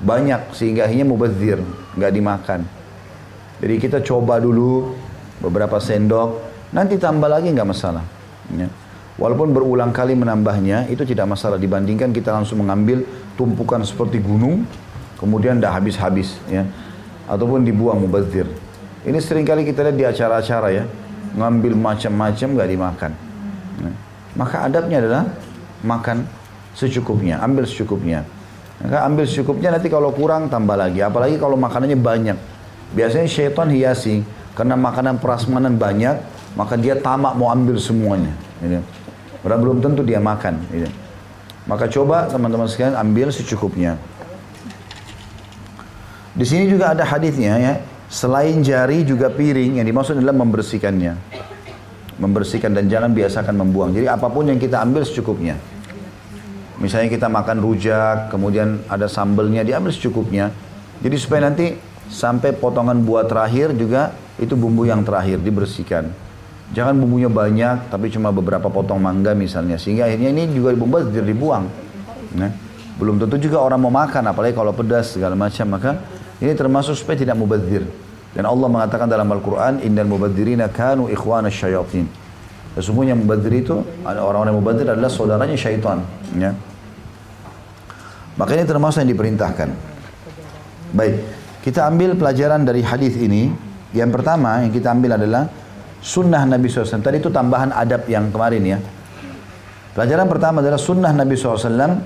banyak 0.02 0.58
sehingga 0.58 0.90
akhirnya 0.90 1.06
mubazir, 1.06 1.62
nggak 1.94 2.12
dimakan. 2.12 2.62
Jadi 3.62 3.76
kita 3.78 4.02
coba 4.02 4.42
dulu 4.42 4.98
beberapa 5.38 5.78
sendok, 5.78 6.42
nanti 6.74 6.98
tambah 6.98 7.30
lagi 7.30 7.54
nggak 7.54 7.70
masalah. 7.70 8.04
Ya. 8.58 8.68
Walaupun 9.18 9.50
berulang 9.50 9.90
kali 9.90 10.14
menambahnya, 10.14 10.86
itu 10.94 11.02
tidak 11.02 11.26
masalah 11.34 11.58
dibandingkan 11.58 12.14
kita 12.14 12.30
langsung 12.30 12.62
mengambil 12.62 13.02
tumpukan 13.34 13.82
seperti 13.82 14.22
gunung, 14.22 14.62
kemudian 15.18 15.58
dah 15.58 15.74
habis-habis, 15.74 16.38
ya, 16.46 16.62
ataupun 17.26 17.66
dibuang 17.66 17.98
mubazir. 17.98 18.46
Ini 19.02 19.18
sering 19.18 19.42
kali 19.42 19.66
kita 19.66 19.90
lihat 19.90 19.98
di 19.98 20.06
acara-acara 20.06 20.70
ya, 20.70 20.86
ngambil 21.34 21.74
macam-macam 21.74 22.48
nggak 22.62 22.70
dimakan. 22.70 23.12
Ya. 23.82 23.92
Maka 24.38 24.56
adabnya 24.70 24.98
adalah 25.02 25.24
makan 25.82 26.30
secukupnya, 26.78 27.42
ambil 27.42 27.66
secukupnya. 27.66 28.22
Maka 28.78 29.02
ambil 29.10 29.26
secukupnya 29.26 29.74
nanti 29.74 29.90
kalau 29.90 30.14
kurang 30.14 30.46
tambah 30.46 30.78
lagi, 30.78 31.02
apalagi 31.02 31.42
kalau 31.42 31.58
makanannya 31.58 31.98
banyak. 31.98 32.38
Biasanya 32.94 33.26
syaitan 33.26 33.74
hiasi 33.74 34.22
karena 34.54 34.78
makanan 34.78 35.18
prasmanan 35.18 35.74
banyak, 35.74 36.22
maka 36.54 36.78
dia 36.78 36.94
tamak 37.02 37.34
mau 37.34 37.50
ambil 37.50 37.82
semuanya. 37.82 38.38
Gitu. 38.62 38.78
Padahal 39.42 39.62
belum 39.62 39.78
tentu 39.84 40.02
dia 40.02 40.18
makan. 40.18 40.60
Gitu. 40.72 40.90
Maka 41.68 41.92
coba 41.92 42.32
teman-teman 42.32 42.66
sekalian 42.66 42.96
ambil 42.96 43.28
secukupnya. 43.30 44.00
Di 46.38 46.46
sini 46.46 46.70
juga 46.70 46.94
ada 46.94 47.04
hadisnya 47.04 47.58
ya. 47.58 47.74
Selain 48.08 48.64
jari 48.64 49.04
juga 49.04 49.28
piring 49.28 49.84
yang 49.84 49.88
dimaksud 49.88 50.16
adalah 50.16 50.38
membersihkannya. 50.38 51.14
Membersihkan 52.18 52.72
dan 52.72 52.88
jangan 52.88 53.12
biasakan 53.12 53.58
membuang. 53.58 53.92
Jadi 53.92 54.08
apa 54.08 54.32
pun 54.32 54.48
yang 54.48 54.58
kita 54.58 54.80
ambil 54.80 55.04
secukupnya. 55.04 55.60
Misalnya 56.78 57.10
kita 57.10 57.28
makan 57.28 57.58
rujak, 57.58 58.30
kemudian 58.30 58.86
ada 58.86 59.10
sambelnya, 59.10 59.66
diambil 59.66 59.90
secukupnya. 59.92 60.54
Jadi 61.02 61.16
supaya 61.18 61.50
nanti 61.50 61.74
sampai 62.08 62.54
potongan 62.56 63.02
buah 63.02 63.28
terakhir 63.28 63.76
juga 63.76 64.14
itu 64.38 64.54
bumbu 64.54 64.86
yang 64.86 65.02
terakhir 65.02 65.42
dibersihkan. 65.42 66.27
Jangan 66.76 67.00
bumbunya 67.00 67.32
banyak 67.32 67.88
tapi 67.88 68.12
cuma 68.12 68.32
beberapa 68.36 68.68
potong 68.68 69.00
mangga 69.00 69.32
misalnya 69.32 69.80
sehingga 69.80 70.04
akhirnya 70.04 70.36
ini 70.36 70.52
juga 70.52 70.76
bumbu 70.76 71.00
dibuang. 71.12 71.64
Nah, 72.36 72.52
belum 73.00 73.24
tentu 73.24 73.40
juga 73.40 73.64
orang 73.64 73.80
mau 73.80 73.94
makan 73.94 74.28
apalagi 74.28 74.52
kalau 74.52 74.76
pedas 74.76 75.16
segala 75.16 75.38
macam 75.38 75.80
maka 75.80 75.96
ini 76.44 76.52
termasuk 76.54 76.94
supaya 77.00 77.18
tidak 77.18 77.40
mubadzir. 77.40 77.88
Dan 78.38 78.46
Allah 78.46 78.70
mengatakan 78.70 79.10
dalam 79.10 79.26
Al-Quran, 79.34 79.82
Innal 79.82 80.06
mubadzirina 80.06 80.70
kanu 80.70 81.10
ikhwana 81.10 81.50
syayatin. 81.50 82.06
Sesungguhnya 82.78 83.18
mubadzir 83.18 83.50
itu, 83.50 83.82
orang-orang 84.06 84.54
yang 84.54 84.60
mubadzir 84.62 84.86
adalah 84.86 85.10
saudaranya 85.10 85.58
syaitan. 85.58 86.06
Ya. 86.38 86.54
Maka 88.38 88.54
ini 88.54 88.70
termasuk 88.70 89.02
yang 89.02 89.10
diperintahkan. 89.18 89.70
Baik. 90.94 91.16
Kita 91.66 91.90
ambil 91.90 92.14
pelajaran 92.14 92.62
dari 92.62 92.86
hadis 92.86 93.18
ini. 93.18 93.50
Yang 93.98 94.22
pertama 94.22 94.62
yang 94.62 94.70
kita 94.70 94.94
ambil 94.94 95.18
adalah 95.18 95.50
sunnah 96.08 96.48
Nabi 96.48 96.72
SAW. 96.72 97.04
Tadi 97.04 97.20
itu 97.20 97.28
tambahan 97.28 97.76
adab 97.76 98.08
yang 98.08 98.32
kemarin 98.32 98.64
ya. 98.64 98.80
Pelajaran 99.92 100.32
pertama 100.32 100.64
adalah 100.64 100.80
sunnah 100.80 101.12
Nabi 101.12 101.36
SAW 101.36 102.00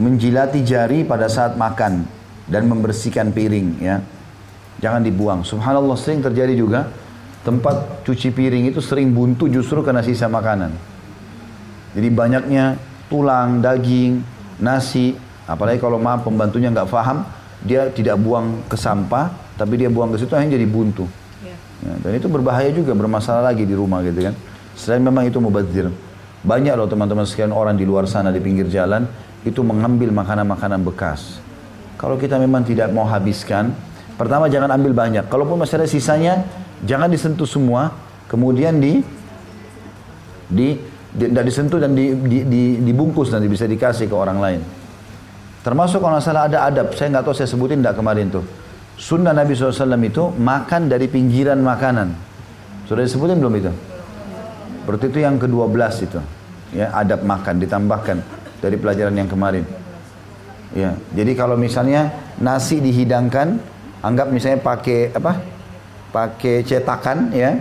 menjilati 0.00 0.64
jari 0.64 1.04
pada 1.04 1.28
saat 1.28 1.60
makan 1.60 2.08
dan 2.48 2.64
membersihkan 2.64 3.36
piring 3.36 3.68
ya. 3.84 4.00
Jangan 4.80 5.04
dibuang. 5.04 5.44
Subhanallah 5.44 5.94
sering 6.00 6.24
terjadi 6.24 6.56
juga 6.56 6.88
tempat 7.44 8.06
cuci 8.08 8.32
piring 8.32 8.72
itu 8.72 8.80
sering 8.80 9.12
buntu 9.12 9.52
justru 9.52 9.84
karena 9.84 10.00
sisa 10.00 10.26
makanan. 10.26 10.72
Jadi 11.94 12.08
banyaknya 12.10 12.80
tulang, 13.06 13.62
daging, 13.62 14.24
nasi, 14.58 15.14
apalagi 15.46 15.78
kalau 15.78 16.00
maaf 16.00 16.26
pembantunya 16.26 16.72
nggak 16.72 16.90
paham, 16.90 17.22
dia 17.62 17.86
tidak 17.92 18.18
buang 18.18 18.66
ke 18.66 18.74
sampah, 18.74 19.30
tapi 19.54 19.78
dia 19.78 19.92
buang 19.92 20.10
ke 20.10 20.18
situ 20.18 20.34
hanya 20.34 20.58
jadi 20.58 20.66
buntu. 20.66 21.06
Ya. 21.84 21.94
Dan 22.00 22.12
itu 22.16 22.26
berbahaya 22.32 22.72
juga, 22.72 22.96
bermasalah 22.96 23.52
lagi 23.52 23.68
di 23.68 23.76
rumah 23.76 24.00
gitu 24.00 24.24
kan. 24.24 24.34
Selain 24.74 25.04
memang 25.04 25.28
itu 25.28 25.36
mubazir. 25.38 25.92
Banyak 26.44 26.74
loh 26.76 26.88
teman-teman 26.88 27.24
sekian 27.24 27.52
orang 27.52 27.76
di 27.76 27.84
luar 27.88 28.04
sana 28.08 28.28
di 28.32 28.40
pinggir 28.40 28.68
jalan 28.68 29.08
itu 29.44 29.60
mengambil 29.60 30.12
makanan-makanan 30.12 30.80
bekas. 30.84 31.40
Kalau 32.00 32.16
kita 32.20 32.40
memang 32.40 32.64
tidak 32.64 32.92
mau 32.92 33.04
habiskan, 33.08 33.72
pertama 34.16 34.48
jangan 34.48 34.72
ambil 34.76 34.92
banyak. 34.96 35.24
Kalaupun 35.28 35.60
masih 35.60 35.80
ada 35.80 35.88
sisanya, 35.88 36.44
jangan 36.84 37.08
disentuh 37.08 37.48
semua, 37.48 37.92
kemudian 38.28 38.76
di 38.80 39.04
di 40.48 40.76
tidak 41.14 41.44
disentuh 41.46 41.78
dan 41.78 41.94
di, 41.94 42.10
di, 42.26 42.38
di, 42.44 42.62
dibungkus 42.82 43.30
nanti 43.30 43.46
bisa 43.46 43.64
dikasih 43.64 44.10
ke 44.10 44.16
orang 44.16 44.38
lain. 44.42 44.60
Termasuk 45.64 46.02
kalau 46.02 46.20
salah 46.20 46.44
ada 46.50 46.68
adab, 46.68 46.92
saya 46.92 47.08
nggak 47.14 47.24
tahu 47.24 47.34
saya 47.36 47.48
sebutin 47.48 47.80
tidak 47.80 47.96
kemarin 47.96 48.28
tuh. 48.28 48.44
Sunnah 48.94 49.34
Nabi 49.34 49.58
SAW 49.58 49.98
itu 50.06 50.30
makan 50.38 50.86
dari 50.86 51.10
pinggiran 51.10 51.58
makanan. 51.60 52.14
Sudah 52.86 53.02
disebutin 53.02 53.42
belum 53.42 53.54
itu? 53.58 53.72
Berarti 54.86 55.06
itu 55.10 55.18
yang 55.24 55.40
ke-12 55.40 55.92
itu. 56.04 56.20
Ya, 56.74 56.90
adab 56.94 57.22
makan 57.26 57.58
ditambahkan 57.62 58.18
dari 58.62 58.76
pelajaran 58.78 59.14
yang 59.14 59.30
kemarin. 59.30 59.64
Ya, 60.74 60.98
jadi 61.14 61.32
kalau 61.38 61.54
misalnya 61.54 62.10
nasi 62.38 62.82
dihidangkan, 62.82 63.62
anggap 64.02 64.30
misalnya 64.30 64.58
pakai 64.62 65.14
apa? 65.14 65.38
Pakai 66.10 66.62
cetakan 66.66 67.34
ya, 67.34 67.58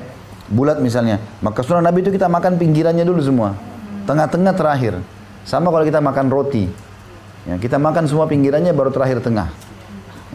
bulat 0.49 0.81
misalnya. 0.81 1.21
Maka 1.41 1.61
sunnah 1.65 1.81
Nabi 1.81 2.05
itu 2.05 2.13
kita 2.13 2.29
makan 2.29 2.57
pinggirannya 2.57 3.05
dulu 3.05 3.21
semua. 3.21 3.57
Tengah-tengah 4.05 4.53
terakhir. 4.53 4.93
Sama 5.45 5.69
kalau 5.73 5.85
kita 5.85 6.01
makan 6.01 6.27
roti. 6.29 6.69
Ya, 7.43 7.57
kita 7.57 7.81
makan 7.81 8.05
semua 8.05 8.25
pinggirannya 8.29 8.71
baru 8.71 8.93
terakhir 8.93 9.19
tengah. 9.21 9.51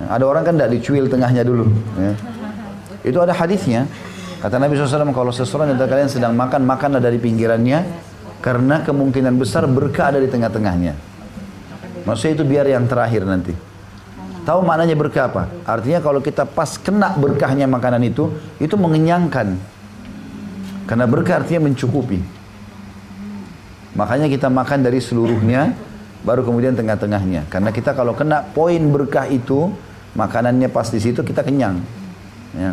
Ada 0.07 0.23
orang 0.23 0.47
kan 0.47 0.55
tidak 0.55 0.71
dicuil 0.79 1.11
tengahnya 1.11 1.43
dulu. 1.43 1.67
Ya. 1.99 2.13
Itu 3.03 3.19
ada 3.19 3.35
hadisnya. 3.35 3.91
Kata 4.39 4.63
Nabi 4.63 4.79
SAW, 4.79 5.11
kalau 5.11 5.35
seseorang 5.35 5.75
dari 5.75 5.91
kalian 5.91 6.07
sedang 6.07 6.39
makan, 6.39 6.63
makanlah 6.63 7.03
dari 7.03 7.19
pinggirannya. 7.19 8.07
Karena 8.39 8.87
kemungkinan 8.87 9.35
besar 9.35 9.67
berkah 9.67 10.15
ada 10.15 10.23
di 10.23 10.31
tengah-tengahnya. 10.31 10.95
Maksudnya 12.07 12.33
itu 12.39 12.45
biar 12.47 12.67
yang 12.71 12.87
terakhir 12.87 13.27
nanti. 13.27 13.51
Tahu 14.47 14.63
maknanya 14.63 14.95
berkah 14.95 15.29
apa? 15.29 15.51
Artinya 15.67 15.99
kalau 15.99 16.23
kita 16.23 16.47
pas 16.47 16.79
kena 16.79 17.19
berkahnya 17.19 17.67
makanan 17.67 18.01
itu, 18.07 18.31
itu 18.63 18.79
mengenyangkan. 18.79 19.59
Karena 20.89 21.05
berkah 21.05 21.43
artinya 21.43 21.69
mencukupi. 21.69 22.23
Makanya 23.99 24.31
kita 24.31 24.49
makan 24.49 24.87
dari 24.87 25.03
seluruhnya, 25.03 25.75
baru 26.23 26.47
kemudian 26.47 26.73
tengah-tengahnya. 26.79 27.51
Karena 27.51 27.75
kita 27.75 27.93
kalau 27.93 28.15
kena 28.15 28.47
poin 28.55 28.81
berkah 28.89 29.27
itu, 29.29 29.75
makanannya 30.15 30.69
pas 30.73 30.89
di 30.89 31.01
situ 31.03 31.21
kita 31.21 31.45
kenyang. 31.45 31.81
Ya. 32.57 32.73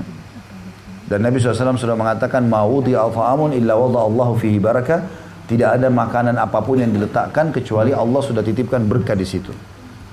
Dan 1.05 1.21
Nabi 1.21 1.37
SAW 1.37 1.77
sudah 1.77 1.93
mengatakan 1.93 2.49
ma'udi 2.49 2.97
al-fa'amun 2.97 3.53
illa 3.53 3.77
wada 3.77 4.01
Allahu 4.05 4.33
fihi 4.41 4.57
barakah. 4.57 5.25
Tidak 5.45 5.77
ada 5.77 5.93
makanan 5.93 6.41
apa 6.41 6.57
pun 6.65 6.81
yang 6.81 6.89
diletakkan 6.89 7.53
kecuali 7.53 7.93
Allah 7.93 8.17
sudah 8.25 8.41
titipkan 8.41 8.81
berkah 8.89 9.13
di 9.13 9.29
situ. 9.29 9.53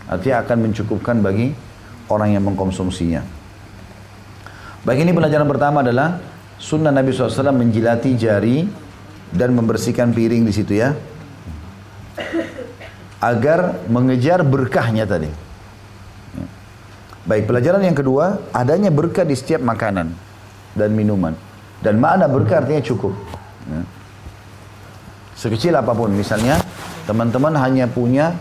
Artinya 0.05 0.45
akan 0.45 0.69
mencukupkan 0.69 1.25
bagi 1.25 1.57
orang 2.13 2.37
yang 2.37 2.45
mengkonsumsinya. 2.45 3.25
Baik 4.85 5.09
ini 5.09 5.17
pelajaran 5.17 5.49
pertama 5.49 5.81
adalah 5.81 6.21
sunnah 6.61 6.93
Nabi 6.93 7.17
SAW 7.17 7.49
menjilati 7.57 8.13
jari 8.13 8.69
dan 9.33 9.57
membersihkan 9.57 10.13
piring 10.13 10.45
di 10.45 10.53
situ 10.53 10.77
ya. 10.77 10.93
Agar 13.25 13.89
mengejar 13.89 14.45
berkahnya 14.45 15.09
tadi. 15.09 15.33
Baik, 17.23 17.47
pelajaran 17.47 17.87
yang 17.87 17.95
kedua, 17.95 18.51
adanya 18.51 18.91
berkah 18.91 19.23
di 19.23 19.39
setiap 19.39 19.63
makanan 19.63 20.11
dan 20.75 20.91
minuman. 20.91 21.39
Dan 21.79 22.03
makna 22.03 22.27
berkah 22.27 22.63
artinya 22.63 22.83
cukup. 22.83 23.15
Ya. 23.71 23.83
Sekecil 25.39 25.75
apa 25.75 25.95
pun, 25.95 26.11
misalnya 26.11 26.59
teman-teman 27.07 27.55
hanya 27.59 27.87
punya 27.87 28.35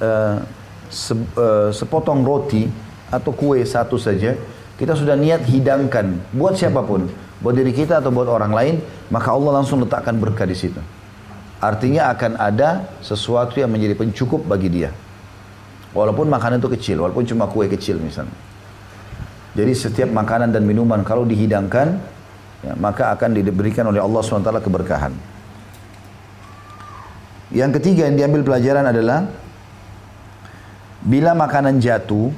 uh, 0.00 0.40
se, 0.88 1.12
uh, 1.12 1.68
sepotong 1.72 2.24
roti 2.24 2.68
atau 3.12 3.36
kue 3.36 3.60
satu 3.68 4.00
saja, 4.00 4.32
kita 4.80 4.96
sudah 4.96 5.12
niat 5.12 5.44
hidangkan 5.44 6.16
buat 6.32 6.56
siapa 6.56 6.80
pun, 6.84 7.12
buat 7.44 7.52
diri 7.52 7.76
kita 7.76 8.00
atau 8.00 8.08
buat 8.08 8.32
orang 8.32 8.52
lain, 8.52 8.74
maka 9.12 9.28
Allah 9.28 9.60
langsung 9.60 9.84
letakkan 9.84 10.16
berkah 10.16 10.48
di 10.48 10.56
situ. 10.56 10.80
Artinya 11.60 12.08
akan 12.16 12.40
ada 12.40 12.88
sesuatu 13.04 13.60
yang 13.60 13.68
menjadi 13.68 13.92
pencukup 13.92 14.40
bagi 14.48 14.72
dia. 14.72 14.90
Walaupun 15.92 16.28
makanan 16.32 16.60
itu 16.60 16.72
kecil, 16.72 17.04
walaupun 17.04 17.28
cuma 17.28 17.44
kue 17.52 17.68
kecil 17.68 18.00
misalnya. 18.00 18.32
Jadi 19.52 19.72
setiap 19.76 20.08
makanan 20.08 20.48
dan 20.48 20.64
minuman 20.64 21.04
kalau 21.04 21.28
dihidangkan, 21.28 22.00
ya, 22.64 22.72
maka 22.80 23.12
akan 23.12 23.36
diberikan 23.36 23.84
oleh 23.84 24.00
Allah 24.00 24.24
SWT 24.24 24.48
keberkahan. 24.64 25.12
Yang 27.52 27.70
ketiga 27.80 28.08
yang 28.08 28.16
diambil 28.16 28.40
pelajaran 28.48 28.88
adalah, 28.88 29.28
bila 31.04 31.36
makanan 31.36 31.84
jatuh 31.84 32.32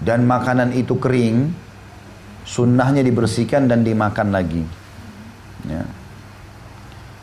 dan 0.00 0.24
makanan 0.24 0.72
itu 0.72 0.96
kering, 0.96 1.52
sunnahnya 2.48 3.04
dibersihkan 3.04 3.68
dan 3.68 3.84
dimakan 3.84 4.32
lagi. 4.32 4.64
Ya. 5.68 5.84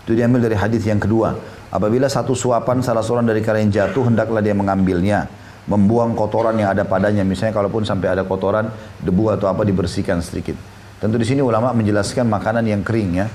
Itu 0.05 0.13
diambil 0.13 0.45
dari 0.45 0.53
hadis 0.53 0.85
yang 0.85 1.01
kedua. 1.01 1.33
Apabila 1.73 2.05
satu 2.05 2.37
suapan 2.37 2.85
salah 2.85 3.01
seorang 3.01 3.25
dari 3.25 3.41
kalian 3.41 3.73
jatuh, 3.73 4.05
hendaklah 4.05 4.45
dia 4.45 4.53
mengambilnya. 4.53 5.25
Membuang 5.65 6.13
kotoran 6.13 6.53
yang 6.53 6.69
ada 6.69 6.85
padanya. 6.85 7.25
Misalnya 7.25 7.57
kalaupun 7.57 7.81
sampai 7.81 8.13
ada 8.13 8.21
kotoran, 8.29 8.69
debu 9.01 9.33
atau 9.33 9.49
apa 9.49 9.65
dibersihkan 9.65 10.21
sedikit. 10.21 10.53
Tentu 11.01 11.17
di 11.17 11.25
sini 11.25 11.41
ulama 11.41 11.73
menjelaskan 11.73 12.29
makanan 12.29 12.69
yang 12.69 12.85
kering 12.85 13.09
ya. 13.17 13.25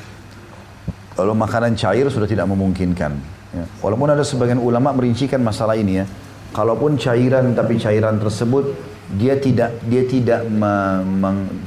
Kalau 1.19 1.35
makanan 1.35 1.75
cair 1.75 2.07
sudah 2.07 2.31
tidak 2.31 2.47
memungkinkan. 2.47 3.13
Ya. 3.51 3.65
Walaupun 3.83 4.07
ada 4.07 4.23
sebagian 4.23 4.63
ulama 4.63 4.95
merincikan 4.95 5.43
masalah 5.43 5.75
ini 5.75 5.99
ya. 5.99 6.07
Kalaupun 6.55 6.95
cairan 6.95 7.59
tapi 7.59 7.75
cairan 7.81 8.23
tersebut 8.23 8.71
dia 9.19 9.35
tidak 9.41 9.83
dia 9.89 10.05
tidak 10.07 10.47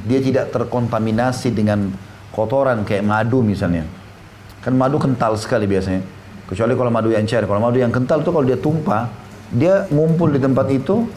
dia 0.08 0.20
tidak 0.24 0.46
terkontaminasi 0.56 1.52
dengan 1.52 1.92
kotoran 2.32 2.88
kayak 2.88 3.04
madu 3.04 3.44
misalnya. 3.44 3.84
Kan 4.64 4.80
madu 4.80 5.02
kental 5.02 5.36
sekali 5.36 5.68
biasanya. 5.68 6.21
Kecuali 6.52 6.76
kalau 6.76 6.92
madu 6.92 7.16
yang 7.16 7.24
cair. 7.24 7.48
Kalau 7.48 7.64
madu 7.64 7.80
yang 7.80 7.96
kental 7.96 8.20
itu 8.20 8.30
kalau 8.36 8.44
dia 8.44 8.60
tumpah, 8.60 9.08
dia 9.56 9.88
ngumpul 9.88 10.36
di 10.36 10.40
tempat 10.44 10.68
itu, 10.68 11.08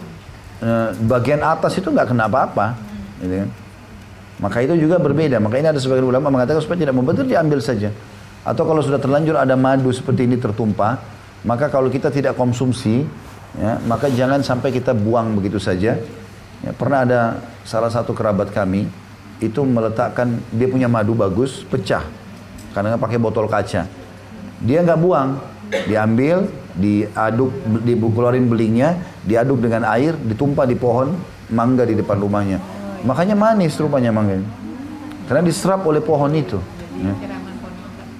eh, 0.62 0.94
bagian 1.10 1.42
atas 1.42 1.74
itu 1.74 1.90
nggak 1.90 2.14
kena 2.14 2.30
apa-apa. 2.30 2.78
Gitu 3.18 3.34
kan? 3.42 3.48
Maka 4.38 4.62
itu 4.62 4.78
juga 4.78 5.02
berbeda. 5.02 5.42
Maka 5.42 5.58
ini 5.58 5.74
ada 5.74 5.82
sebagian 5.82 6.06
ulama 6.06 6.30
mengatakan 6.30 6.62
supaya 6.62 6.86
tidak 6.86 6.94
membetul 6.94 7.26
diambil 7.26 7.58
saja. 7.58 7.90
Atau 8.46 8.62
kalau 8.62 8.78
sudah 8.78 9.02
terlanjur 9.02 9.34
ada 9.34 9.58
madu 9.58 9.90
seperti 9.90 10.30
ini 10.30 10.38
tertumpah, 10.38 11.02
maka 11.42 11.66
kalau 11.66 11.90
kita 11.90 12.14
tidak 12.14 12.38
konsumsi, 12.38 13.02
ya, 13.58 13.82
maka 13.90 14.06
jangan 14.14 14.38
sampai 14.38 14.70
kita 14.70 14.94
buang 14.94 15.34
begitu 15.34 15.58
saja. 15.58 15.98
Ya, 16.62 16.70
pernah 16.78 17.02
ada 17.02 17.20
salah 17.66 17.90
satu 17.90 18.14
kerabat 18.14 18.54
kami 18.54 18.86
itu 19.42 19.60
meletakkan 19.66 20.38
dia 20.54 20.70
punya 20.70 20.86
madu 20.86 21.12
bagus 21.12 21.66
pecah 21.66 22.06
karena 22.70 22.94
pakai 22.94 23.18
botol 23.18 23.50
kaca. 23.50 24.03
Dia 24.62 24.84
nggak 24.86 25.00
buang, 25.00 25.40
diambil, 25.90 26.46
diaduk, 26.74 27.50
dikeluarin 27.82 28.46
belingnya, 28.50 28.98
diaduk 29.22 29.62
dengan 29.62 29.86
air, 29.86 30.14
ditumpah 30.18 30.66
di 30.66 30.74
pohon 30.74 31.14
mangga 31.50 31.86
di 31.86 31.94
depan 31.94 32.18
rumahnya. 32.18 32.58
Makanya 33.06 33.36
manis 33.38 33.76
rupanya 33.78 34.10
mangga. 34.10 34.42
Karena 35.28 35.42
diserap 35.44 35.86
oleh 35.86 36.04
pohon 36.04 36.30
itu. 36.34 36.58
Ya. 36.94 37.14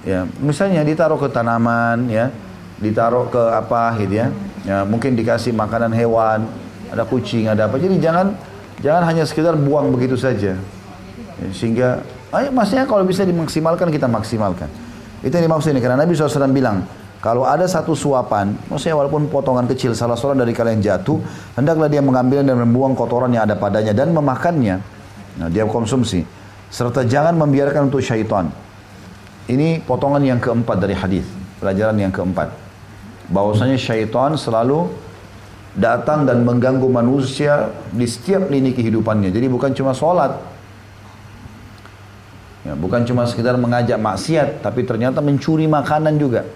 ya, 0.03 0.19
misalnya 0.41 0.83
ditaruh 0.83 1.17
ke 1.17 1.29
tanaman, 1.31 2.09
ya, 2.11 2.29
ditaruh 2.81 3.29
ke 3.29 3.41
apa 3.55 3.95
gitu 4.01 4.13
ya. 4.25 4.27
Ya, 4.65 4.81
mungkin 4.81 5.13
dikasih 5.13 5.53
makanan 5.53 5.93
hewan, 5.93 6.49
ada 6.89 7.05
kucing, 7.05 7.45
ada 7.45 7.69
apa. 7.69 7.77
Jadi 7.77 8.01
jangan 8.01 8.33
jangan 8.81 9.03
hanya 9.05 9.23
sekedar 9.23 9.53
buang 9.53 9.93
begitu 9.93 10.17
saja. 10.17 10.57
Ya, 11.35 11.47
sehingga, 11.53 12.01
ayo 12.33 12.49
maksudnya 12.49 12.89
kalau 12.89 13.05
bisa 13.05 13.21
dimaksimalkan 13.21 13.93
kita 13.93 14.09
maksimalkan. 14.09 14.67
Itu 15.21 15.31
yang 15.35 15.47
dimaksud 15.51 15.71
ini. 15.71 15.79
Karena 15.79 16.01
Nabi 16.01 16.17
SAW 16.17 16.49
bilang, 16.51 16.83
kalau 17.23 17.41
ada 17.41 17.65
satu 17.65 17.97
suapan, 17.97 18.53
maksudnya 18.69 18.99
walaupun 19.01 19.25
potongan 19.33 19.65
kecil, 19.65 19.97
salah 19.97 20.13
seorang 20.13 20.45
dari 20.45 20.53
kalian 20.53 20.77
jatuh, 20.77 21.17
hendaklah 21.57 21.89
dia 21.89 22.03
mengambil 22.03 22.45
dan 22.45 22.53
membuang 22.61 22.93
kotoran 22.93 23.33
yang 23.33 23.49
ada 23.49 23.57
padanya 23.57 23.97
dan 23.97 24.13
memakannya. 24.13 24.77
Nah, 25.41 25.49
dia 25.49 25.65
konsumsi. 25.65 26.21
Serta 26.69 27.01
jangan 27.01 27.33
membiarkan 27.33 27.89
untuk 27.89 28.03
syaitan. 28.05 28.53
Ini 29.45 29.81
potongan 29.85 30.21
yang 30.21 30.37
keempat 30.37 30.77
dari 30.77 30.93
hadis, 30.97 31.25
pelajaran 31.61 31.97
yang 31.97 32.13
keempat. 32.13 32.49
Bahwasanya 33.29 33.77
syaitan 33.77 34.37
selalu 34.37 34.89
datang 35.75 36.23
dan 36.29 36.45
mengganggu 36.45 36.87
manusia 36.87 37.73
di 37.91 38.07
setiap 38.07 38.47
lini 38.47 38.71
kehidupannya. 38.71 39.29
Jadi 39.29 39.45
bukan 39.49 39.73
cuma 39.75 39.91
sholat, 39.91 40.37
Ya, 42.65 42.73
bukan 42.73 43.05
cuma 43.05 43.29
sekedar 43.29 43.53
mengajak 43.61 44.01
maksiat, 44.01 44.65
tapi 44.65 44.81
ternyata 44.89 45.21
mencuri 45.21 45.69
makanan 45.69 46.17
juga. 46.17 46.49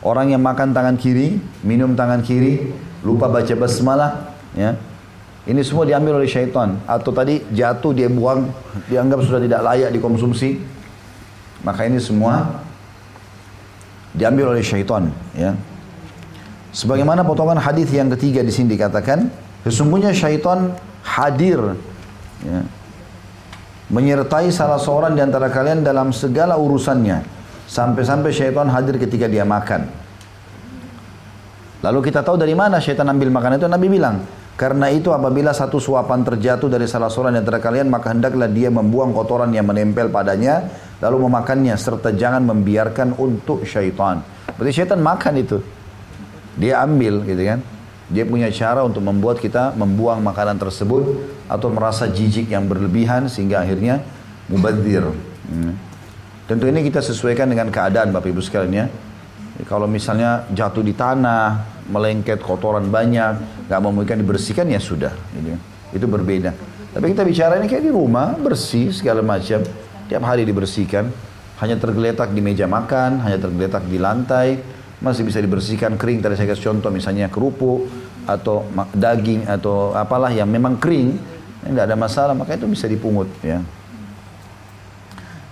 Orang 0.00 0.32
yang 0.32 0.40
makan 0.40 0.72
tangan 0.72 0.96
kiri, 0.96 1.36
minum 1.60 1.92
tangan 1.92 2.24
kiri, 2.24 2.72
lupa 3.04 3.28
baca 3.28 3.52
basmalah, 3.52 4.32
ya. 4.56 4.80
Ini 5.44 5.60
semua 5.60 5.84
diambil 5.84 6.16
oleh 6.20 6.28
syaitan. 6.28 6.80
Atau 6.88 7.12
tadi 7.12 7.44
jatuh 7.52 7.92
dia 7.92 8.08
buang, 8.08 8.48
dianggap 8.88 9.20
sudah 9.28 9.40
tidak 9.44 9.60
layak 9.60 9.92
dikonsumsi. 9.92 10.60
Maka 11.64 11.84
ini 11.84 12.00
semua 12.00 12.64
diambil 14.16 14.56
oleh 14.56 14.64
syaitan, 14.64 15.12
ya. 15.36 15.52
Sebagaimana 16.72 17.28
potongan 17.28 17.60
hadis 17.60 17.92
yang 17.92 18.08
ketiga 18.16 18.40
di 18.40 18.52
sini 18.52 18.72
dikatakan, 18.72 19.28
sesungguhnya 19.68 20.16
syaitan 20.16 20.72
hadir 21.02 21.76
ya, 22.44 22.60
menyertai 23.88 24.52
salah 24.52 24.76
seorang 24.76 25.16
di 25.16 25.22
antara 25.24 25.48
kalian 25.48 25.80
dalam 25.80 26.12
segala 26.12 26.60
urusannya 26.60 27.24
sampai-sampai 27.68 28.32
syaitan 28.32 28.68
hadir 28.68 28.96
ketika 29.00 29.28
dia 29.28 29.44
makan. 29.44 29.88
Lalu 31.78 32.10
kita 32.10 32.26
tahu 32.26 32.36
dari 32.36 32.52
mana 32.58 32.82
syaitan 32.82 33.06
ambil 33.06 33.30
makanan 33.30 33.62
itu 33.62 33.68
Nabi 33.70 33.86
bilang, 33.86 34.16
karena 34.58 34.90
itu 34.90 35.14
apabila 35.14 35.54
satu 35.54 35.78
suapan 35.78 36.26
terjatuh 36.26 36.66
dari 36.66 36.90
salah 36.90 37.06
seorang 37.06 37.38
di 37.38 37.40
antara 37.46 37.62
kalian 37.62 37.86
maka 37.86 38.10
hendaklah 38.10 38.50
dia 38.50 38.66
membuang 38.74 39.14
kotoran 39.14 39.54
yang 39.54 39.70
menempel 39.70 40.10
padanya 40.10 40.66
lalu 40.98 41.30
memakannya 41.30 41.78
serta 41.78 42.10
jangan 42.10 42.42
membiarkan 42.42 43.14
untuk 43.14 43.62
syaitan. 43.62 44.18
Berarti 44.58 44.72
syaitan 44.74 44.98
makan 44.98 45.34
itu. 45.38 45.62
Dia 46.58 46.82
ambil 46.82 47.22
gitu 47.22 47.38
kan. 47.46 47.62
Dia 48.08 48.24
punya 48.24 48.48
cara 48.48 48.84
untuk 48.88 49.04
membuat 49.04 49.36
kita 49.36 49.76
membuang 49.76 50.24
makanan 50.24 50.56
tersebut 50.56 51.20
atau 51.44 51.68
merasa 51.68 52.08
jijik 52.08 52.48
yang 52.48 52.64
berlebihan 52.64 53.28
sehingga 53.28 53.60
akhirnya 53.60 54.00
mubadzir. 54.48 55.04
Hmm. 55.48 55.76
Tentu 56.48 56.64
ini 56.64 56.80
kita 56.80 57.04
sesuaikan 57.04 57.44
dengan 57.52 57.68
keadaan 57.68 58.08
Bapak 58.08 58.32
Ibu 58.32 58.40
sekalian 58.40 58.72
ya. 58.72 58.86
Kalau 59.68 59.84
misalnya 59.84 60.48
jatuh 60.48 60.80
di 60.80 60.96
tanah, 60.96 61.84
melengket 61.92 62.40
kotoran 62.40 62.88
banyak, 62.88 63.66
nggak 63.68 63.80
memungkinkan 63.84 64.24
dibersihkan 64.24 64.64
ya 64.72 64.80
sudah. 64.80 65.12
Gitu. 65.36 65.52
Itu 65.92 66.06
berbeda. 66.08 66.56
Tapi 66.96 67.12
kita 67.12 67.28
bicara 67.28 67.60
ini 67.60 67.68
kayak 67.68 67.84
di 67.84 67.92
rumah 67.92 68.32
bersih 68.40 68.88
segala 68.96 69.20
macam, 69.20 69.60
tiap 70.08 70.22
hari 70.24 70.48
dibersihkan. 70.48 71.12
Hanya 71.58 71.74
tergeletak 71.74 72.30
di 72.30 72.38
meja 72.38 72.70
makan, 72.70 73.18
hanya 73.26 73.36
tergeletak 73.42 73.82
di 73.90 73.98
lantai, 73.98 74.62
masih 74.98 75.22
bisa 75.22 75.38
dibersihkan 75.38 75.94
kering. 75.94 76.22
Tadi 76.22 76.34
saya 76.34 76.48
kasih 76.50 76.74
contoh 76.74 76.90
misalnya 76.90 77.30
kerupuk 77.30 77.86
atau 78.28 78.66
daging 78.92 79.48
atau 79.48 79.94
apalah 79.96 80.28
yang 80.28 80.50
memang 80.50 80.76
kering, 80.76 81.16
tidak 81.64 81.84
ada 81.88 81.96
masalah, 81.96 82.34
maka 82.36 82.54
itu 82.58 82.66
bisa 82.68 82.84
dipungut 82.90 83.30
ya. 83.40 83.62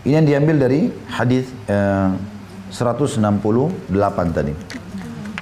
Ini 0.06 0.22
yang 0.22 0.26
diambil 0.26 0.70
dari 0.70 0.86
hadis 1.10 1.50
eh, 1.66 2.10
168 2.70 3.18
tadi. 4.30 4.54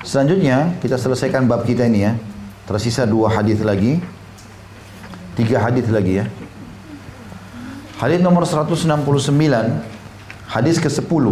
Selanjutnya 0.05 0.77
kita 0.81 0.97
selesaikan 1.01 1.45
bab 1.49 1.65
kita 1.65 1.85
ini 1.85 2.01
ya. 2.05 2.13
Tersisa 2.65 3.05
dua 3.05 3.29
hadis 3.29 3.61
lagi. 3.61 4.01
Tiga 5.37 5.61
hadis 5.61 5.89
lagi 5.93 6.25
ya. 6.25 6.27
Hadis 8.01 8.21
nomor 8.21 8.45
169 8.49 8.89
hadis 10.49 10.77
ke-10 10.81 11.25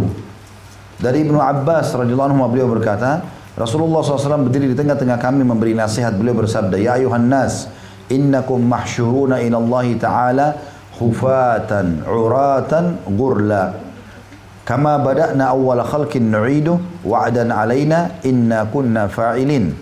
dari 1.03 1.27
Ibnu 1.27 1.35
Abbas 1.35 1.91
radhiyallahu 1.91 2.31
anhu 2.31 2.47
beliau 2.47 2.71
berkata, 2.71 3.19
Rasulullah 3.59 3.99
SAW 3.99 4.47
berdiri 4.47 4.71
di 4.71 4.75
tengah-tengah 4.79 5.19
kami 5.19 5.43
memberi 5.43 5.75
nasihat. 5.75 6.15
Beliau 6.15 6.39
bersabda, 6.39 6.79
Ya 6.79 6.95
ayuhan 6.95 7.27
nas, 7.27 7.67
innakum 8.07 8.63
mahsyuruna 8.63 9.43
ila 9.43 9.59
Allah 9.59 9.85
Ta'ala 9.99 10.47
hufatan 10.95 12.07
uratan 12.07 13.03
gurla 13.17 13.75
kama 14.63 14.95
bada'na 15.01 15.51
awwal 15.51 15.83
khalqin 15.83 16.31
nu'idu 16.31 16.79
wa'dan 17.03 17.51
alaina 17.51 18.23
inna 18.23 18.63
kunna 18.71 19.11
fa'ilin. 19.11 19.75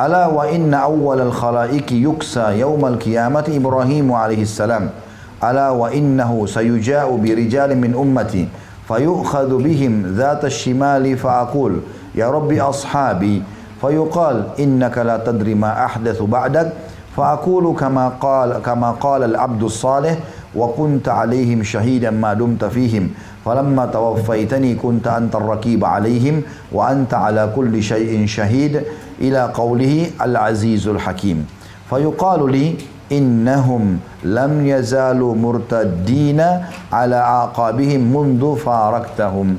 Ala 0.00 0.32
wa 0.32 0.48
inna 0.48 0.88
awwal 0.88 1.20
al 1.20 1.34
khalaiki 1.36 2.00
yuksa 2.00 2.56
yawm 2.56 2.80
al 2.88 2.96
qiyamati 2.96 3.52
ibrahim 3.52 4.08
alaihi 4.08 4.48
salam. 4.48 4.88
Ala 5.36 5.76
wa 5.76 5.92
innahu 5.92 6.48
sayuja'u 6.48 7.12
bi 7.20 7.36
rijalin 7.36 7.76
min 7.76 7.92
ummati 7.92 8.48
fayu'khadhu 8.90 9.62
bihim 9.62 10.18
dhat 10.18 10.42
ash-shimali 10.42 11.14
fa'aqul 11.14 11.78
ya 12.18 12.26
rabbi 12.34 12.58
ashabi 12.58 13.38
fayuqal 13.78 14.58
innaka 14.58 15.06
la 15.06 15.22
tadri 15.22 15.54
ma 15.54 15.70
ahdathu 15.86 16.26
ba'dak 16.26 16.90
فأقول 17.10 17.74
كما 17.74 18.22
قال 18.22 18.62
كما 18.62 18.90
قال 19.02 19.34
العبد 19.34 19.62
الصالح 19.62 20.14
وكنت 20.56 21.08
عليهم 21.08 21.62
شهيدا 21.62 22.10
ما 22.10 22.38
دمت 22.38 22.64
فيهم. 22.64 23.10
فلما 23.44 23.86
توفيتني 23.86 24.74
كنت 24.74 25.06
أنت 25.06 25.34
الركيب 25.34 25.84
عليهم 25.84 26.42
وأنت 26.72 27.14
على 27.14 27.50
كل 27.56 27.82
شيء 27.82 28.26
شهيد. 28.26 28.82
إلى 29.20 29.50
قوله 29.54 30.10
العزيز 30.22 30.88
الحكيم. 30.88 31.46
فيقال 31.90 32.40
لي 32.52 32.78
innahum 33.10 33.98
lam 34.22 34.52
yazalu 34.64 35.34
murtaddina 35.34 36.70
ala 36.88 37.50
aqabihim 37.50 38.00
mundu 38.00 38.54
faraktahum. 38.54 39.58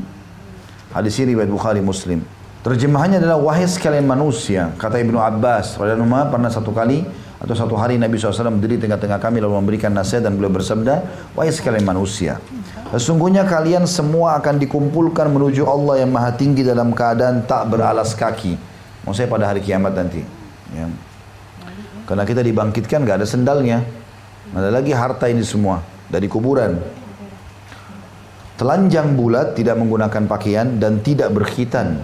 Hadis 0.95 1.19
ini 1.19 1.35
riwayat 1.35 1.51
Bukhari 1.51 1.83
Muslim. 1.83 2.23
Terjemahannya 2.61 3.19
adalah 3.19 3.41
wahai 3.41 3.65
sekalian 3.65 4.05
manusia, 4.05 4.69
kata 4.77 5.01
Ibnu 5.01 5.17
Abbas 5.17 5.81
radhiyallahu 5.81 6.29
pernah 6.29 6.51
satu 6.53 6.69
kali 6.69 7.01
atau 7.41 7.57
satu 7.57 7.73
hari 7.73 7.97
Nabi 7.97 8.21
SAW 8.21 8.53
berdiri 8.61 8.77
tengah-tengah 8.77 9.17
kami 9.17 9.41
lalu 9.41 9.57
memberikan 9.57 9.89
nasihat 9.89 10.29
dan 10.29 10.37
beliau 10.37 10.53
bersabda, 10.53 11.01
wahai 11.33 11.49
sekalian 11.49 11.81
manusia, 11.81 12.37
sesungguhnya 12.93 13.49
kalian 13.49 13.89
semua 13.89 14.37
akan 14.37 14.61
dikumpulkan 14.61 15.25
menuju 15.33 15.65
Allah 15.65 16.05
yang 16.05 16.13
maha 16.13 16.37
tinggi 16.37 16.61
dalam 16.61 16.93
keadaan 16.93 17.49
tak 17.49 17.65
beralas 17.65 18.13
kaki. 18.13 18.53
Maksudnya 19.09 19.29
pada 19.33 19.49
hari 19.49 19.65
kiamat 19.65 19.97
nanti. 19.97 20.21
Ya. 20.77 20.85
Karena 22.11 22.27
kita 22.27 22.43
dibangkitkan 22.43 23.07
gak 23.07 23.23
ada 23.23 23.27
sendalnya. 23.27 23.79
Ada 24.51 24.67
lagi 24.67 24.91
harta 24.91 25.31
ini 25.31 25.47
semua 25.47 25.79
dari 26.11 26.27
kuburan. 26.27 26.75
Telanjang 28.59 29.15
bulat 29.15 29.55
tidak 29.55 29.79
menggunakan 29.79 30.27
pakaian 30.27 30.75
dan 30.75 30.99
tidak 30.99 31.31
berkhitan 31.31 32.03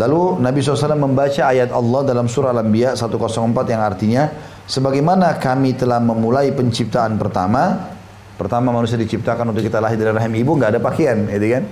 Lalu 0.00 0.40
Nabi 0.40 0.64
SAW 0.64 0.96
membaca 0.96 1.52
ayat 1.52 1.68
Allah 1.68 2.00
dalam 2.08 2.24
surah 2.24 2.56
Al-Anbiya 2.56 2.96
104 2.96 3.28
yang 3.68 3.82
artinya 3.84 4.24
sebagaimana 4.64 5.36
kami 5.36 5.76
telah 5.76 6.00
memulai 6.00 6.48
penciptaan 6.56 7.20
pertama 7.20 7.92
pertama 8.40 8.72
manusia 8.72 8.96
diciptakan 8.96 9.52
untuk 9.52 9.60
kita 9.60 9.84
lahir 9.84 10.00
dari 10.00 10.16
rahim 10.16 10.32
ibu 10.32 10.56
nggak 10.56 10.70
ada 10.72 10.80
pakaian 10.80 11.28
gitu 11.28 11.60
kan 11.60 11.64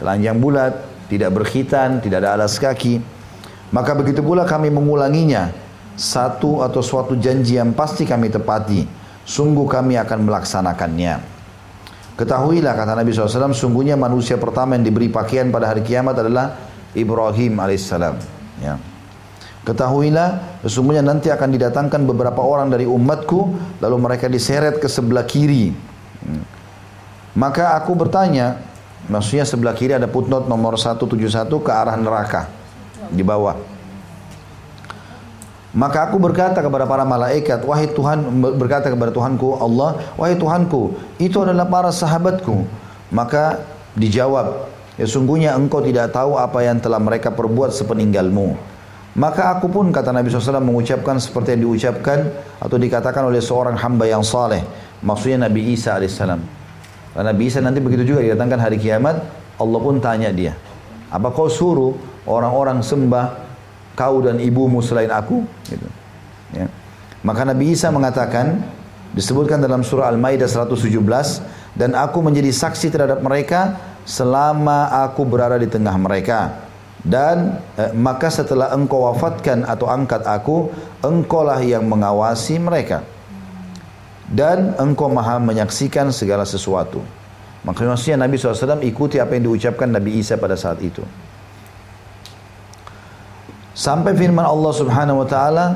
telanjang 0.00 0.40
bulat 0.40 0.72
tidak 1.12 1.36
berkhitan 1.36 2.00
tidak 2.00 2.24
ada 2.24 2.40
alas 2.40 2.56
kaki 2.56 2.96
maka 3.76 3.92
begitu 3.92 4.24
pula 4.24 4.48
kami 4.48 4.72
mengulanginya 4.72 5.52
satu 6.00 6.64
atau 6.64 6.80
suatu 6.80 7.12
janji 7.20 7.60
yang 7.60 7.76
pasti 7.76 8.08
kami 8.08 8.32
tepati 8.32 8.88
sungguh 9.28 9.68
kami 9.68 10.00
akan 10.00 10.24
melaksanakannya 10.24 11.20
ketahuilah 12.16 12.72
kata 12.72 12.96
Nabi 12.96 13.12
SAW 13.12 13.52
sungguhnya 13.52 14.00
manusia 14.00 14.40
pertama 14.40 14.80
yang 14.80 14.88
diberi 14.88 15.12
pakaian 15.12 15.52
pada 15.52 15.68
hari 15.68 15.84
kiamat 15.84 16.16
adalah 16.16 16.70
Ibrahim 16.94 17.54
alaihissalam. 17.58 18.18
Ya. 18.58 18.74
Ketahuilah, 19.60 20.60
sesungguhnya 20.64 21.04
nanti 21.04 21.28
akan 21.28 21.52
didatangkan 21.52 22.08
beberapa 22.08 22.40
orang 22.40 22.72
dari 22.72 22.88
umatku, 22.88 23.54
lalu 23.78 23.96
mereka 24.00 24.26
diseret 24.26 24.80
ke 24.80 24.88
sebelah 24.88 25.28
kiri. 25.28 25.70
Hmm. 26.24 26.44
Maka 27.36 27.76
aku 27.76 27.92
bertanya, 27.92 28.58
maksudnya 29.06 29.44
sebelah 29.44 29.76
kiri 29.76 29.94
ada 29.94 30.08
footnote 30.08 30.48
nomor 30.48 30.80
171 30.80 31.46
ke 31.60 31.70
arah 31.70 31.94
neraka 31.94 32.48
di 33.12 33.20
bawah. 33.20 33.69
Maka 35.70 36.10
aku 36.10 36.18
berkata 36.18 36.58
kepada 36.58 36.82
para 36.82 37.06
malaikat, 37.06 37.62
wahai 37.62 37.86
Tuhan 37.94 38.26
berkata 38.58 38.90
kepada 38.90 39.14
Tuhanku 39.14 39.62
Allah, 39.62 40.02
wahai 40.18 40.34
Tuhanku, 40.34 40.98
itu 41.22 41.38
adalah 41.38 41.66
para 41.70 41.94
sahabatku. 41.94 42.66
Maka 43.14 43.62
dijawab, 43.94 44.66
Ya 45.00 45.08
sungguhnya 45.08 45.56
engkau 45.56 45.80
tidak 45.80 46.12
tahu 46.12 46.36
apa 46.36 46.60
yang 46.60 46.76
telah 46.76 47.00
mereka 47.00 47.32
perbuat 47.32 47.72
sepeninggalmu. 47.72 48.52
Maka 49.16 49.56
aku 49.56 49.72
pun 49.72 49.88
kata 49.88 50.12
Nabi 50.12 50.28
SAW 50.28 50.60
mengucapkan 50.60 51.16
seperti 51.16 51.56
yang 51.56 51.72
diucapkan 51.72 52.28
atau 52.60 52.76
dikatakan 52.76 53.24
oleh 53.24 53.40
seorang 53.40 53.80
hamba 53.80 54.04
yang 54.04 54.20
saleh. 54.20 54.60
Maksudnya 55.00 55.48
Nabi 55.48 55.72
Isa 55.72 55.96
AS. 55.96 56.20
Nabi 57.16 57.42
Isa 57.48 57.64
nanti 57.64 57.80
begitu 57.80 58.12
juga 58.12 58.20
didatangkan 58.20 58.60
hari 58.60 58.76
kiamat. 58.76 59.24
Allah 59.56 59.80
pun 59.80 60.04
tanya 60.04 60.28
dia. 60.36 60.52
Apa 61.08 61.32
kau 61.32 61.48
suruh 61.48 61.96
orang-orang 62.28 62.84
sembah 62.84 63.49
kau 64.00 64.24
dan 64.24 64.40
ibumu 64.40 64.80
selain 64.80 65.12
aku? 65.12 65.44
Gitu. 65.68 65.88
Ya. 66.56 66.72
Maka 67.20 67.44
Nabi 67.44 67.76
Isa 67.76 67.92
mengatakan 67.92 68.64
disebutkan 69.12 69.60
dalam 69.60 69.84
surah 69.84 70.08
Al-Maidah 70.08 70.48
117 70.48 71.76
dan 71.76 71.92
aku 71.92 72.24
menjadi 72.24 72.48
saksi 72.48 72.88
terhadap 72.88 73.20
mereka 73.20 73.76
selama 74.08 74.88
aku 75.04 75.28
berada 75.28 75.60
di 75.60 75.68
tengah 75.68 75.92
mereka 76.00 76.64
dan 77.04 77.60
eh, 77.76 77.92
maka 77.92 78.28
setelah 78.32 78.72
engkau 78.72 79.08
wafatkan 79.08 79.64
atau 79.64 79.88
angkat 79.88 80.24
aku 80.24 80.72
engkaulah 81.04 81.60
yang 81.60 81.84
mengawasi 81.84 82.60
mereka 82.60 83.04
dan 84.30 84.78
engkau 84.78 85.10
maha 85.10 85.42
menyaksikan 85.42 86.14
segala 86.14 86.46
sesuatu 86.46 87.02
maka 87.60 87.84
maksudnya 87.84 88.24
Nabi 88.24 88.40
SAW 88.40 88.80
ikuti 88.84 89.20
apa 89.20 89.36
yang 89.36 89.52
diucapkan 89.52 89.90
Nabi 89.90 90.22
Isa 90.22 90.40
pada 90.40 90.56
saat 90.56 90.80
itu 90.80 91.04
sampai 93.72 94.16
firman 94.16 94.46
Allah 94.46 94.72
Subhanahu 94.74 95.22
Wa 95.24 95.28
Taala 95.28 95.66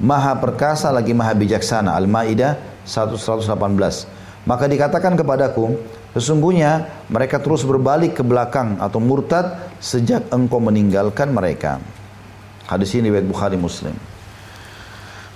maha 0.00 0.36
perkasa 0.38 0.88
lagi 0.90 1.12
maha 1.12 1.32
bijaksana 1.36 1.94
Al-Maidah 1.96 2.58
118 2.84 3.46
maka 4.48 4.64
dikatakan 4.66 5.14
kepadaku 5.14 5.78
Sesungguhnya 6.12 6.92
mereka 7.08 7.40
terus 7.40 7.64
berbalik 7.64 8.20
ke 8.20 8.22
belakang 8.24 8.76
atau 8.76 9.00
murtad 9.00 9.72
sejak 9.80 10.28
engkau 10.28 10.60
meninggalkan 10.60 11.32
mereka. 11.32 11.80
Hadis 12.68 12.92
ini 12.92 13.08
riwayat 13.08 13.24
Bukhari 13.24 13.56
Muslim. 13.56 13.96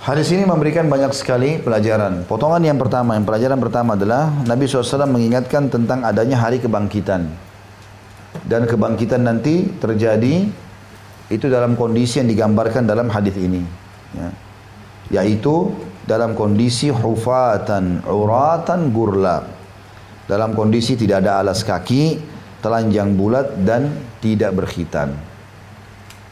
Hadis 0.05 0.29
ini 0.29 0.45
memberikan 0.45 0.85
banyak 0.85 1.11
sekali 1.17 1.57
pelajaran. 1.57 2.23
Potongan 2.29 2.61
yang 2.61 2.77
pertama, 2.77 3.17
yang 3.17 3.25
pelajaran 3.25 3.57
pertama 3.57 3.97
adalah 3.97 4.29
Nabi 4.45 4.69
SAW 4.69 5.09
mengingatkan 5.09 5.67
tentang 5.67 6.05
adanya 6.05 6.37
hari 6.39 6.61
kebangkitan. 6.61 7.27
Dan 8.45 8.69
kebangkitan 8.69 9.25
nanti 9.25 9.67
terjadi 9.81 10.45
itu 11.27 11.51
dalam 11.51 11.75
kondisi 11.75 12.23
yang 12.23 12.29
digambarkan 12.31 12.87
dalam 12.87 13.11
hadis 13.11 13.35
ini. 13.35 13.63
Ya. 14.15 14.29
Yaitu 15.07 15.71
dalam 16.07 16.35
kondisi 16.35 16.91
hufatan, 16.91 18.03
uratan, 18.07 18.91
gurla 18.91 19.57
dalam 20.27 20.51
kondisi 20.51 20.99
tidak 20.99 21.23
ada 21.23 21.39
alas 21.39 21.63
kaki, 21.63 22.19
telanjang 22.59 23.15
bulat 23.15 23.63
dan 23.63 23.95
tidak 24.19 24.59
berkhitan. 24.59 25.15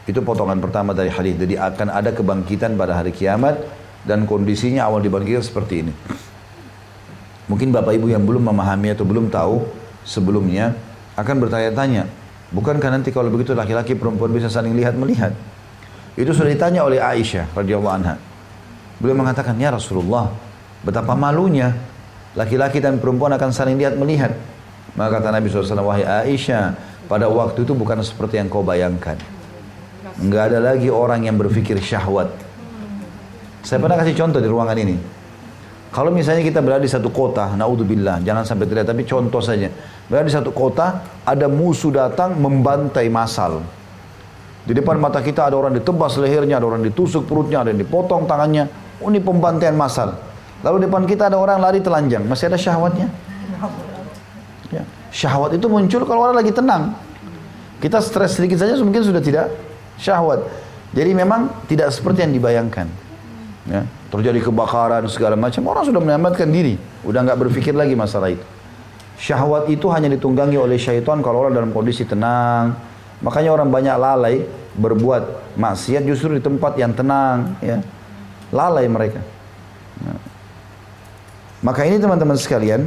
Itu 0.04 0.20
potongan 0.20 0.60
pertama 0.60 0.92
dari 0.92 1.08
hadis. 1.08 1.34
Jadi 1.40 1.56
akan 1.56 1.88
ada 1.88 2.12
kebangkitan 2.12 2.76
pada 2.76 3.00
hari 3.00 3.10
kiamat 3.10 3.56
dan 4.04 4.28
kondisinya 4.28 4.84
awal 4.84 5.00
dibangkitkan 5.00 5.42
seperti 5.42 5.74
ini. 5.82 5.92
Mungkin 7.48 7.72
Bapak 7.72 7.96
Ibu 7.96 8.12
yang 8.12 8.22
belum 8.22 8.52
memahami 8.52 8.92
atau 8.92 9.08
belum 9.08 9.32
tahu 9.32 9.64
sebelumnya 10.04 10.76
akan 11.16 11.48
bertanya-tanya, 11.48 12.04
bukankah 12.56 12.88
nanti 12.88 13.12
kalau 13.12 13.28
begitu 13.28 13.52
laki-laki 13.52 13.92
perempuan 13.92 14.32
bisa 14.32 14.48
saling 14.48 14.72
lihat 14.72 14.96
melihat? 14.96 15.36
Itu 16.16 16.32
sudah 16.32 16.48
ditanya 16.48 16.80
oleh 16.80 16.96
Aisyah 16.96 17.52
radhiyallahu 17.52 17.92
anha. 17.92 18.16
Beliau 18.96 19.20
mengatakan, 19.20 19.52
"Ya 19.60 19.68
Rasulullah, 19.68 20.32
betapa 20.80 21.12
malunya 21.12 21.76
laki-laki 22.32 22.80
dan 22.80 22.96
perempuan 22.96 23.36
akan 23.36 23.52
saling 23.52 23.76
lihat 23.76 24.00
melihat." 24.00 24.32
Maka 24.96 25.20
kata 25.20 25.28
Nabi 25.28 25.52
SAW, 25.52 25.84
"Wahai 25.84 26.08
Aisyah, 26.08 26.72
pada 27.06 27.30
waktu 27.30 27.62
itu 27.62 27.72
bukan 27.72 28.02
seperti 28.02 28.42
yang 28.42 28.50
kau 28.50 28.66
bayangkan. 28.66 29.14
Enggak 30.18 30.52
ada 30.52 30.74
lagi 30.74 30.90
orang 30.90 31.26
yang 31.26 31.38
berpikir 31.38 31.78
syahwat. 31.78 32.30
Saya 33.62 33.78
pernah 33.82 33.98
kasih 33.98 34.14
contoh 34.14 34.42
di 34.42 34.48
ruangan 34.50 34.78
ini. 34.78 34.96
Kalau 35.94 36.12
misalnya 36.12 36.44
kita 36.44 36.60
berada 36.60 36.84
di 36.84 36.92
satu 36.92 37.08
kota, 37.08 37.56
naudzubillah, 37.56 38.20
jangan 38.20 38.44
sampai 38.44 38.68
terlihat, 38.68 38.90
tapi 38.90 39.06
contoh 39.08 39.40
saja. 39.40 39.72
Berada 40.06 40.26
di 40.28 40.34
satu 40.34 40.52
kota, 40.52 41.02
ada 41.24 41.46
musuh 41.48 41.90
datang 41.94 42.36
membantai 42.36 43.08
masal. 43.08 43.64
Di 44.66 44.74
depan 44.74 44.98
mata 44.98 45.22
kita 45.22 45.46
ada 45.46 45.54
orang 45.54 45.78
ditebas 45.78 46.18
lehernya, 46.18 46.58
ada 46.58 46.66
orang 46.66 46.82
ditusuk 46.82 47.30
perutnya, 47.30 47.62
ada 47.62 47.70
yang 47.70 47.78
dipotong 47.78 48.26
tangannya. 48.26 48.66
Oh, 48.98 49.08
ini 49.08 49.22
pembantaian 49.22 49.78
massal. 49.78 50.18
Lalu 50.66 50.90
depan 50.90 51.06
kita 51.06 51.30
ada 51.30 51.38
orang 51.38 51.62
lari 51.62 51.78
telanjang. 51.78 52.26
Masih 52.26 52.50
ada 52.50 52.58
syahwatnya? 52.58 53.06
Ya. 54.74 54.82
Syahwat 55.14 55.54
itu 55.54 55.70
muncul 55.70 56.02
kalau 56.02 56.26
orang 56.26 56.42
lagi 56.42 56.50
tenang. 56.50 56.98
Kita 57.78 58.02
stres 58.02 58.34
sedikit 58.34 58.58
saja 58.58 58.74
mungkin 58.82 59.06
sudah 59.06 59.22
tidak 59.22 59.54
syahwat. 60.02 60.42
Jadi 60.90 61.14
memang 61.14 61.52
tidak 61.70 61.94
seperti 61.94 62.26
yang 62.26 62.34
dibayangkan. 62.34 63.05
Ya. 63.66 63.82
Terjadi 64.14 64.38
kebakaran 64.46 65.06
segala 65.10 65.34
macam. 65.34 65.66
Orang 65.66 65.84
sudah 65.86 65.98
menyelamatkan 65.98 66.46
diri. 66.46 66.78
Udah 67.02 67.26
nggak 67.26 67.38
berpikir 67.46 67.74
lagi 67.74 67.98
masalah 67.98 68.30
itu. 68.30 68.46
Syahwat 69.16 69.66
itu 69.72 69.88
hanya 69.90 70.12
ditunggangi 70.12 70.60
oleh 70.60 70.76
syaitan 70.76 71.24
kalau 71.24 71.48
orang 71.48 71.56
dalam 71.56 71.70
kondisi 71.72 72.04
tenang, 72.04 72.76
Makanya 73.24 73.50
orang 73.56 73.72
banyak 73.72 73.96
lalai 73.96 74.44
berbuat 74.76 75.56
maksiat 75.56 76.04
justru 76.04 76.36
di 76.36 76.42
tempat 76.44 76.76
yang 76.76 76.92
tenang, 76.92 77.56
ya. 77.64 77.80
Lalai 78.52 78.84
mereka. 78.92 79.24
Nah. 80.04 80.20
Maka 81.64 81.88
ini 81.88 81.96
teman-teman 81.96 82.36
sekalian, 82.36 82.84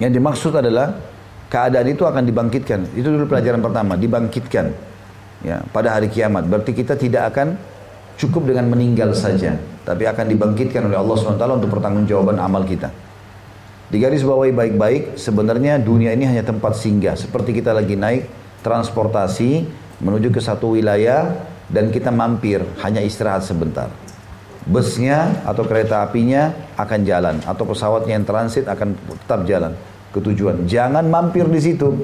yang 0.00 0.12
dimaksud 0.12 0.56
adalah 0.56 0.96
keadaan 1.52 1.84
itu 1.92 2.08
akan 2.08 2.24
dibangkitkan. 2.24 2.96
Itu 2.96 3.12
dulu 3.12 3.28
pelajaran 3.28 3.60
pertama, 3.60 4.00
dibangkitkan. 4.00 4.72
Ya, 5.44 5.60
pada 5.68 5.92
hari 5.92 6.08
kiamat. 6.08 6.48
Berarti 6.48 6.72
kita 6.72 6.96
tidak 6.96 7.36
akan 7.36 7.60
cukup 8.16 8.48
dengan 8.48 8.72
meninggal 8.72 9.12
saja, 9.12 9.56
tapi 9.84 10.08
akan 10.08 10.26
dibangkitkan 10.32 10.88
oleh 10.88 10.96
Allah 10.96 11.16
SWT 11.16 11.44
untuk 11.60 11.70
pertanggungjawaban 11.72 12.40
amal 12.40 12.64
kita. 12.64 12.88
Di 13.86 14.02
garis 14.02 14.26
bawahi 14.26 14.50
baik-baik, 14.50 15.14
sebenarnya 15.14 15.78
dunia 15.78 16.10
ini 16.10 16.26
hanya 16.26 16.42
tempat 16.42 16.74
singgah. 16.74 17.14
Seperti 17.14 17.54
kita 17.54 17.70
lagi 17.70 17.94
naik 17.94 18.26
transportasi 18.66 19.62
menuju 20.02 20.34
ke 20.34 20.42
satu 20.42 20.74
wilayah 20.74 21.38
dan 21.70 21.94
kita 21.94 22.10
mampir 22.10 22.66
hanya 22.82 22.98
istirahat 22.98 23.46
sebentar. 23.46 23.86
Busnya 24.66 25.46
atau 25.46 25.62
kereta 25.62 26.02
apinya 26.02 26.50
akan 26.74 27.00
jalan 27.06 27.38
atau 27.46 27.62
pesawatnya 27.62 28.18
yang 28.18 28.26
transit 28.26 28.66
akan 28.66 28.98
tetap 29.22 29.46
jalan 29.46 29.72
ke 30.10 30.18
tujuan. 30.18 30.66
Jangan 30.66 31.06
mampir 31.06 31.46
di 31.46 31.60
situ. 31.62 31.94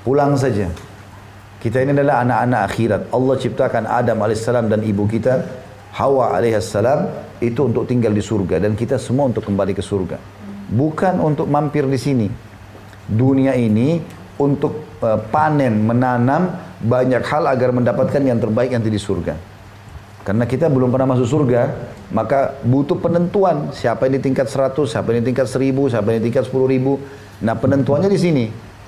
Pulang 0.00 0.32
saja. 0.40 0.72
Kita 1.64 1.80
ini 1.80 1.96
adalah 1.96 2.20
anak-anak 2.20 2.60
akhirat. 2.68 3.00
Allah 3.08 3.34
ciptakan 3.40 3.88
Adam 3.88 4.20
alaihissalam 4.20 4.68
dan 4.68 4.84
ibu 4.84 5.08
kita 5.08 5.40
Hawa 5.96 6.36
alaihissalam 6.36 7.08
itu 7.40 7.56
untuk 7.64 7.88
tinggal 7.88 8.12
di 8.12 8.20
surga 8.20 8.60
dan 8.60 8.76
kita 8.76 9.00
semua 9.00 9.32
untuk 9.32 9.48
kembali 9.48 9.72
ke 9.72 9.80
surga. 9.80 10.20
Bukan 10.68 11.24
untuk 11.24 11.48
mampir 11.48 11.88
di 11.88 11.96
sini. 11.96 12.28
Dunia 13.08 13.56
ini 13.56 13.96
untuk 14.36 15.00
uh, 15.00 15.16
panen, 15.32 15.88
menanam 15.88 16.52
banyak 16.84 17.24
hal 17.24 17.48
agar 17.48 17.72
mendapatkan 17.72 18.20
yang 18.20 18.36
terbaik 18.36 18.68
nanti 18.68 18.92
di 18.92 19.00
surga. 19.00 19.32
Karena 20.20 20.44
kita 20.44 20.68
belum 20.68 20.92
pernah 20.92 21.16
masuk 21.16 21.28
surga, 21.32 21.62
maka 22.12 22.60
butuh 22.60 23.00
penentuan 23.00 23.72
siapa 23.72 24.04
yang 24.04 24.20
di 24.20 24.28
tingkat 24.28 24.52
100, 24.52 24.84
siapa 24.84 25.16
yang 25.16 25.24
di 25.24 25.32
tingkat 25.32 25.48
1000, 25.48 25.96
siapa 25.96 26.12
yang 26.12 26.20
di 26.20 26.26
tingkat 26.28 26.44
10 26.44 26.60
ribu. 26.68 27.00
Nah 27.40 27.56
penentuannya 27.56 28.12
di 28.12 28.20
sini. 28.20 28.44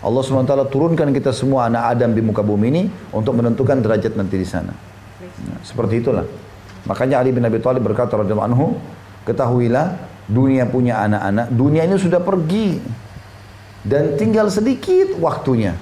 Allah 0.07 0.23
SWT 0.23 0.71
turunkan 0.71 1.11
kita 1.11 1.35
semua 1.35 1.67
anak 1.67 1.99
Adam 1.99 2.15
di 2.15 2.23
muka 2.23 2.47
bumi 2.47 2.67
ini 2.71 2.83
untuk 3.11 3.35
menentukan 3.35 3.83
derajat 3.83 4.15
nanti 4.15 4.39
di 4.39 4.47
sana. 4.47 4.71
Nah, 5.51 5.59
seperti 5.67 5.99
itulah. 5.99 6.23
Makanya 6.87 7.19
Ali 7.19 7.35
bin 7.35 7.43
Abi 7.43 7.59
Thalib 7.59 7.83
berkata 7.83 8.15
radhiyallahu 8.15 8.47
anhu, 8.55 8.79
ketahuilah 9.27 9.99
dunia 10.31 10.71
punya 10.71 11.03
anak-anak, 11.03 11.51
dunia 11.51 11.83
ini 11.91 11.99
sudah 11.99 12.23
pergi 12.23 12.79
dan 13.83 14.15
tinggal 14.15 14.47
sedikit 14.47 15.19
waktunya. 15.19 15.75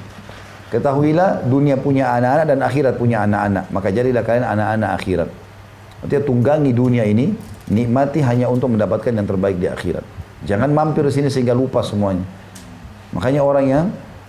Ketahuilah 0.73 1.45
dunia 1.45 1.77
punya 1.77 2.17
anak-anak 2.17 2.47
dan 2.49 2.59
akhirat 2.65 2.95
punya 2.97 3.29
anak-anak. 3.29 3.69
Maka 3.69 3.93
jadilah 3.93 4.25
kalian 4.25 4.49
anak-anak 4.49 4.91
akhirat. 4.97 5.29
Artinya 6.01 6.23
tunggangi 6.25 6.73
dunia 6.73 7.05
ini, 7.05 7.37
nikmati 7.69 8.25
hanya 8.25 8.49
untuk 8.49 8.73
mendapatkan 8.73 9.13
yang 9.13 9.29
terbaik 9.29 9.61
di 9.61 9.69
akhirat. 9.69 10.03
Jangan 10.49 10.73
mampir 10.73 11.05
sini 11.13 11.29
sehingga 11.29 11.53
lupa 11.53 11.85
semuanya. 11.85 12.25
Makanya 13.15 13.41
orang 13.47 13.67
yang 13.71 13.85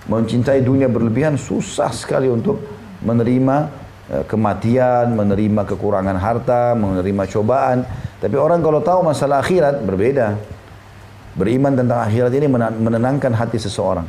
mencintai 0.06 0.62
dunia 0.62 0.86
berlebihan 0.86 1.38
susah 1.38 1.90
sekali 1.90 2.30
untuk 2.30 2.62
menerima 3.02 3.56
eh, 4.10 4.24
kematian, 4.26 5.14
menerima 5.14 5.62
kekurangan 5.66 6.18
harta, 6.18 6.74
menerima 6.78 7.24
cobaan. 7.30 7.86
Tapi 8.22 8.36
orang 8.38 8.62
kalau 8.62 8.82
tahu 8.82 9.00
masalah 9.06 9.42
akhirat 9.42 9.82
berbeda. 9.82 10.38
Beriman 11.36 11.76
tentang 11.76 12.00
akhirat 12.00 12.32
ini 12.32 12.48
menenangkan 12.80 13.36
hati 13.36 13.60
seseorang. 13.60 14.08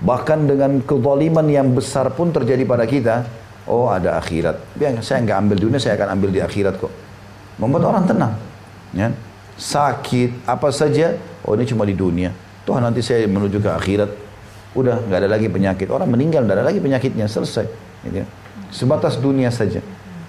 Bahkan 0.00 0.46
dengan 0.46 0.78
kezaliman 0.86 1.44
yang 1.50 1.74
besar 1.74 2.14
pun 2.14 2.30
terjadi 2.30 2.62
pada 2.62 2.86
kita, 2.86 3.26
oh 3.66 3.90
ada 3.90 4.14
akhirat. 4.22 4.78
Biar 4.78 5.02
saya 5.02 5.18
nggak 5.26 5.38
ambil 5.44 5.56
dunia, 5.58 5.82
saya 5.82 5.98
akan 5.98 6.14
ambil 6.14 6.30
di 6.30 6.38
akhirat 6.38 6.78
kok. 6.78 6.94
Membuat 7.58 7.84
orang 7.90 8.04
tenang. 8.06 8.32
Ya. 8.94 9.10
Sakit, 9.58 10.46
apa 10.46 10.70
saja, 10.70 11.18
oh 11.42 11.52
ini 11.58 11.66
cuma 11.66 11.82
di 11.82 11.92
dunia. 11.92 12.30
Tuh 12.62 12.78
nanti 12.78 13.02
saya 13.02 13.26
menuju 13.26 13.58
ke 13.58 13.68
akhirat. 13.68 14.29
Udah 14.74 15.02
nggak 15.02 15.18
ada 15.26 15.28
lagi 15.30 15.50
penyakit. 15.50 15.90
Orang 15.90 16.10
meninggal, 16.14 16.46
nggak 16.46 16.62
ada 16.62 16.66
lagi 16.66 16.78
penyakitnya, 16.78 17.26
selesai. 17.26 17.66
Gitu. 18.06 18.22
Sebatas 18.70 19.18
dunia 19.18 19.50
saja. 19.50 19.82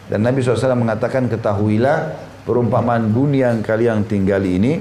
Dan 0.09 0.25
Nabi 0.25 0.41
SAW 0.41 0.75
mengatakan, 0.75 1.29
ketahuilah 1.29 2.17
perumpamaan 2.43 3.13
dunia 3.13 3.53
yang 3.53 3.61
kalian 3.61 4.03
tinggali 4.03 4.57
ini, 4.57 4.73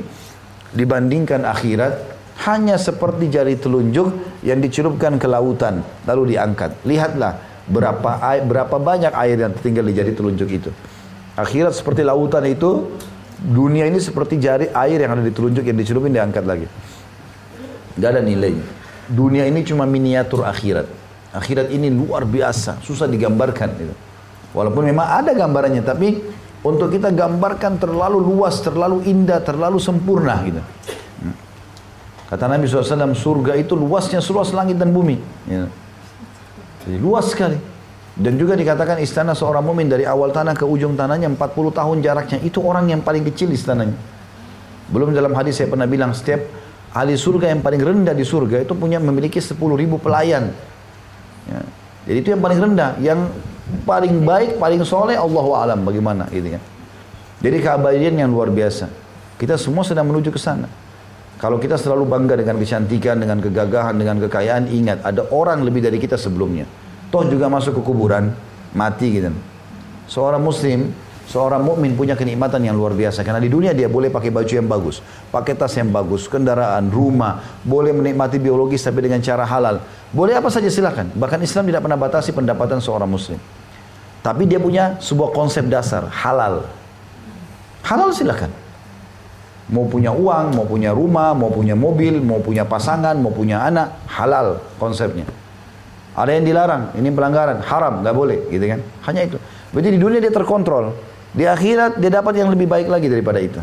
dibandingkan 0.72 1.44
akhirat 1.44 2.11
hanya 2.48 2.80
seperti 2.80 3.28
jari 3.28 3.61
telunjuk 3.61 4.40
yang 4.40 4.64
dicelupkan 4.64 5.20
ke 5.20 5.28
lautan 5.28 5.84
lalu 6.08 6.34
diangkat. 6.34 6.72
Lihatlah 6.88 7.36
berapa 7.68 8.11
air, 8.32 8.42
berapa 8.48 8.76
banyak 8.80 9.12
air 9.12 9.36
yang 9.36 9.52
tertinggal 9.52 9.84
di 9.84 9.92
jari 9.92 10.12
telunjuk 10.16 10.48
itu. 10.48 10.70
Akhirat 11.36 11.76
seperti 11.76 12.00
lautan 12.00 12.48
itu, 12.48 12.96
dunia 13.38 13.84
ini 13.84 14.00
seperti 14.00 14.40
jari 14.40 14.72
air 14.72 14.98
yang 14.98 15.14
ada 15.14 15.22
di 15.22 15.32
telunjuk 15.32 15.62
yang 15.68 15.76
dicelupin 15.76 16.16
diangkat 16.16 16.44
lagi. 16.48 16.66
Gak 18.00 18.11
ada 18.16 18.22
nilai. 18.24 18.80
Dunia 19.11 19.42
ini 19.50 19.66
cuma 19.66 19.84
miniatur 19.90 20.46
akhirat. 20.46 20.86
Akhirat 21.34 21.74
ini 21.74 21.90
luar 21.90 22.22
biasa, 22.22 22.78
susah 22.82 23.11
digambarkan. 23.11 23.68
Gitu. 23.74 23.94
Walaupun 24.54 24.86
memang 24.86 25.06
ada 25.06 25.34
gambarannya, 25.34 25.82
tapi 25.82 26.22
untuk 26.62 26.94
kita 26.94 27.11
gambarkan 27.11 27.82
terlalu 27.82 28.22
luas, 28.22 28.62
terlalu 28.62 29.02
indah, 29.11 29.42
terlalu 29.42 29.82
sempurna 29.82 30.38
gitu. 30.46 30.62
Kata 32.30 32.46
Nabi 32.46 32.70
SAW, 32.70 33.11
surga 33.11 33.58
itu 33.58 33.74
luasnya 33.74 34.22
seluas 34.22 34.54
langit 34.54 34.78
dan 34.78 34.94
bumi. 34.94 35.18
Ya. 35.50 35.66
Jadi 36.86 36.98
luas 37.02 37.26
sekali. 37.34 37.58
Dan 38.14 38.38
juga 38.38 38.54
dikatakan 38.54 39.02
istana 39.02 39.34
seorang 39.34 39.66
mumin 39.66 39.90
dari 39.90 40.06
awal 40.06 40.30
tanah 40.30 40.54
ke 40.54 40.62
ujung 40.62 40.94
tanahnya 40.94 41.26
40 41.26 41.74
tahun 41.74 41.96
jaraknya. 41.98 42.38
Itu 42.46 42.62
orang 42.62 42.86
yang 42.86 43.02
paling 43.02 43.26
kecil 43.26 43.50
istananya. 43.50 43.98
Belum 44.94 45.11
dalam 45.11 45.34
hadis 45.34 45.58
saya 45.58 45.66
pernah 45.66 45.90
bilang 45.90 46.14
setiap 46.14 46.38
ahli 46.91 47.14
surga 47.14 47.55
yang 47.55 47.62
paling 47.62 47.82
rendah 47.82 48.14
di 48.14 48.26
surga 48.26 48.66
itu 48.66 48.74
punya 48.74 48.99
memiliki 48.99 49.38
10 49.38 49.57
ribu 49.78 49.97
pelayan. 50.03 50.51
Ya. 51.47 51.61
Jadi 52.11 52.16
itu 52.18 52.28
yang 52.34 52.43
paling 52.43 52.59
rendah. 52.59 52.91
Yang 52.99 53.30
paling 53.86 54.14
baik, 54.26 54.59
paling 54.59 54.82
soleh, 54.82 55.14
Allah 55.14 55.47
alam 55.62 55.86
bagaimana 55.86 56.26
gitu 56.34 56.59
ya. 56.59 56.61
Jadi 57.41 57.57
keabadian 57.62 58.14
yang 58.20 58.30
luar 58.30 58.51
biasa. 58.51 58.91
Kita 59.41 59.57
semua 59.57 59.86
sedang 59.86 60.11
menuju 60.11 60.28
ke 60.28 60.41
sana. 60.41 60.68
Kalau 61.41 61.57
kita 61.57 61.80
selalu 61.80 62.05
bangga 62.05 62.36
dengan 62.36 62.61
kecantikan, 62.61 63.16
dengan 63.16 63.41
kegagahan, 63.41 63.97
dengan 63.97 64.20
kekayaan, 64.20 64.68
ingat 64.68 65.01
ada 65.01 65.24
orang 65.32 65.64
lebih 65.64 65.80
dari 65.80 65.97
kita 65.97 66.20
sebelumnya. 66.20 66.68
Toh 67.09 67.24
juga 67.24 67.49
masuk 67.49 67.80
ke 67.80 67.82
kuburan, 67.82 68.36
mati 68.76 69.09
gitu. 69.09 69.32
Seorang 70.05 70.45
muslim, 70.45 70.93
seorang 71.31 71.62
mukmin 71.62 71.95
punya 71.95 72.18
kenikmatan 72.18 72.59
yang 72.66 72.74
luar 72.74 72.91
biasa 72.91 73.22
karena 73.22 73.39
di 73.39 73.47
dunia 73.47 73.70
dia 73.70 73.87
boleh 73.87 74.11
pakai 74.11 74.35
baju 74.35 74.51
yang 74.51 74.66
bagus, 74.66 74.99
pakai 75.31 75.55
tas 75.55 75.70
yang 75.78 75.95
bagus, 75.95 76.26
kendaraan, 76.26 76.91
rumah, 76.91 77.62
boleh 77.62 77.95
menikmati 77.95 78.43
biologis 78.43 78.83
tapi 78.83 79.07
dengan 79.07 79.22
cara 79.22 79.47
halal. 79.47 79.78
Boleh 80.11 80.35
apa 80.35 80.51
saja 80.51 80.66
silakan. 80.66 81.14
Bahkan 81.14 81.39
Islam 81.47 81.70
tidak 81.70 81.87
pernah 81.87 81.95
batasi 81.95 82.35
pendapatan 82.35 82.83
seorang 82.83 83.07
muslim. 83.07 83.39
Tapi 84.26 84.43
dia 84.51 84.59
punya 84.59 84.99
sebuah 84.99 85.31
konsep 85.31 85.70
dasar, 85.70 86.11
halal. 86.11 86.66
Halal 87.87 88.11
silakan. 88.11 88.51
Mau 89.70 89.87
punya 89.87 90.11
uang, 90.11 90.59
mau 90.59 90.66
punya 90.66 90.91
rumah, 90.91 91.31
mau 91.31 91.47
punya 91.47 91.78
mobil, 91.78 92.18
mau 92.18 92.43
punya 92.43 92.66
pasangan, 92.66 93.14
mau 93.14 93.31
punya 93.31 93.62
anak, 93.62 94.03
halal 94.11 94.59
konsepnya. 94.83 95.31
Ada 96.18 96.37
yang 96.37 96.45
dilarang, 96.45 96.83
ini 96.99 97.07
pelanggaran, 97.14 97.62
haram, 97.62 98.03
nggak 98.03 98.16
boleh, 98.18 98.51
gitu 98.51 98.66
kan? 98.66 98.83
Hanya 99.07 99.31
itu. 99.31 99.39
Berarti 99.70 99.89
di 99.95 100.01
dunia 100.03 100.18
dia 100.18 100.35
terkontrol. 100.35 101.09
Di 101.31 101.47
akhirat 101.47 102.03
dia 102.03 102.11
dapat 102.11 102.35
yang 102.39 102.51
lebih 102.51 102.66
baik 102.66 102.91
lagi 102.91 103.07
daripada 103.07 103.39
itu. 103.39 103.62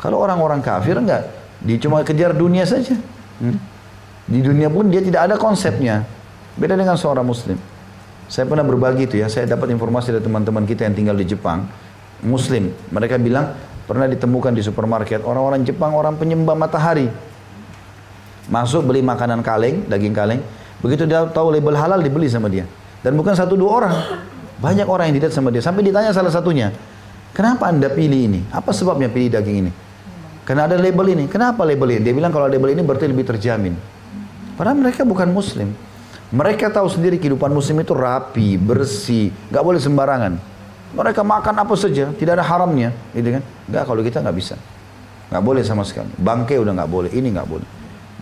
Kalau 0.00 0.18
orang-orang 0.18 0.58
kafir 0.64 0.98
enggak, 0.98 1.28
dia 1.62 1.76
cuma 1.78 2.02
kejar 2.02 2.34
dunia 2.34 2.64
saja. 2.66 2.96
Hmm? 3.38 3.56
Di 4.30 4.40
dunia 4.42 4.70
pun 4.70 4.88
dia 4.88 5.02
tidak 5.04 5.30
ada 5.30 5.34
konsepnya. 5.36 6.02
Beda 6.58 6.74
dengan 6.74 6.98
seorang 6.98 7.26
muslim. 7.26 7.58
Saya 8.30 8.46
pernah 8.46 8.62
berbagi 8.62 9.10
itu 9.10 9.18
ya, 9.18 9.26
saya 9.26 9.46
dapat 9.46 9.74
informasi 9.74 10.14
dari 10.14 10.22
teman-teman 10.22 10.62
kita 10.62 10.86
yang 10.86 10.94
tinggal 10.94 11.18
di 11.18 11.26
Jepang, 11.26 11.66
muslim. 12.22 12.70
Mereka 12.94 13.18
bilang 13.18 13.58
pernah 13.90 14.06
ditemukan 14.06 14.54
di 14.54 14.62
supermarket 14.62 15.26
orang-orang 15.26 15.66
Jepang 15.66 15.90
orang 15.98 16.14
penyembah 16.14 16.54
matahari. 16.54 17.10
Masuk 18.46 18.86
beli 18.86 19.02
makanan 19.02 19.42
kaleng, 19.42 19.82
daging 19.90 20.14
kaleng, 20.14 20.40
begitu 20.78 21.10
dia 21.10 21.26
tahu 21.26 21.50
label 21.50 21.74
halal 21.74 21.98
dibeli 21.98 22.30
sama 22.30 22.46
dia. 22.46 22.66
Dan 23.02 23.18
bukan 23.18 23.34
satu 23.34 23.58
dua 23.58 23.70
orang, 23.82 23.94
banyak 24.60 24.84
orang 24.84 25.08
yang 25.10 25.16
dilihat 25.16 25.32
sama 25.32 25.48
dia. 25.48 25.64
Sampai 25.64 25.80
ditanya 25.80 26.12
salah 26.12 26.28
satunya, 26.28 26.68
kenapa 27.32 27.72
anda 27.72 27.88
pilih 27.88 28.28
ini? 28.28 28.40
Apa 28.52 28.76
sebabnya 28.76 29.08
pilih 29.08 29.32
daging 29.32 29.56
ini? 29.66 29.72
Karena 30.44 30.68
ada 30.68 30.76
label 30.76 31.16
ini. 31.16 31.24
Kenapa 31.32 31.64
label 31.64 31.96
ini? 31.96 32.00
Dia 32.04 32.12
bilang 32.12 32.28
kalau 32.28 32.44
label 32.44 32.76
ini 32.76 32.84
berarti 32.84 33.08
lebih 33.08 33.24
terjamin. 33.24 33.72
Padahal 34.60 34.76
mereka 34.76 35.08
bukan 35.08 35.32
muslim. 35.32 35.72
Mereka 36.30 36.70
tahu 36.70 36.86
sendiri 36.86 37.18
kehidupan 37.18 37.50
muslim 37.50 37.82
itu 37.82 37.90
rapi, 37.90 38.54
bersih, 38.54 39.34
nggak 39.50 39.64
boleh 39.66 39.80
sembarangan. 39.82 40.38
Mereka 40.94 41.26
makan 41.26 41.54
apa 41.58 41.74
saja, 41.74 42.12
tidak 42.14 42.38
ada 42.38 42.44
haramnya, 42.46 42.94
gitu 43.10 43.34
kan? 43.34 43.42
Nggak 43.66 43.82
kalau 43.82 44.02
kita 44.02 44.22
nggak 44.22 44.36
bisa, 44.38 44.54
nggak 45.26 45.42
boleh 45.42 45.62
sama 45.66 45.82
sekali. 45.82 46.06
Bangke 46.14 46.54
udah 46.54 46.70
nggak 46.70 46.90
boleh, 46.90 47.10
ini 47.10 47.34
nggak 47.34 47.48
boleh. 47.50 47.66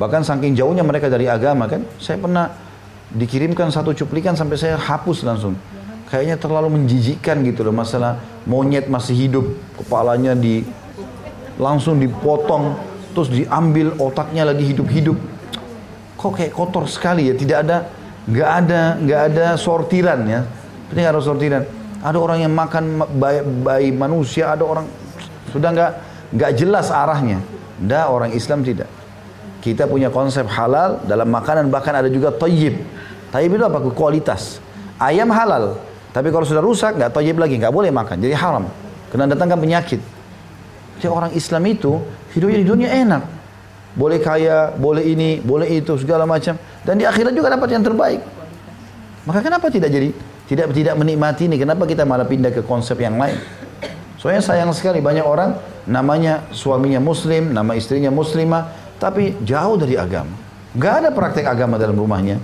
Bahkan 0.01 0.25
saking 0.25 0.57
jauhnya 0.57 0.81
mereka 0.81 1.13
dari 1.13 1.29
agama 1.29 1.69
kan, 1.69 1.85
saya 2.01 2.17
pernah 2.17 2.49
dikirimkan 3.13 3.69
satu 3.69 3.93
cuplikan 3.93 4.33
sampai 4.37 4.57
saya 4.57 4.77
hapus 4.81 5.25
langsung 5.29 5.57
kayaknya 6.09 6.41
terlalu 6.41 6.81
menjijikkan 6.81 7.45
gitu 7.45 7.63
loh. 7.63 7.77
Masalah 7.77 8.19
monyet 8.49 8.89
masih 8.89 9.15
hidup 9.15 9.45
kepalanya 9.77 10.33
di 10.33 10.65
langsung 11.61 12.01
dipotong 12.01 12.75
terus 13.13 13.29
diambil 13.29 13.95
otaknya 14.01 14.49
lagi 14.49 14.65
hidup-hidup. 14.73 15.17
Kok 16.19 16.33
kayak 16.35 16.53
kotor 16.57 16.89
sekali 16.91 17.31
ya? 17.31 17.35
Tidak 17.37 17.59
ada 17.63 17.87
nggak 18.29 18.51
ada 18.65 18.81
nggak 18.99 19.21
ada 19.33 19.47
sortiran 19.61 20.21
ya. 20.27 20.41
Ini 20.91 21.03
ada 21.05 21.21
sortiran. 21.21 21.63
Ada 21.99 22.19
orang 22.19 22.39
yang 22.47 22.55
makan 22.55 22.85
bayi, 23.19 23.41
bayi 23.43 23.89
manusia 23.91 24.55
ada 24.55 24.63
orang 24.63 24.87
sudah 25.51 25.71
nggak 25.71 25.93
nggak 26.35 26.53
jelas 26.57 26.89
arahnya. 26.89 27.39
Ndak 27.79 28.07
orang 28.11 28.31
Islam 28.35 28.67
tidak. 28.67 28.91
Kita 29.59 29.91
punya 29.91 30.11
konsep 30.11 30.47
halal 30.47 31.03
dalam 31.07 31.29
makanan 31.31 31.71
bahkan 31.71 31.95
ada 31.95 32.07
juga 32.07 32.31
tayyib. 32.31 32.79
Tayyib 33.35 33.59
itu 33.59 33.65
apa? 33.67 33.79
Kualitas. 33.91 34.63
Ayam 34.99 35.31
halal 35.31 35.79
tapi 36.19 36.35
kalau 36.35 36.43
sudah 36.43 36.59
rusak, 36.59 36.99
nggak 36.99 37.15
tojib 37.15 37.39
lagi, 37.39 37.63
nggak 37.63 37.71
boleh 37.71 37.95
makan. 37.95 38.19
Jadi 38.19 38.35
haram. 38.35 38.67
Karena 39.15 39.31
datangkan 39.31 39.55
penyakit. 39.63 40.03
Jadi 40.99 41.07
orang 41.07 41.31
Islam 41.31 41.63
itu 41.71 42.03
hidupnya 42.35 42.59
di 42.59 42.67
dunia 42.67 42.91
enak. 42.91 43.23
Boleh 43.95 44.19
kaya, 44.19 44.75
boleh 44.75 45.07
ini, 45.07 45.39
boleh 45.39 45.71
itu, 45.79 45.95
segala 45.95 46.27
macam. 46.27 46.59
Dan 46.83 46.99
di 46.99 47.07
akhirat 47.07 47.31
juga 47.31 47.55
dapat 47.55 47.71
yang 47.71 47.87
terbaik. 47.87 48.19
Maka 49.31 49.47
kenapa 49.47 49.71
tidak 49.71 49.95
jadi 49.95 50.11
tidak 50.51 50.75
tidak 50.75 50.99
menikmati 50.99 51.47
ini? 51.47 51.55
Kenapa 51.55 51.87
kita 51.87 52.03
malah 52.03 52.27
pindah 52.27 52.51
ke 52.51 52.67
konsep 52.67 52.99
yang 52.99 53.15
lain? 53.15 53.39
Soalnya 54.19 54.43
sayang 54.43 54.75
sekali 54.75 54.99
banyak 54.99 55.23
orang 55.23 55.55
namanya 55.87 56.51
suaminya 56.51 56.99
muslim, 56.99 57.55
nama 57.55 57.79
istrinya 57.79 58.11
muslimah, 58.11 58.75
tapi 58.99 59.39
jauh 59.47 59.79
dari 59.79 59.95
agama. 59.95 60.35
Gak 60.75 60.95
ada 61.07 61.09
praktek 61.15 61.47
agama 61.47 61.79
dalam 61.79 61.95
rumahnya. 61.95 62.43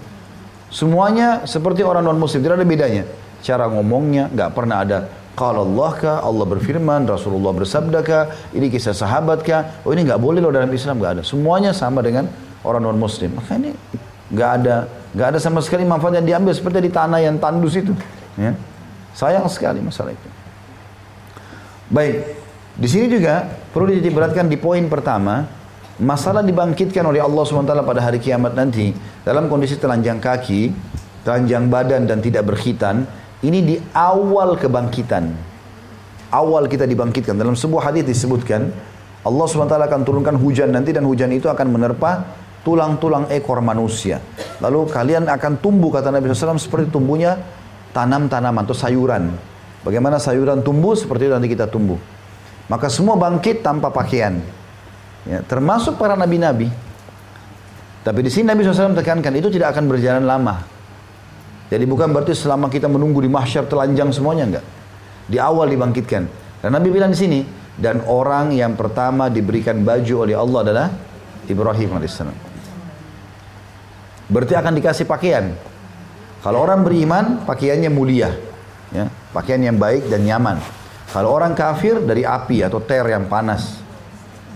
Semuanya 0.71 1.43
seperti 1.43 1.83
orang 1.83 2.07
non 2.07 2.23
muslim, 2.23 2.39
tidak 2.39 2.63
ada 2.63 2.67
bedanya 2.71 3.24
cara 3.45 3.69
ngomongnya 3.69 4.33
nggak 4.33 4.51
pernah 4.57 4.81
ada 4.81 4.99
kalau 5.35 5.67
Allah 5.67 5.91
kah, 5.99 6.19
Allah 6.23 6.47
berfirman, 6.47 7.11
Rasulullah 7.11 7.51
bersabda 7.51 8.07
kah, 8.07 8.31
ini 8.55 8.71
kisah 8.71 8.95
sahabat 8.95 9.43
kah, 9.43 9.83
oh 9.83 9.91
ini 9.91 10.07
nggak 10.07 10.23
boleh 10.23 10.39
loh 10.39 10.55
dalam 10.55 10.71
Islam 10.71 11.03
nggak 11.03 11.13
ada. 11.19 11.23
Semuanya 11.27 11.75
sama 11.75 12.07
dengan 12.07 12.31
orang 12.63 12.87
non 12.87 12.95
Muslim. 12.95 13.35
Maka 13.35 13.59
ini 13.59 13.75
nggak 14.31 14.51
ada 14.63 14.87
nggak 15.11 15.27
ada 15.35 15.39
sama 15.43 15.59
sekali 15.59 15.83
manfaat 15.83 16.23
yang 16.23 16.27
diambil 16.27 16.55
seperti 16.55 16.87
di 16.87 16.91
tanah 16.95 17.19
yang 17.19 17.43
tandus 17.43 17.75
itu. 17.75 17.91
Ya. 18.39 18.55
Sayang 19.15 19.51
sekali 19.51 19.83
masalah 19.83 20.15
itu. 20.15 20.29
Baik, 21.91 22.39
di 22.79 22.89
sini 22.91 23.11
juga 23.11 23.47
perlu 23.75 23.91
diberatkan 23.91 24.47
di 24.47 24.59
poin 24.59 24.87
pertama, 24.87 25.51
masalah 25.99 26.47
dibangkitkan 26.47 27.03
oleh 27.07 27.23
Allah 27.23 27.43
SWT 27.43 27.71
pada 27.71 28.01
hari 28.03 28.19
kiamat 28.23 28.55
nanti 28.55 28.91
dalam 29.23 29.47
kondisi 29.47 29.79
telanjang 29.79 30.19
kaki, 30.19 30.75
telanjang 31.23 31.71
badan 31.71 32.11
dan 32.11 32.19
tidak 32.19 32.47
berkhitan, 32.51 33.07
ini 33.45 33.59
di 33.61 33.77
awal 33.93 34.57
kebangkitan. 34.57 35.53
Awal 36.33 36.67
kita 36.67 36.89
dibangkitkan. 36.89 37.37
Dalam 37.37 37.55
sebuah 37.55 37.93
hadis 37.93 38.09
disebutkan, 38.09 38.73
Allah 39.23 39.45
SWT 39.47 39.77
akan 39.77 40.01
turunkan 40.03 40.35
hujan 40.41 40.73
nanti 40.73 40.91
dan 40.91 41.07
hujan 41.07 41.31
itu 41.31 41.47
akan 41.47 41.69
menerpa 41.71 42.25
tulang-tulang 42.65 43.29
ekor 43.31 43.61
manusia. 43.61 44.19
Lalu 44.59 44.89
kalian 44.89 45.29
akan 45.29 45.61
tumbuh, 45.61 45.93
kata 45.93 46.11
Nabi 46.11 46.33
SAW, 46.33 46.59
seperti 46.59 46.91
tumbuhnya 46.91 47.39
tanam-tanaman 47.93 48.65
atau 48.65 48.75
sayuran. 48.75 49.31
Bagaimana 49.85 50.17
sayuran 50.17 50.65
tumbuh, 50.65 50.97
seperti 50.97 51.29
itu 51.29 51.33
nanti 51.37 51.53
kita 51.53 51.69
tumbuh. 51.69 52.01
Maka 52.67 52.89
semua 52.89 53.15
bangkit 53.21 53.61
tanpa 53.61 53.93
pakaian. 53.93 54.41
Ya, 55.29 55.45
termasuk 55.45 56.01
para 56.01 56.17
nabi-nabi. 56.17 56.73
Tapi 58.05 58.21
di 58.21 58.29
sini 58.33 58.49
Nabi 58.53 58.65
SAW 58.65 58.97
tekankan, 58.97 59.33
itu 59.37 59.49
tidak 59.49 59.77
akan 59.77 59.89
berjalan 59.89 60.25
lama. 60.25 60.74
Jadi 61.75 61.91
bukan 61.91 62.15
berarti 62.15 62.39
selama 62.39 62.71
kita 62.71 62.87
menunggu 62.87 63.19
di 63.19 63.27
mahsyar 63.27 63.67
telanjang 63.67 64.15
semuanya 64.15 64.45
enggak. 64.47 64.65
Di 65.27 65.43
awal 65.43 65.75
dibangkitkan. 65.75 66.23
Dan 66.63 66.71
Nabi 66.71 66.95
bilang 66.95 67.11
di 67.11 67.19
sini, 67.19 67.41
dan 67.75 68.07
orang 68.07 68.55
yang 68.55 68.79
pertama 68.79 69.27
diberikan 69.27 69.83
baju 69.83 70.15
oleh 70.23 70.39
Allah 70.39 70.61
adalah 70.63 70.87
Ibrahim 71.51 71.99
alaihissalam. 71.99 72.37
Berarti 74.31 74.55
akan 74.55 74.73
dikasih 74.79 75.05
pakaian. 75.11 75.51
Kalau 76.47 76.63
orang 76.63 76.87
beriman, 76.87 77.43
pakaiannya 77.43 77.91
mulia, 77.91 78.31
ya, 78.95 79.11
pakaian 79.35 79.59
yang 79.59 79.77
baik 79.77 80.07
dan 80.07 80.23
nyaman. 80.23 80.63
Kalau 81.11 81.35
orang 81.35 81.59
kafir 81.59 81.99
dari 81.99 82.23
api 82.23 82.63
atau 82.63 82.79
ter 82.79 83.03
yang 83.03 83.27
panas, 83.27 83.83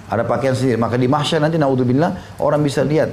ada 0.07 0.23
pakaian 0.23 0.55
sendiri. 0.55 0.79
Maka 0.79 0.95
di 0.95 1.11
mahsyar 1.11 1.43
nanti 1.43 1.59
naudzubillah 1.59 2.39
orang 2.41 2.63
bisa 2.63 2.87
lihat 2.87 3.13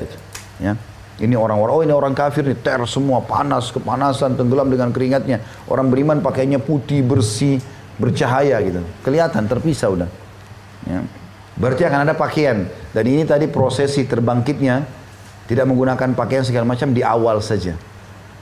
ya. 0.62 0.78
Ini 1.16 1.32
orang-orang, 1.40 1.74
oh 1.74 1.82
ini 1.88 1.94
orang 1.96 2.12
kafir 2.12 2.44
nih, 2.44 2.60
ter 2.60 2.84
semua, 2.92 3.24
panas, 3.24 3.72
kepanasan, 3.72 4.36
tenggelam 4.36 4.68
dengan 4.68 4.92
keringatnya. 4.92 5.40
Orang 5.72 5.88
beriman 5.88 6.20
pakainya 6.20 6.60
putih, 6.60 7.00
bersih, 7.08 7.64
bercahaya 7.96 8.60
gitu. 8.60 8.84
Kelihatan, 9.00 9.48
terpisah 9.48 9.88
udah. 9.96 10.10
Ya. 10.84 11.08
Berarti 11.56 11.88
akan 11.88 12.00
ada 12.04 12.14
pakaian. 12.20 12.68
Dan 12.92 13.04
ini 13.08 13.24
tadi 13.24 13.48
prosesi 13.48 14.04
terbangkitnya, 14.04 14.84
tidak 15.48 15.66
menggunakan 15.72 16.12
pakaian 16.12 16.44
segala 16.44 16.68
macam 16.68 16.92
di 16.92 17.00
awal 17.00 17.40
saja. 17.40 17.80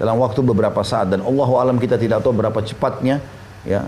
Dalam 0.01 0.17
waktu 0.17 0.41
beberapa 0.41 0.81
saat. 0.81 1.13
Dan 1.13 1.21
Allah 1.21 1.49
alam 1.61 1.77
kita 1.77 2.01
tidak 2.01 2.25
tahu 2.25 2.33
berapa 2.33 2.57
cepatnya, 2.57 3.21
ya 3.61 3.85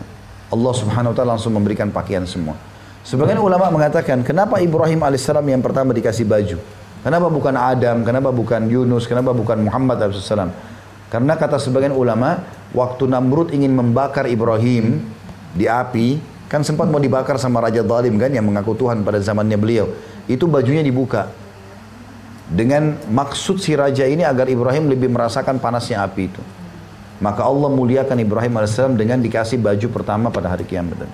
Allah 0.53 0.73
subhanahu 0.77 1.09
wa 1.11 1.15
ta'ala 1.17 1.29
langsung 1.33 1.57
memberikan 1.57 1.89
pakaian 1.89 2.21
semua. 2.29 2.53
Sebagian 3.01 3.41
ulama 3.41 3.73
mengatakan, 3.73 4.21
kenapa 4.21 4.61
Ibrahim 4.61 5.01
alaihissalam 5.01 5.45
yang 5.45 5.65
pertama 5.65 5.89
dikasih 5.89 6.29
baju? 6.29 6.61
Kenapa 7.05 7.29
bukan 7.29 7.53
Adam? 7.53 8.01
Kenapa 8.01 8.33
bukan 8.33 8.65
Yunus? 8.65 9.05
Kenapa 9.05 9.29
bukan 9.29 9.61
Muhammad 9.61 10.01
SAW? 10.09 10.49
Karena 11.13 11.37
kata 11.37 11.61
sebagian 11.61 11.93
ulama, 11.93 12.41
waktu 12.73 13.05
Namrud 13.05 13.53
ingin 13.53 13.77
membakar 13.77 14.25
Ibrahim 14.25 15.05
di 15.53 15.69
api, 15.69 16.17
kan 16.49 16.65
sempat 16.65 16.89
mau 16.89 16.97
dibakar 16.97 17.37
sama 17.37 17.61
Raja 17.61 17.85
Zalim 17.85 18.17
kan 18.17 18.33
yang 18.33 18.49
mengaku 18.49 18.73
Tuhan 18.73 19.05
pada 19.05 19.21
zamannya 19.21 19.53
beliau. 19.53 19.85
Itu 20.25 20.49
bajunya 20.49 20.81
dibuka. 20.81 21.29
Dengan 22.49 22.97
maksud 23.09 23.61
si 23.61 23.77
raja 23.77 24.05
ini 24.05 24.25
agar 24.25 24.49
Ibrahim 24.49 24.89
lebih 24.89 25.09
merasakan 25.09 25.61
panasnya 25.61 26.01
api 26.01 26.29
itu. 26.29 26.41
Maka 27.21 27.45
Allah 27.45 27.69
muliakan 27.69 28.17
Ibrahim 28.17 28.53
AS 28.61 28.81
dengan 28.97 29.21
dikasih 29.21 29.61
baju 29.61 29.87
pertama 29.93 30.33
pada 30.33 30.53
hari 30.53 30.65
kiamat. 30.65 31.05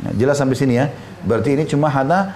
Nah, 0.00 0.12
jelas 0.16 0.40
sampai 0.40 0.56
sini 0.56 0.80
ya. 0.80 0.88
Berarti 1.24 1.54
ini 1.56 1.64
cuma 1.64 1.88
hanya 1.92 2.34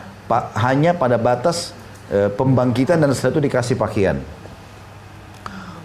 hanya 0.58 0.94
pada 0.94 1.16
batas 1.16 1.70
e, 2.10 2.26
pembangkitan 2.34 2.98
dan 2.98 3.10
setelah 3.14 3.38
itu 3.38 3.42
dikasih 3.46 3.76
pakaian. 3.78 4.18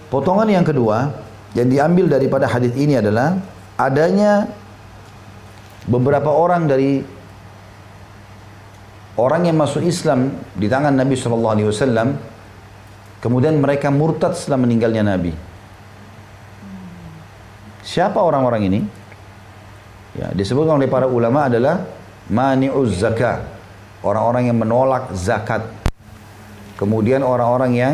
Potongan 0.09 0.49
yang 0.49 0.65
kedua 0.65 1.13
yang 1.53 1.67
diambil 1.69 2.09
daripada 2.09 2.49
hadis 2.49 2.73
ini 2.75 2.99
adalah 2.99 3.37
adanya 3.77 4.49
beberapa 5.87 6.31
orang 6.31 6.67
dari 6.67 7.03
orang 9.19 9.47
yang 9.47 9.57
masuk 9.59 9.85
Islam 9.85 10.35
di 10.57 10.67
tangan 10.67 10.95
Nabi 10.95 11.15
Shallallahu 11.15 11.53
Alaihi 11.53 11.67
Wasallam, 11.69 12.07
kemudian 13.21 13.59
mereka 13.61 13.93
murtad 13.93 14.33
setelah 14.33 14.65
meninggalnya 14.65 15.03
Nabi. 15.05 15.33
Siapa 17.81 18.21
orang-orang 18.21 18.61
ini? 18.67 18.79
Ya, 20.11 20.27
disebutkan 20.35 20.75
oleh 20.75 20.91
para 20.91 21.07
ulama 21.07 21.47
adalah 21.47 21.87
mani'uz 22.27 22.99
zakah 22.99 23.60
orang-orang 24.01 24.49
yang 24.49 24.57
menolak 24.57 25.13
zakat, 25.13 25.65
kemudian 26.77 27.21
orang-orang 27.21 27.71
yang 27.77 27.93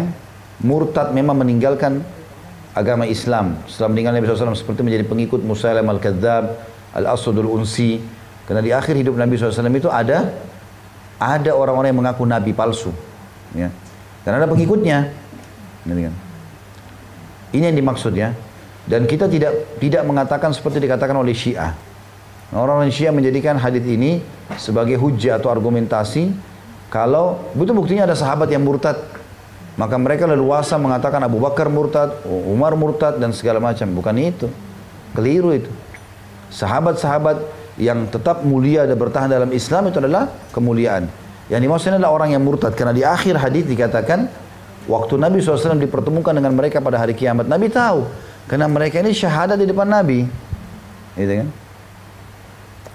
murtad 0.63 1.13
memang 1.13 1.37
meninggalkan 1.37 2.01
agama 2.77 3.09
Islam 3.09 3.57
setelah 3.65 3.89
meninggal 3.89 4.13
Nabi 4.13 4.25
SAW 4.29 4.53
seperti 4.53 4.85
menjadi 4.85 5.05
pengikut 5.09 5.41
Musailam 5.41 5.89
al-Kadzab, 5.89 6.45
al-Asudul 6.93 7.49
Unsi. 7.49 7.99
Karena 8.45 8.63
di 8.63 8.71
akhir 8.71 8.95
hidup 8.95 9.19
Nabi 9.19 9.35
SAW 9.35 9.67
itu 9.75 9.91
ada 9.91 10.31
ada 11.17 11.51
orang-orang 11.51 11.91
yang 11.91 11.99
mengaku 11.99 12.23
Nabi 12.23 12.53
palsu. 12.53 12.93
Ya. 13.57 13.73
Dan 14.23 14.37
ada 14.37 14.47
pengikutnya. 14.47 15.09
Gitu 15.83 15.99
kan. 16.07 16.15
Ini 17.51 17.63
yang 17.73 17.77
dimaksud 17.79 18.13
ya. 18.13 18.31
Dan 18.87 19.03
kita 19.03 19.27
tidak 19.27 19.79
tidak 19.83 20.03
mengatakan 20.07 20.55
seperti 20.55 20.79
dikatakan 20.79 21.17
oleh 21.19 21.35
Syiah. 21.35 21.75
Orang-orang 22.51 22.91
Syiah 22.91 23.11
menjadikan 23.11 23.59
hadis 23.59 23.83
ini 23.83 24.23
sebagai 24.55 24.95
hujah 24.95 25.35
atau 25.35 25.51
argumentasi 25.51 26.31
kalau 26.87 27.51
betul 27.51 27.75
buktinya 27.75 28.07
ada 28.07 28.15
sahabat 28.15 28.47
yang 28.47 28.63
murtad 28.63 28.95
maka 29.77 29.93
mereka 30.01 30.25
leluasa 30.25 30.73
mengatakan 30.81 31.21
Abu 31.21 31.37
Bakar 31.37 31.69
murtad, 31.69 32.17
Umar 32.25 32.73
murtad 32.73 33.21
dan 33.21 33.29
segala 33.29 33.61
macam. 33.61 33.85
Bukan 33.93 34.17
itu. 34.17 34.49
Keliru 35.13 35.53
itu. 35.53 35.69
Sahabat-sahabat 36.49 37.45
yang 37.77 38.09
tetap 38.09 38.41
mulia 38.41 38.89
dan 38.89 38.97
bertahan 38.97 39.29
dalam 39.29 39.53
Islam 39.53 39.93
itu 39.93 40.01
adalah 40.01 40.33
kemuliaan. 40.49 41.05
Yang 41.45 41.61
dimaksudnya 41.61 42.01
adalah 42.01 42.09
orang 42.17 42.33
yang 42.33 42.41
murtad. 42.41 42.73
Karena 42.73 42.89
di 42.89 43.05
akhir 43.05 43.37
hadis 43.37 43.69
dikatakan 43.69 44.25
waktu 44.89 45.13
Nabi 45.21 45.45
SAW 45.45 45.77
dipertemukan 45.77 46.33
dengan 46.33 46.57
mereka 46.57 46.81
pada 46.81 46.97
hari 46.97 47.13
kiamat. 47.13 47.45
Nabi 47.45 47.69
tahu. 47.69 48.09
Karena 48.49 48.65
mereka 48.65 48.97
ini 49.05 49.13
syahadat 49.13 49.61
di 49.61 49.69
depan 49.69 49.85
Nabi. 49.85 50.25
Gitu 51.13 51.33
kan? 51.45 51.47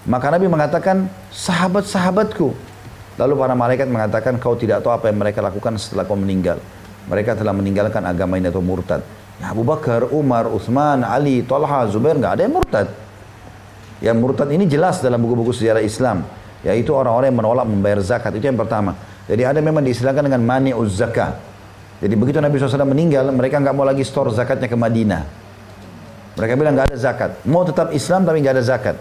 Maka 0.02 0.34
Nabi 0.34 0.50
mengatakan, 0.50 1.06
sahabat-sahabatku, 1.30 2.72
Lalu 3.20 3.34
para 3.36 3.52
malaikat 3.52 3.88
mengatakan 3.92 4.40
kau 4.40 4.56
tidak 4.56 4.80
tahu 4.80 4.96
apa 4.96 5.12
yang 5.12 5.20
mereka 5.20 5.44
lakukan 5.44 5.76
setelah 5.76 6.08
kau 6.08 6.16
meninggal. 6.16 6.56
Mereka 7.12 7.36
telah 7.36 7.52
meninggalkan 7.52 8.00
agama 8.08 8.40
ini 8.40 8.48
atau 8.48 8.64
murtad. 8.64 9.04
Ya 9.36 9.52
Abu 9.52 9.66
Bakar, 9.66 10.08
Umar, 10.08 10.48
Utsman, 10.48 11.04
Ali, 11.04 11.44
Talha, 11.44 11.84
Zubair 11.92 12.16
nggak 12.16 12.40
ada 12.40 12.42
yang 12.48 12.54
murtad. 12.56 12.88
Yang 14.00 14.16
murtad 14.16 14.48
ini 14.48 14.64
jelas 14.64 15.04
dalam 15.04 15.20
buku-buku 15.20 15.52
sejarah 15.52 15.84
Islam. 15.84 16.24
Yaitu 16.62 16.94
orang-orang 16.94 17.34
yang 17.34 17.38
menolak 17.42 17.66
membayar 17.68 18.00
zakat. 18.00 18.32
Itu 18.38 18.48
yang 18.48 18.56
pertama. 18.56 18.96
Jadi 19.28 19.42
ada 19.44 19.58
memang 19.60 19.82
diistilahkan 19.84 20.24
dengan 20.24 20.40
mani 20.40 20.72
zakah. 20.88 21.36
Jadi 22.02 22.14
begitu 22.18 22.42
Nabi 22.42 22.58
SAW 22.58 22.82
meninggal, 22.86 23.30
mereka 23.30 23.62
nggak 23.62 23.74
mau 23.74 23.86
lagi 23.86 24.02
store 24.02 24.34
zakatnya 24.34 24.66
ke 24.66 24.74
Madinah. 24.74 25.22
Mereka 26.38 26.52
bilang 26.58 26.74
nggak 26.74 26.90
ada 26.90 26.98
zakat. 26.98 27.30
Mau 27.44 27.62
tetap 27.62 27.92
Islam 27.92 28.24
tapi 28.24 28.40
nggak 28.40 28.54
ada 28.56 28.64
zakat. 28.64 28.96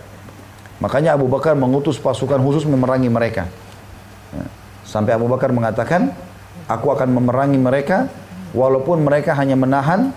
Makanya 0.81 1.13
Abu 1.13 1.29
Bakar 1.29 1.53
mengutus 1.53 2.01
pasukan 2.01 2.41
khusus 2.41 2.65
memerangi 2.65 3.07
mereka. 3.07 3.45
Sampai 4.81 5.13
Abu 5.13 5.29
Bakar 5.29 5.53
mengatakan, 5.53 6.11
aku 6.65 6.91
akan 6.91 7.15
memerangi 7.15 7.61
mereka 7.61 8.09
walaupun 8.51 9.05
mereka 9.05 9.37
hanya 9.37 9.55
menahan 9.55 10.11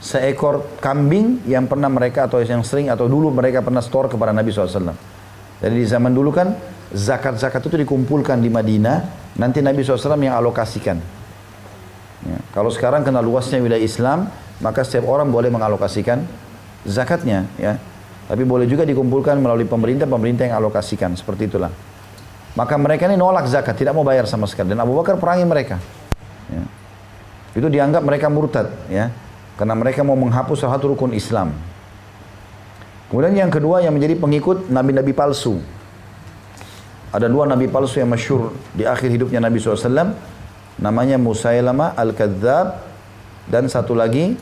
seekor 0.00 0.78
kambing 0.78 1.44
yang 1.48 1.66
pernah 1.66 1.88
mereka 1.88 2.28
atau 2.28 2.40
yang 2.44 2.62
sering 2.62 2.92
atau 2.92 3.08
dulu 3.08 3.32
mereka 3.32 3.64
pernah 3.64 3.82
store 3.82 4.12
kepada 4.12 4.30
Nabi 4.30 4.52
SAW. 4.52 4.92
Jadi 5.60 5.74
di 5.76 5.86
zaman 5.88 6.12
dulu 6.12 6.32
kan 6.32 6.56
zakat-zakat 6.92 7.68
itu 7.68 7.76
dikumpulkan 7.84 8.40
di 8.40 8.48
Madinah, 8.48 8.96
nanti 9.40 9.60
Nabi 9.60 9.84
SAW 9.84 10.20
yang 10.20 10.36
alokasikan. 10.36 10.96
Ya. 12.20 12.38
Kalau 12.52 12.68
sekarang 12.68 13.04
kena 13.04 13.24
luasnya 13.24 13.60
wilayah 13.60 13.80
Islam, 13.80 14.28
maka 14.60 14.84
setiap 14.84 15.08
orang 15.08 15.28
boleh 15.32 15.48
mengalokasikan 15.48 16.24
zakatnya. 16.84 17.48
Ya. 17.56 17.76
Tapi 18.30 18.46
boleh 18.46 18.70
juga 18.70 18.86
dikumpulkan 18.86 19.42
melalui 19.42 19.66
pemerintah, 19.66 20.06
pemerintah 20.06 20.46
yang 20.46 20.62
alokasikan. 20.62 21.18
Seperti 21.18 21.50
itulah. 21.50 21.74
Maka 22.54 22.78
mereka 22.78 23.10
ini 23.10 23.18
nolak 23.18 23.50
zakat, 23.50 23.74
tidak 23.74 23.90
mau 23.90 24.06
bayar 24.06 24.30
sama 24.30 24.46
sekali. 24.46 24.70
Dan 24.70 24.78
Abu 24.78 24.94
Bakar 24.94 25.18
perangi 25.18 25.42
mereka. 25.42 25.82
Ya. 26.46 26.62
Itu 27.58 27.66
dianggap 27.66 28.06
mereka 28.06 28.30
murtad, 28.30 28.70
ya, 28.86 29.10
karena 29.58 29.74
mereka 29.74 30.06
mau 30.06 30.14
menghapus 30.14 30.62
salah 30.62 30.78
satu 30.78 30.94
rukun 30.94 31.10
Islam. 31.10 31.50
Kemudian 33.10 33.34
yang 33.34 33.50
kedua 33.50 33.82
yang 33.82 33.90
menjadi 33.90 34.14
pengikut 34.14 34.70
nabi-nabi 34.70 35.10
palsu. 35.10 35.58
Ada 37.10 37.26
dua 37.26 37.50
nabi 37.50 37.66
palsu 37.66 37.98
yang 37.98 38.06
masyur 38.06 38.54
di 38.70 38.86
akhir 38.86 39.10
hidupnya 39.10 39.42
Nabi 39.42 39.58
SAW. 39.58 40.14
Namanya 40.78 41.18
Musailama 41.18 41.98
Al-Kadzab 41.98 42.86
dan 43.50 43.66
satu 43.66 43.98
lagi 43.98 44.38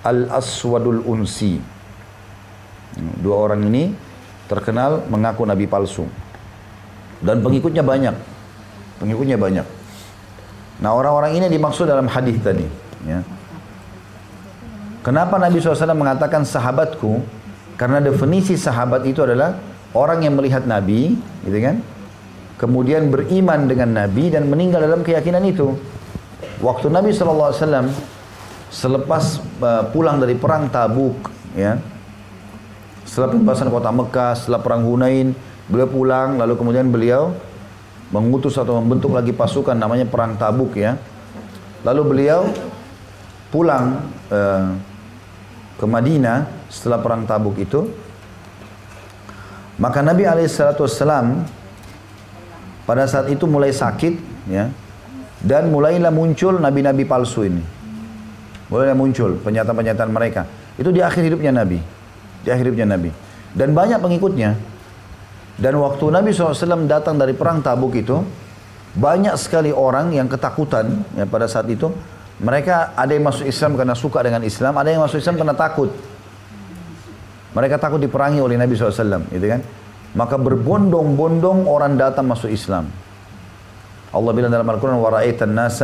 Al-Aswadul 0.00 1.04
Unsi. 1.04 1.77
Dua 2.98 3.36
orang 3.46 3.62
ini 3.66 3.94
terkenal 4.50 5.06
mengaku 5.06 5.46
nabi 5.46 5.70
palsu. 5.70 6.06
Dan 7.22 7.42
pengikutnya 7.42 7.82
banyak. 7.82 8.14
Pengikutnya 8.98 9.38
banyak. 9.38 9.66
Nah 10.78 10.90
orang-orang 10.94 11.34
ini 11.38 11.46
dimaksud 11.50 11.86
dalam 11.86 12.06
hadis 12.06 12.38
tadi. 12.38 12.66
Ya. 13.06 13.22
Kenapa 15.02 15.38
Nabi 15.38 15.62
SAW 15.62 15.94
mengatakan 15.94 16.42
sahabatku? 16.42 17.22
Karena 17.78 18.02
definisi 18.02 18.58
sahabat 18.58 19.06
itu 19.06 19.22
adalah 19.22 19.54
orang 19.94 20.26
yang 20.26 20.34
melihat 20.34 20.66
Nabi, 20.66 21.14
gitu 21.46 21.58
kan? 21.62 21.78
Kemudian 22.58 23.06
beriman 23.06 23.70
dengan 23.70 23.94
Nabi 23.94 24.34
dan 24.34 24.50
meninggal 24.50 24.82
dalam 24.82 25.06
keyakinan 25.06 25.46
itu. 25.46 25.78
Waktu 26.58 26.90
Nabi 26.90 27.14
SAW 27.14 27.54
selepas 28.68 29.38
uh, 29.62 29.86
pulang 29.94 30.18
dari 30.18 30.34
perang 30.34 30.66
Tabuk, 30.66 31.30
ya, 31.54 31.78
setelah 33.08 33.32
pembahasan 33.32 33.72
kota 33.72 33.88
Mekah, 33.88 34.36
setelah 34.36 34.60
perang 34.60 34.84
Hunain, 34.84 35.32
Beliau 35.68 35.84
pulang 35.84 36.40
lalu 36.40 36.56
kemudian 36.56 36.88
beliau 36.88 37.36
mengutus 38.08 38.56
atau 38.56 38.80
membentuk 38.80 39.12
lagi 39.12 39.36
pasukan 39.36 39.76
namanya 39.76 40.08
perang 40.08 40.40
Tabuk 40.40 40.72
ya. 40.72 40.96
Lalu 41.84 42.02
beliau 42.08 42.48
pulang 43.52 44.00
eh, 44.32 44.68
ke 45.76 45.84
Madinah 45.84 46.48
setelah 46.72 47.04
perang 47.04 47.28
Tabuk 47.28 47.60
itu. 47.60 47.84
Maka 49.76 50.00
Nabi 50.00 50.24
Alaihissalam 50.24 51.44
pada 52.88 53.04
saat 53.04 53.28
itu 53.28 53.44
mulai 53.44 53.70
sakit 53.70 54.14
ya 54.48 54.72
dan 55.44 55.68
mulailah 55.68 56.10
muncul 56.10 56.56
nabi-nabi 56.56 57.04
palsu 57.04 57.44
ini. 57.44 57.62
Mulailah 58.72 58.96
muncul 58.96 59.36
pernyataan-pernyataan 59.36 60.10
mereka. 60.10 60.48
Itu 60.80 60.88
di 60.96 61.04
akhir 61.04 61.28
hidupnya 61.28 61.52
Nabi 61.52 61.97
Di 62.47 62.49
akhir 62.51 62.69
hidupnya 62.69 62.97
Nabi. 62.97 63.09
Dan 63.53 63.71
banyak 63.71 63.99
pengikutnya. 64.01 64.57
Dan 65.53 65.77
waktu 65.77 66.05
Nabi 66.09 66.33
SAW 66.33 66.89
datang 66.89 67.15
dari 67.15 67.37
perang 67.37 67.61
tabuk 67.61 67.93
itu, 67.93 68.19
banyak 68.97 69.37
sekali 69.37 69.69
orang 69.69 70.13
yang 70.13 70.25
ketakutan 70.25 71.05
ya, 71.13 71.25
pada 71.29 71.45
saat 71.45 71.69
itu. 71.69 71.93
Mereka 72.41 72.97
ada 72.97 73.13
yang 73.13 73.29
masuk 73.29 73.45
Islam 73.45 73.77
karena 73.77 73.93
suka 73.93 74.25
dengan 74.25 74.41
Islam, 74.41 74.73
ada 74.75 74.89
yang 74.89 75.05
masuk 75.05 75.21
Islam 75.21 75.37
karena 75.37 75.53
takut. 75.53 75.93
Mereka 77.53 77.77
takut 77.77 78.01
diperangi 78.01 78.41
oleh 78.41 78.57
Nabi 78.57 78.73
SAW, 78.73 79.29
gitu 79.29 79.45
kan? 79.45 79.61
Maka 80.17 80.35
berbondong-bondong 80.41 81.69
orang 81.69 81.93
datang 81.93 82.25
masuk 82.25 82.49
Islam. 82.49 82.89
Allah 84.13 84.31
bilang 84.33 84.49
dalam 84.49 84.65
Al-Quran, 84.65 84.97
وَرَأَيْتَ 84.97 85.41
النَّاسَ 85.45 85.79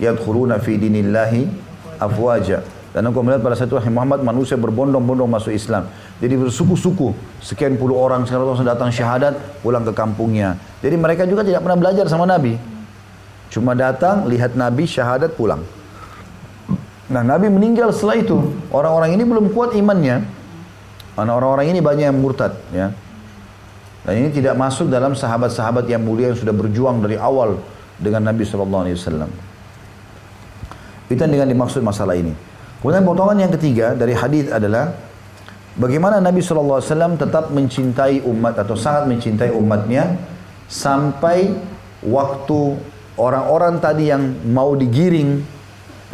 يَدْخُلُونَ 0.00 0.56
فِي 0.64 0.80
دِينِ 0.80 0.96
اللَّهِ 1.04 1.32
أَفْوَاجًا 2.00 2.58
dan 2.89 3.05
engkau 3.05 3.21
melihat 3.21 3.45
pada 3.45 3.53
saat 3.53 3.69
itu 3.69 3.77
Muhammad 3.93 4.25
manusia 4.25 4.57
berbondong-bondong 4.57 5.29
masuk 5.29 5.53
Islam. 5.53 5.85
Jadi 6.17 6.33
bersuku-suku, 6.33 7.13
sekian 7.37 7.77
puluh 7.77 7.93
orang, 8.01 8.25
sekian 8.25 8.41
orang 8.41 8.65
datang 8.65 8.89
syahadat, 8.89 9.37
pulang 9.61 9.85
ke 9.85 9.93
kampungnya. 9.93 10.57
Jadi 10.81 10.97
mereka 10.97 11.29
juga 11.29 11.45
tidak 11.45 11.61
pernah 11.61 11.77
belajar 11.77 12.09
sama 12.09 12.25
Nabi. 12.25 12.57
Cuma 13.53 13.77
datang, 13.77 14.25
lihat 14.25 14.57
Nabi, 14.57 14.89
syahadat, 14.89 15.37
pulang. 15.37 15.61
Nah 17.09 17.21
Nabi 17.25 17.49
meninggal 17.49 17.93
setelah 17.93 18.17
itu. 18.21 18.37
Orang-orang 18.73 19.13
ini 19.17 19.23
belum 19.25 19.53
kuat 19.53 19.77
imannya. 19.77 20.25
Karena 21.13 21.31
orang-orang 21.37 21.73
ini 21.73 21.79
banyak 21.81 22.05
yang 22.09 22.17
murtad. 22.17 22.57
Ya. 22.73 22.93
Dan 24.05 24.13
ini 24.25 24.29
tidak 24.33 24.57
masuk 24.57 24.89
dalam 24.89 25.13
sahabat-sahabat 25.13 25.85
yang 25.85 26.01
mulia 26.01 26.33
yang 26.33 26.39
sudah 26.41 26.53
berjuang 26.53 27.05
dari 27.05 27.21
awal 27.21 27.61
dengan 28.01 28.25
Nabi 28.29 28.45
SAW. 28.45 28.85
Itu 31.09 31.19
yang 31.21 31.33
dengan 31.33 31.49
dimaksud 31.49 31.81
masalah 31.81 32.17
ini. 32.17 32.48
Kemudian 32.79 33.03
potongan 33.03 33.37
yang 33.43 33.51
ketiga 33.51 33.91
dari 33.91 34.15
hadis 34.15 34.47
adalah 34.47 34.95
bagaimana 35.75 36.23
Nabi 36.23 36.39
SAW 36.39 36.79
tetap 37.19 37.51
mencintai 37.51 38.23
umat 38.23 38.55
atau 38.55 38.79
sangat 38.79 39.11
mencintai 39.11 39.51
umatnya 39.51 40.15
sampai 40.71 41.51
waktu 42.07 42.79
orang-orang 43.19 43.83
tadi 43.83 44.07
yang 44.07 44.23
mau 44.47 44.79
digiring 44.79 45.43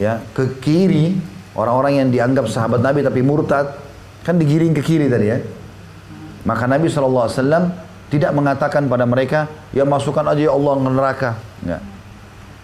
ya 0.02 0.26
ke 0.34 0.58
kiri 0.58 1.14
orang-orang 1.54 2.02
yang 2.02 2.10
dianggap 2.10 2.50
sahabat 2.50 2.82
Nabi 2.82 3.06
tapi 3.06 3.22
murtad 3.22 3.78
kan 4.26 4.42
digiring 4.42 4.74
ke 4.74 4.82
kiri 4.82 5.06
tadi 5.06 5.28
ya. 5.30 5.38
Maka 6.46 6.66
Nabi 6.66 6.90
SAW 6.90 7.30
tidak 8.10 8.32
mengatakan 8.34 8.90
pada 8.90 9.06
mereka 9.06 9.50
ya 9.70 9.86
masukkan 9.86 10.26
aja 10.30 10.50
ya 10.50 10.52
Allah 10.54 10.74
ke 10.78 10.90
neraka. 10.90 11.32
Enggak. 11.62 11.82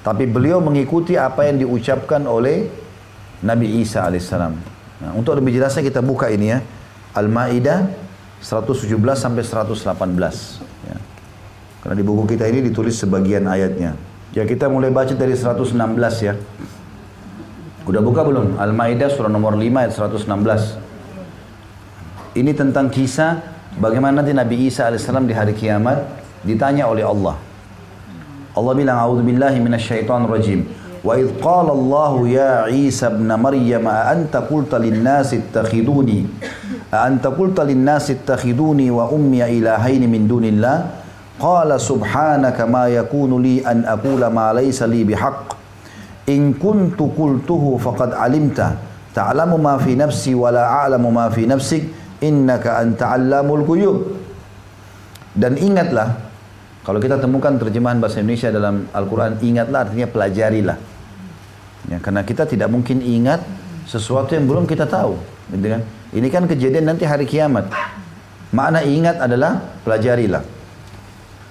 Tapi 0.01 0.23
beliau 0.25 0.57
mengikuti 0.57 1.13
apa 1.13 1.45
yang 1.45 1.61
diucapkan 1.61 2.25
oleh 2.25 2.80
Nabi 3.41 3.81
Isa 3.81 4.05
alaihissalam. 4.05 4.53
Nah, 5.01 5.11
untuk 5.17 5.33
lebih 5.33 5.57
jelasnya 5.57 5.81
kita 5.81 6.01
buka 6.05 6.29
ini 6.29 6.53
ya. 6.53 6.61
Al-Maidah 7.17 7.89
117 8.39 9.17
sampai 9.17 9.43
118. 9.43 10.61
Ya. 10.85 10.97
Karena 11.81 11.95
di 11.97 12.05
buku 12.05 12.23
kita 12.29 12.45
ini 12.47 12.61
ditulis 12.61 12.97
sebagian 13.01 13.49
ayatnya. 13.49 13.97
Ya 14.31 14.47
kita 14.47 14.69
mulai 14.71 14.93
baca 14.93 15.11
dari 15.11 15.33
116 15.33 15.75
ya. 16.23 16.37
Udah 17.83 17.99
buka 17.99 18.21
belum? 18.21 18.61
Al-Maidah 18.61 19.09
surah 19.09 19.27
nomor 19.27 19.57
5 19.57 19.81
ayat 19.81 19.93
116. 19.97 20.77
Ini 22.37 22.55
tentang 22.55 22.87
kisah 22.87 23.41
bagaimana 23.81 24.23
nanti 24.23 24.31
Nabi 24.31 24.69
Isa 24.69 24.87
alaihissalam 24.87 25.27
di 25.27 25.33
hari 25.35 25.57
kiamat 25.57 25.99
ditanya 26.45 26.87
oleh 26.87 27.03
Allah. 27.03 27.35
Allah 28.55 28.73
bilang, 28.75 28.95
"A'udzu 29.01 29.23
billahi 29.25 29.59
minasyaitonir 29.59 30.29
rajim." 30.31 30.80
Wa 31.01 31.17
idh 31.17 31.33
qala 31.41 31.73
Allah 31.73 32.13
ya 32.29 32.53
Isa 32.69 33.09
ibn 33.09 33.25
Maryam 33.25 33.89
a 33.89 34.13
anta 34.13 34.45
qulta 34.45 34.77
lin-nasi 34.77 35.41
ittakhiduni? 35.41 36.29
A 36.93 37.09
anta 37.09 37.33
qulta 37.33 37.65
lin-nasi 37.65 38.21
ittakhiduni 38.21 38.93
wa 38.93 39.09
ummi 39.09 39.41
ilahaini 39.41 40.05
min 40.05 40.29
dunillah? 40.29 41.01
Qala 41.41 41.81
subhanaka 41.81 42.69
ma 42.69 42.85
yakunu 42.85 43.41
li 43.41 43.65
an 43.65 43.81
aqula 43.81 44.29
ma 44.29 44.53
laysa 44.53 44.85
li 44.85 45.01
bihaqq. 45.01 45.57
In 46.29 46.53
kuntu 46.61 47.09
qultuhu 47.17 47.81
faqad 47.81 48.13
alimta. 48.13 48.77
Ta'lamu 49.09 49.57
ma 49.57 49.81
fi 49.81 49.97
nafsi 49.97 50.37
wa 50.37 50.53
la 50.53 50.85
a'lamu 50.85 51.09
ma 51.09 51.33
fi 51.33 51.49
nafsik. 51.49 51.89
Innaka 52.21 52.77
anta 52.77 53.09
'allamul 53.17 53.65
ghuyub. 53.65 53.97
Dan 55.33 55.57
ingatlah 55.57 56.29
kalau 56.85 57.01
kita 57.01 57.17
temukan 57.17 57.57
terjemahan 57.57 57.97
bahasa 57.97 58.21
Indonesia 58.21 58.53
dalam 58.53 58.85
Al-Quran, 58.93 59.41
ingatlah 59.41 59.89
artinya 59.89 60.05
pelajarilah. 60.05 60.90
Ya, 61.89 61.97
karena 61.97 62.21
kita 62.21 62.45
tidak 62.45 62.69
mungkin 62.69 63.01
ingat 63.01 63.41
sesuatu 63.89 64.37
yang 64.37 64.45
belum 64.45 64.69
kita 64.69 64.85
tahu. 64.85 65.17
Gitu 65.49 65.67
kan? 65.67 65.81
Ini 66.11 66.27
kan 66.29 66.43
kejadian 66.45 66.91
nanti 66.91 67.07
hari 67.07 67.25
kiamat. 67.25 67.71
Makna 68.51 68.83
ingat 68.83 69.17
adalah 69.17 69.63
pelajarilah. 69.87 70.43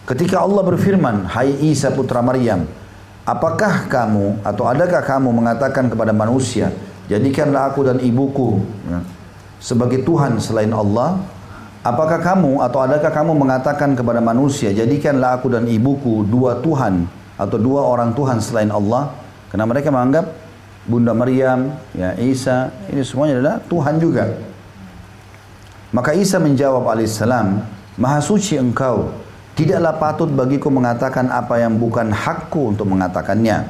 Ketika 0.05 0.45
Allah 0.45 0.63
berfirman, 0.67 1.25
Hai 1.29 1.55
Isa 1.65 1.89
putra 1.95 2.21
Maryam, 2.21 2.69
apakah 3.25 3.89
kamu 3.89 4.45
atau 4.45 4.69
adakah 4.69 5.01
kamu 5.07 5.33
mengatakan 5.33 5.89
kepada 5.89 6.13
manusia, 6.13 6.75
jadikanlah 7.09 7.73
aku 7.73 7.87
dan 7.89 8.03
ibuku 8.03 8.61
ya, 8.91 9.01
sebagai 9.63 10.03
Tuhan 10.05 10.37
selain 10.43 10.75
Allah? 10.75 11.21
Apakah 11.81 12.21
kamu 12.21 12.61
atau 12.61 12.85
adakah 12.85 13.09
kamu 13.09 13.33
mengatakan 13.33 13.97
kepada 13.97 14.21
manusia, 14.21 14.69
jadikanlah 14.69 15.41
aku 15.41 15.49
dan 15.49 15.65
ibuku 15.65 16.29
dua 16.29 16.61
Tuhan 16.61 17.09
atau 17.41 17.57
dua 17.57 17.81
orang 17.89 18.13
Tuhan 18.13 18.37
selain 18.45 18.69
Allah? 18.69 19.17
Karena 19.51 19.67
mereka 19.67 19.91
menganggap 19.91 20.31
Bunda 20.87 21.13
Maryam, 21.13 21.77
ya 21.93 22.17
Isa, 22.17 22.73
ini 22.89 23.03
semuanya 23.05 23.43
adalah 23.43 23.57
Tuhan 23.67 24.01
juga. 24.01 24.25
Maka 25.91 26.15
Isa 26.15 26.39
menjawab 26.39 26.87
alaihissalam, 26.87 27.67
Maha 27.99 28.23
suci 28.23 28.57
engkau, 28.57 29.11
tidaklah 29.59 29.99
patut 29.99 30.31
bagiku 30.31 30.71
mengatakan 30.71 31.29
apa 31.29 31.59
yang 31.61 31.77
bukan 31.77 32.15
hakku 32.15 32.73
untuk 32.73 32.89
mengatakannya. 32.89 33.67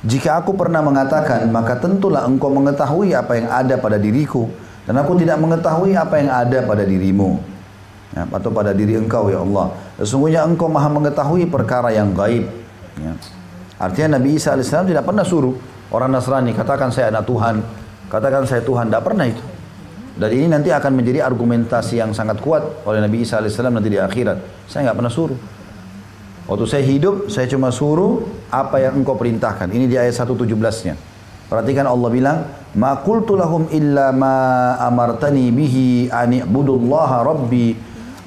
Jika 0.00 0.40
aku 0.40 0.56
pernah 0.56 0.80
mengatakan, 0.80 1.44
maka 1.52 1.76
tentulah 1.76 2.24
engkau 2.24 2.48
mengetahui 2.48 3.12
apa 3.12 3.36
yang 3.36 3.46
ada 3.52 3.76
pada 3.76 4.00
diriku, 4.00 4.48
dan 4.88 4.96
aku 4.96 5.20
tidak 5.20 5.36
mengetahui 5.36 5.92
apa 5.92 6.14
yang 6.16 6.30
ada 6.32 6.58
pada 6.64 6.82
dirimu. 6.88 7.36
Ya, 8.10 8.26
atau 8.26 8.50
pada 8.50 8.74
diri 8.74 8.98
engkau 8.98 9.30
ya 9.30 9.38
Allah. 9.38 9.70
Sesungguhnya 10.02 10.42
engkau 10.42 10.66
maha 10.66 10.90
mengetahui 10.90 11.46
perkara 11.46 11.94
yang 11.94 12.10
gaib. 12.10 12.42
Ya. 12.98 13.14
Artinya 13.80 14.20
Nabi 14.20 14.36
Isa 14.36 14.52
AS 14.52 14.68
tidak 14.68 15.08
pernah 15.08 15.24
suruh 15.24 15.56
orang 15.88 16.12
Nasrani 16.12 16.52
katakan 16.52 16.92
saya 16.92 17.08
anak 17.08 17.24
Tuhan, 17.24 17.64
katakan 18.12 18.44
saya 18.44 18.60
Tuhan, 18.60 18.92
tidak 18.92 19.08
pernah 19.08 19.24
itu. 19.24 19.40
Dan 20.20 20.36
ini 20.36 20.46
nanti 20.52 20.68
akan 20.68 21.00
menjadi 21.00 21.24
argumentasi 21.24 21.96
yang 21.96 22.12
sangat 22.12 22.44
kuat 22.44 22.84
oleh 22.84 23.00
Nabi 23.00 23.24
Isa 23.24 23.40
AS 23.40 23.56
nanti 23.56 23.88
di 23.88 23.96
akhirat. 23.96 24.68
Saya 24.68 24.92
nggak 24.92 24.98
pernah 25.00 25.12
suruh. 25.12 25.40
Waktu 26.44 26.66
saya 26.66 26.82
hidup, 26.84 27.32
saya 27.32 27.46
cuma 27.48 27.72
suruh 27.72 28.26
apa 28.52 28.84
yang 28.84 29.00
engkau 29.00 29.16
perintahkan. 29.16 29.70
Ini 29.70 29.86
di 29.86 29.96
ayat 29.96 30.12
117-nya. 30.12 30.98
Perhatikan 31.46 31.86
Allah 31.86 32.10
bilang, 32.10 32.38
Ma 32.76 33.00
qultu 33.00 33.34
lahum 33.34 33.66
illa 33.74 34.10
ma 34.10 34.74
amartani 34.82 35.50
bihi 35.50 36.10
an 36.10 36.30
i'budullaha 36.30 37.22
rabbi 37.26 37.74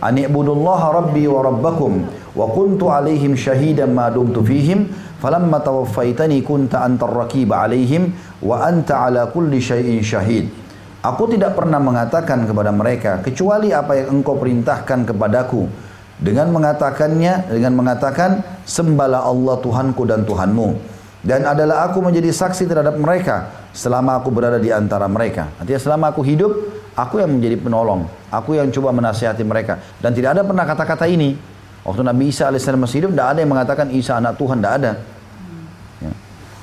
an 0.04 0.16
i'budullaha 0.20 1.04
rabbi 1.04 1.24
wa 1.28 1.40
rabbakum 1.48 2.04
wa 2.34 2.50
kuntu 2.50 2.90
alaihim 2.90 3.38
syahidan 3.38 3.94
ma 3.94 4.10
dumtu 4.10 4.42
fihim 4.42 4.90
falamma 5.22 5.62
tawaffaitani 5.62 6.42
kunta 6.42 6.82
antar 6.82 7.10
raqib 7.10 7.54
alaihim 7.54 8.14
wa 8.42 8.66
anta 8.66 9.06
ala 9.06 9.30
kulli 9.30 9.62
syai'in 9.62 10.02
syahid 10.02 10.64
Aku 11.04 11.28
tidak 11.28 11.60
pernah 11.60 11.84
mengatakan 11.84 12.48
kepada 12.48 12.72
mereka 12.72 13.20
kecuali 13.20 13.76
apa 13.76 14.00
yang 14.00 14.24
engkau 14.24 14.40
perintahkan 14.40 15.04
kepadaku. 15.12 15.68
Dengan 16.16 16.48
mengatakannya 16.56 17.52
dengan 17.52 17.76
mengatakan 17.76 18.40
sembahlah 18.64 19.28
Allah 19.28 19.60
Tuhanku 19.60 20.08
dan 20.08 20.24
Tuhanmu. 20.24 20.96
Dan 21.20 21.44
adalah 21.44 21.92
aku 21.92 22.00
menjadi 22.00 22.32
saksi 22.32 22.72
terhadap 22.72 22.96
mereka 22.96 23.52
selama 23.76 24.24
aku 24.24 24.32
berada 24.32 24.56
di 24.56 24.72
antara 24.72 25.04
mereka. 25.12 25.52
Artinya 25.60 25.82
selama 25.84 26.16
aku 26.16 26.24
hidup, 26.24 26.52
aku 26.96 27.20
yang 27.20 27.36
menjadi 27.36 27.60
penolong, 27.60 28.08
aku 28.32 28.56
yang 28.56 28.72
coba 28.72 28.96
menasihati 28.96 29.44
mereka. 29.44 29.84
Dan 30.00 30.16
tidak 30.16 30.40
ada 30.40 30.48
pernah 30.48 30.64
kata-kata 30.64 31.04
ini. 31.12 31.36
Waktu 31.84 32.02
Nabi 32.04 32.32
Isa 32.32 32.48
alaihissalam 32.48 32.84
masih 32.84 33.04
hidup, 33.04 33.12
tidak 33.12 33.28
ada 33.36 33.40
yang 33.44 33.52
mengatakan 33.52 33.88
Isa 33.92 34.16
anak 34.16 34.40
Tuhan, 34.40 34.64
tidak 34.64 34.74
ada. 34.80 34.92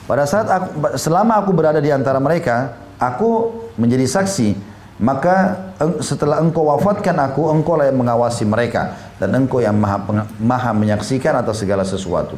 Pada 0.09 0.25
saat 0.27 0.49
aku, 0.51 0.99
selama 0.99 1.39
aku 1.39 1.55
berada 1.55 1.79
di 1.79 1.93
antara 1.93 2.19
mereka, 2.19 2.75
aku 2.99 3.53
menjadi 3.79 4.09
saksi. 4.11 4.73
Maka 5.01 5.57
setelah 6.05 6.45
engkau 6.45 6.69
wafatkan 6.69 7.17
aku, 7.17 7.49
engkau 7.49 7.79
lah 7.79 7.89
yang 7.89 8.01
mengawasi 8.01 8.45
mereka. 8.45 8.97
Dan 9.17 9.33
engkau 9.33 9.63
yang 9.63 9.77
maha, 9.79 10.27
maha 10.37 10.73
menyaksikan 10.75 11.41
atas 11.41 11.63
segala 11.63 11.87
sesuatu. 11.87 12.37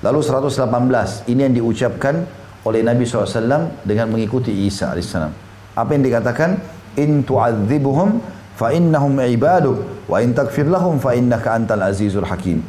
Lalu 0.00 0.20
118, 0.24 1.28
ini 1.28 1.40
yang 1.42 1.54
diucapkan 1.58 2.22
oleh 2.62 2.80
Nabi 2.86 3.02
SAW 3.02 3.82
dengan 3.82 4.06
mengikuti 4.08 4.54
Isa 4.64 4.94
AS. 4.94 5.12
Apa 5.74 5.90
yang 5.92 6.06
dikatakan? 6.06 6.60
In 6.96 7.24
tu'adzibuhum 7.24 8.20
fa 8.56 8.70
innahum 8.74 9.16
ibaduk 9.20 10.08
wa 10.08 10.16
in 10.20 10.36
takfir 10.36 10.68
lahum 10.68 11.00
fa 11.00 11.16
innaka 11.16 11.56
antal 11.56 11.82
azizul 11.84 12.26
hakim. 12.26 12.60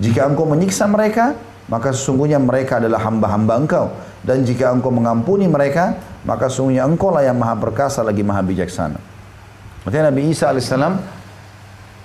Jika 0.00 0.26
engkau 0.26 0.48
menyiksa 0.48 0.88
mereka, 0.88 1.36
maka 1.70 1.94
sesungguhnya 1.94 2.40
mereka 2.40 2.82
adalah 2.82 2.98
hamba-hamba 3.04 3.54
engkau. 3.60 3.86
Dan 4.20 4.42
jika 4.44 4.72
engkau 4.72 4.90
mengampuni 4.90 5.46
mereka, 5.46 5.96
maka 6.26 6.48
sesungguhnya 6.48 6.84
engkau 6.88 7.12
lah 7.12 7.24
yang 7.24 7.36
maha 7.36 7.56
perkasa 7.56 8.02
lagi 8.02 8.24
maha 8.24 8.42
bijaksana. 8.42 8.98
Maksudnya 9.84 10.12
Nabi 10.12 10.28
Isa 10.28 10.52
AS 10.52 10.68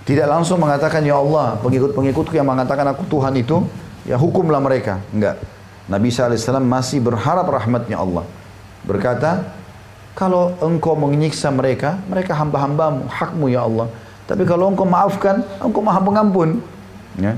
tidak 0.06 0.28
langsung 0.30 0.62
mengatakan, 0.62 1.02
Ya 1.02 1.18
Allah, 1.18 1.58
pengikut-pengikutku 1.66 2.38
yang 2.38 2.46
mengatakan 2.46 2.86
aku 2.94 3.10
Tuhan 3.10 3.34
itu, 3.36 3.66
ya 4.06 4.22
hukumlah 4.22 4.62
mereka. 4.62 5.02
Enggak. 5.10 5.42
Nabi 5.90 6.14
Isa 6.14 6.30
AS 6.30 6.46
masih 6.46 7.02
berharap 7.02 7.50
rahmatnya 7.50 7.98
Allah. 7.98 8.24
Berkata, 8.86 9.55
kalau 10.16 10.56
engkau 10.64 10.96
menyiksa 10.96 11.52
mereka, 11.52 12.00
mereka 12.08 12.32
hamba-hambamu, 12.40 13.04
hakmu 13.12 13.52
ya 13.52 13.68
Allah. 13.68 13.92
Tapi 14.26 14.48
kalau 14.48 14.72
engkau 14.72 14.88
maafkan, 14.88 15.44
engkau 15.60 15.84
maha 15.84 16.00
pengampun. 16.00 16.64
Ya. 17.20 17.36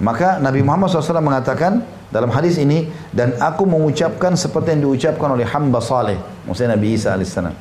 Maka 0.00 0.40
Nabi 0.40 0.64
Muhammad 0.64 0.88
SAW 0.88 1.20
mengatakan 1.20 1.84
dalam 2.08 2.32
hadis 2.32 2.56
ini 2.56 2.88
dan 3.12 3.36
aku 3.36 3.68
mengucapkan 3.68 4.32
seperti 4.32 4.74
yang 4.74 4.88
diucapkan 4.88 5.28
oleh 5.36 5.44
hamba 5.44 5.78
saleh, 5.84 6.16
maksudnya 6.48 6.74
Nabi 6.74 6.96
Isa 6.96 7.12
alaihissalam. 7.12 7.54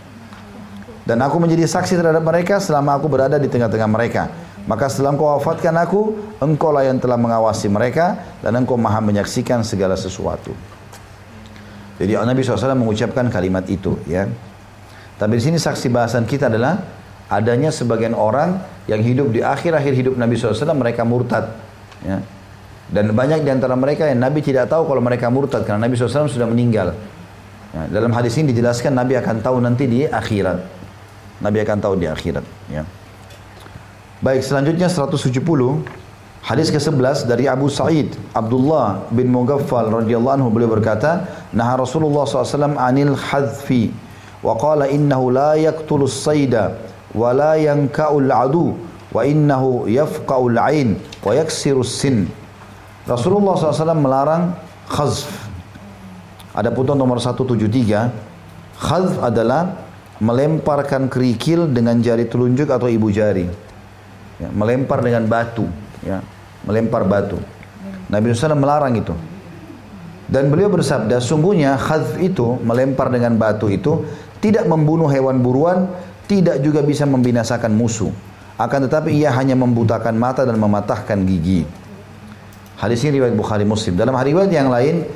Dan 1.03 1.19
aku 1.19 1.35
menjadi 1.41 1.67
saksi 1.67 1.99
terhadap 1.99 2.23
mereka 2.23 2.63
selama 2.63 2.95
aku 2.95 3.11
berada 3.11 3.35
di 3.35 3.51
tengah-tengah 3.51 3.89
mereka. 3.91 4.31
Maka 4.69 4.87
setelah 4.87 5.17
engkau 5.17 5.35
wafatkan 5.35 5.75
aku, 5.75 6.01
engkau 6.39 6.71
lah 6.71 6.87
yang 6.87 7.01
telah 7.01 7.17
mengawasi 7.19 7.67
mereka 7.67 8.15
dan 8.39 8.55
engkau 8.55 8.79
maha 8.79 9.01
menyaksikan 9.03 9.65
segala 9.65 9.99
sesuatu. 9.99 10.53
Jadi 11.99 12.15
Nabi 12.15 12.39
SAW 12.41 12.79
mengucapkan 12.79 13.27
kalimat 13.27 13.67
itu, 13.67 13.99
ya. 14.07 14.25
Tapi 15.19 15.35
di 15.35 15.43
sini 15.43 15.59
saksi 15.59 15.91
bahasan 15.91 16.23
kita 16.23 16.47
adalah 16.47 16.79
adanya 17.27 17.75
sebagian 17.75 18.15
orang 18.15 18.63
yang 18.87 19.03
hidup 19.03 19.35
di 19.35 19.43
akhir-akhir 19.43 19.93
hidup 19.93 20.13
Nabi 20.15 20.39
SAW 20.39 20.73
mereka 20.73 21.03
murtad 21.03 21.51
Ya. 21.99 22.23
Dan 22.89 23.13
banyak 23.13 23.45
di 23.45 23.49
antara 23.53 23.77
mereka 23.77 24.09
yang 24.09 24.17
Nabi 24.17 24.41
tidak 24.41 24.71
tahu 24.71 24.89
kalau 24.89 25.01
mereka 25.03 25.29
murtad 25.29 25.61
karena 25.61 25.85
Nabi 25.85 25.93
SAW 25.93 26.25
sudah 26.25 26.49
meninggal. 26.49 26.97
Ya, 27.69 27.85
dalam 27.85 28.09
hadis 28.17 28.33
ini 28.41 28.49
dijelaskan 28.49 28.97
Nabi 28.97 29.13
akan 29.13 29.45
tahu 29.45 29.61
nanti 29.61 29.85
di 29.85 30.09
akhirat. 30.09 30.57
Nabi 31.37 31.57
akan 31.61 31.77
tahu 31.77 31.93
di 32.01 32.09
akhirat. 32.09 32.41
Ya. 32.73 32.81
Baik, 34.25 34.41
selanjutnya 34.41 34.89
170 34.89 35.85
Hadis 36.39 36.71
ke-11 36.71 37.27
dari 37.27 37.45
Abu 37.51 37.67
Sa'id 37.67 38.15
Abdullah 38.31 39.11
bin 39.11 39.27
Mughaffal 39.27 39.91
radhiyallahu 39.91 40.35
anhu 40.39 40.49
beliau 40.49 40.71
berkata, 40.71 41.27
"Nah 41.51 41.75
Rasulullah 41.75 42.23
SAW 42.23 42.79
anil 42.79 43.13
hadfi 43.13 43.91
wa 44.39 44.55
qala 44.55 44.87
innahu 44.87 45.35
la 45.35 45.59
yaqtulus 45.59 46.15
sayda 46.23 46.79
wa 47.11 47.35
la 47.35 47.59
yanka'ul 47.59 48.31
adu 48.31 48.77
wa 49.09 49.25
innahu 49.25 49.89
yafqa'ul 49.89 50.57
ain 50.57 50.97
wa 51.25 51.31
yaksirus 51.33 51.89
sin. 51.89 52.29
Rasulullah 53.09 53.57
SAW 53.57 53.97
melarang 53.97 54.53
khazf. 54.85 55.29
Ada 56.53 56.69
putuan 56.69 56.97
nomor 56.97 57.17
173. 57.17 58.13
Khazf 58.79 59.17
adalah 59.21 59.75
melemparkan 60.21 61.09
kerikil 61.09 61.67
dengan 61.71 61.97
jari 62.03 62.29
telunjuk 62.29 62.69
atau 62.69 62.85
ibu 62.85 63.09
jari. 63.09 63.49
Ya, 64.39 64.49
melempar 64.53 65.03
dengan 65.03 65.25
batu. 65.27 65.67
Ya, 66.03 66.23
melempar 66.63 67.03
batu. 67.03 67.39
Nabi 68.07 68.31
SAW 68.33 68.55
melarang 68.55 68.95
itu. 68.95 69.13
Dan 70.29 70.53
beliau 70.53 70.69
bersabda, 70.69 71.17
sungguhnya 71.17 71.73
khadf 71.75 72.21
itu, 72.21 72.61
melempar 72.61 73.09
dengan 73.09 73.33
batu 73.33 73.65
itu, 73.65 74.05
tidak 74.39 74.69
membunuh 74.69 75.09
hewan 75.09 75.41
buruan, 75.41 75.89
tidak 76.29 76.61
juga 76.61 76.85
bisa 76.85 77.09
membinasakan 77.09 77.73
musuh. 77.73 78.13
Akan 78.59 78.85
tetapi 78.85 79.15
ia 79.15 79.33
hanya 79.33 79.57
membutakan 79.57 80.13
mata 80.19 80.45
dan 80.45 80.59
mematahkan 80.61 81.25
gigi. 81.25 81.65
Hadis 82.77 83.01
ini 83.03 83.19
riwayat 83.19 83.35
Bukhari 83.35 83.65
Muslim. 83.65 83.97
Dalam 83.97 84.13
riwayat 84.13 84.51
yang 84.53 84.69
lain, 84.69 85.09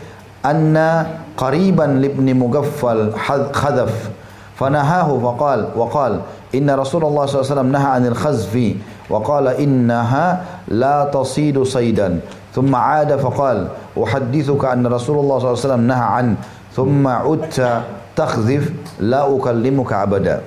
anna 0.44 1.24
qariban 1.40 2.04
libni 2.04 2.36
mugaffal 2.36 3.16
khadaf 3.56 4.12
fanahahu 4.60 5.18
faqal 5.24 5.60
waqal 5.74 6.14
inna 6.52 6.76
Rasulullah 6.76 7.26
SAW 7.26 7.64
naha 7.64 7.98
anil 7.98 8.14
khazfi 8.14 8.78
wa 9.12 9.20
qala 9.20 9.60
innaha 9.60 10.62
la 10.72 11.08
tasidu 11.12 11.68
saidan 11.68 12.24
thumma 12.56 13.04
ada 13.04 13.20
faqal 13.20 13.74
uhaddithuka 13.98 14.72
anna 14.72 14.88
Rasulullah 14.94 15.42
SAW 15.42 15.82
naha 15.82 16.08
an 16.22 16.28
thumma 16.72 17.26
utta 17.28 17.86
takhzif 18.14 18.70
la 19.02 19.26
ukallimuka 19.26 20.06
abada. 20.06 20.46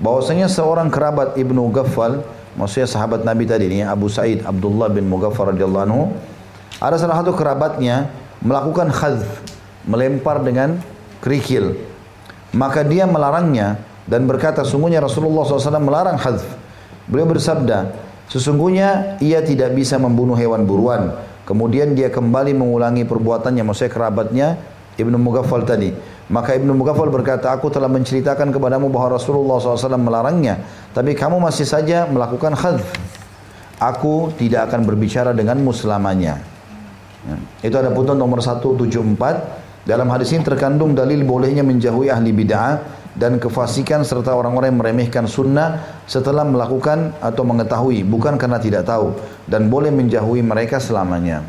Bahwasanya 0.00 0.48
seorang 0.48 0.88
kerabat 0.88 1.36
Ibnu 1.36 1.68
Ghaffal 1.74 2.24
maksudnya 2.56 2.88
sahabat 2.88 3.22
Nabi 3.26 3.44
tadi 3.44 3.68
ini 3.68 3.84
Abu 3.84 4.08
Said 4.08 4.42
Abdullah 4.46 4.88
bin 4.88 5.06
Mughaffar 5.06 5.52
radhiyallahu 5.52 5.84
anhu 5.86 6.02
ada 6.80 6.96
salah 6.96 7.20
satu 7.20 7.36
kerabatnya 7.36 8.08
melakukan 8.40 8.88
khadf 8.88 9.28
melempar 9.84 10.40
dengan 10.40 10.80
kerikil. 11.20 11.76
Maka 12.56 12.82
dia 12.82 13.06
melarangnya 13.06 13.78
dan 14.08 14.26
berkata 14.26 14.66
sungguhnya 14.66 14.98
Rasulullah 14.98 15.46
SAW 15.46 15.78
melarang 15.78 16.18
khadf 16.18 16.42
beliau 17.10 17.26
bersabda 17.26 17.90
sesungguhnya 18.30 19.18
ia 19.18 19.42
tidak 19.42 19.74
bisa 19.74 19.98
membunuh 19.98 20.38
hewan 20.38 20.62
buruan 20.64 21.12
Kemudian 21.50 21.98
dia 21.98 22.14
kembali 22.14 22.54
mengulangi 22.54 23.02
perbuatannya, 23.02 23.66
maksudnya 23.66 23.90
kerabatnya 23.90 24.48
Ibnu 24.94 25.18
Mughaffal 25.18 25.66
tadi. 25.66 25.90
Maka 26.30 26.54
Ibnu 26.54 26.78
Mughaffal 26.78 27.10
berkata, 27.10 27.50
aku 27.50 27.74
telah 27.74 27.90
menceritakan 27.90 28.54
kepadamu 28.54 28.86
bahwa 28.86 29.18
Rasulullah 29.18 29.58
SAW 29.58 29.98
melarangnya. 29.98 30.62
Tapi 30.94 31.18
kamu 31.18 31.42
masih 31.42 31.66
saja 31.66 32.06
melakukan 32.06 32.54
khadf. 32.54 32.86
Aku 33.82 34.30
tidak 34.38 34.70
akan 34.70 34.86
berbicara 34.86 35.34
denganmu 35.34 35.74
selamanya. 35.74 36.38
Ya. 37.26 37.66
Itu 37.66 37.82
ada 37.82 37.90
putusan 37.90 38.14
nomor 38.14 38.38
174. 38.46 39.90
Dalam 39.90 40.06
hadis 40.06 40.30
ini 40.30 40.46
terkandung 40.46 40.94
dalil 40.94 41.26
bolehnya 41.26 41.66
menjauhi 41.66 42.14
ahli 42.14 42.30
bid'ah 42.30 42.99
dan 43.18 43.42
kefasikan 43.42 44.06
serta 44.06 44.30
orang-orang 44.30 44.70
yang 44.70 44.80
meremehkan 44.80 45.26
sunnah 45.26 46.02
setelah 46.06 46.46
melakukan 46.46 47.10
atau 47.18 47.42
mengetahui 47.42 48.06
bukan 48.06 48.38
karena 48.38 48.62
tidak 48.62 48.86
tahu 48.86 49.18
dan 49.50 49.66
boleh 49.66 49.90
menjauhi 49.90 50.42
mereka 50.46 50.78
selamanya. 50.78 51.42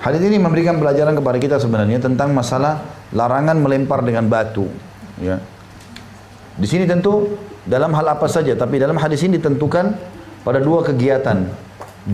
Hadis 0.00 0.24
ini 0.24 0.40
memberikan 0.40 0.80
pelajaran 0.80 1.12
kepada 1.12 1.36
kita 1.36 1.56
sebenarnya 1.60 2.00
tentang 2.00 2.32
masalah 2.32 2.80
larangan 3.12 3.60
melempar 3.60 4.00
dengan 4.00 4.26
batu. 4.26 4.64
Ya. 5.20 5.38
Di 6.56 6.66
sini 6.66 6.88
tentu 6.88 7.36
dalam 7.68 7.92
hal 7.92 8.16
apa 8.16 8.24
saja, 8.24 8.56
tapi 8.56 8.80
dalam 8.80 8.96
hadis 8.96 9.20
ini 9.22 9.36
ditentukan 9.36 9.92
pada 10.40 10.58
dua 10.58 10.80
kegiatan, 10.80 11.44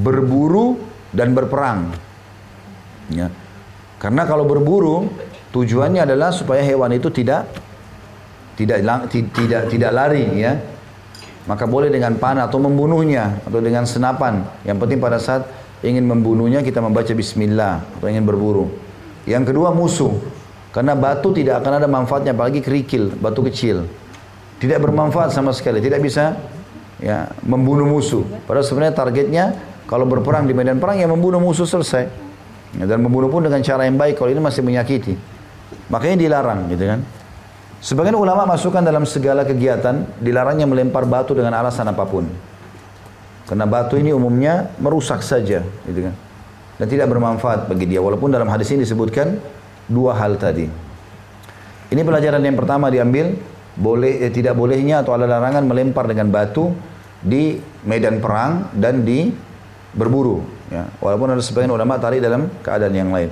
berburu 0.03 0.83
dan 1.15 1.31
berperang. 1.31 1.95
Ya. 3.09 3.31
Karena 4.03 4.27
kalau 4.27 4.45
berburu 4.45 5.07
tujuannya 5.55 6.05
adalah 6.05 6.35
supaya 6.35 6.61
hewan 6.67 6.91
itu 6.91 7.09
tidak 7.15 7.47
tidak 8.57 9.13
tidak 9.13 9.63
tidak 9.69 9.91
lari 9.93 10.25
ya. 10.41 10.57
Maka 11.47 11.63
boleh 11.63 11.93
dengan 11.93 12.19
panah 12.19 12.51
atau 12.51 12.59
membunuhnya 12.59 13.39
atau 13.47 13.63
dengan 13.63 13.87
senapan. 13.87 14.43
Yang 14.67 14.77
penting 14.83 14.99
pada 14.99 15.23
saat 15.23 15.47
ingin 15.85 16.03
membunuhnya 16.03 16.59
kita 16.59 16.83
membaca 16.83 17.13
bismillah 17.15 17.87
atau 18.01 18.11
ingin 18.11 18.27
berburu. 18.27 18.67
Yang 19.29 19.55
kedua 19.55 19.71
musuh. 19.71 20.11
Karena 20.75 20.99
batu 20.99 21.31
tidak 21.33 21.63
akan 21.63 21.81
ada 21.81 21.89
manfaatnya 21.89 22.35
apalagi 22.35 22.61
kerikil 22.61 23.15
batu 23.15 23.47
kecil. 23.47 23.87
Tidak 24.59 24.77
bermanfaat 24.81 25.31
sama 25.31 25.55
sekali 25.55 25.79
tidak 25.79 26.03
bisa 26.03 26.35
ya 26.99 27.31
membunuh 27.47 27.87
musuh. 27.87 28.27
Padahal 28.49 28.67
sebenarnya 28.67 28.95
targetnya 28.97 29.45
kalau 29.87 30.09
berperang 30.09 30.51
di 30.51 30.53
medan 30.57 30.83
perang 30.83 30.99
ya 30.99 31.07
membunuh 31.07 31.39
musuh 31.39 31.69
selesai. 31.69 32.11
Dan 32.77 32.99
membunuh 33.07 33.31
pun 33.31 33.47
dengan 33.47 33.63
cara 33.63 33.87
yang 33.87 33.95
baik 33.95 34.19
kalau 34.19 34.35
ini 34.35 34.43
masih 34.43 34.67
menyakiti. 34.67 35.15
Makanya 35.89 36.17
dilarang 36.27 36.67
gitu 36.75 36.85
kan 36.91 37.01
Sebagian 37.87 38.19
ulama 38.19 38.51
masukkan 38.51 38.83
dalam 38.83 39.07
segala 39.07 39.47
kegiatan 39.47 40.19
dilarangnya 40.19 40.67
melempar 40.67 41.07
batu 41.07 41.39
dengan 41.39 41.55
alasan 41.55 41.87
apa 41.87 42.03
pun. 42.03 42.27
Karena 43.47 43.63
batu 43.63 43.95
ini 43.95 44.11
umumnya 44.11 44.75
merusak 44.83 45.23
saja, 45.23 45.63
gitu 45.87 46.11
kan. 46.11 46.15
Dan 46.83 46.87
tidak 46.91 47.07
bermanfaat 47.15 47.71
bagi 47.71 47.87
dia. 47.87 48.03
Walaupun 48.03 48.35
dalam 48.35 48.51
hadis 48.51 48.75
ini 48.75 48.83
disebutkan 48.83 49.39
dua 49.87 50.19
hal 50.19 50.35
tadi. 50.35 50.67
Ini 51.87 52.03
pelajaran 52.03 52.43
yang 52.43 52.59
pertama 52.59 52.91
diambil, 52.91 53.39
boleh 53.79 54.19
eh, 54.19 54.35
tidak 54.35 54.59
bolehnya 54.59 55.07
atau 55.07 55.15
ada 55.15 55.31
larangan 55.31 55.63
melempar 55.63 56.11
dengan 56.11 56.27
batu 56.27 56.75
di 57.23 57.55
medan 57.87 58.19
perang 58.19 58.67
dan 58.75 59.07
di 59.07 59.31
berburu. 59.95 60.43
Ya. 60.75 60.91
Walaupun 60.99 61.39
ada 61.39 61.43
sebagian 61.43 61.71
ulama 61.71 62.03
tarik 62.03 62.19
dalam 62.19 62.51
keadaan 62.67 62.99
yang 62.99 63.15
lain. 63.15 63.31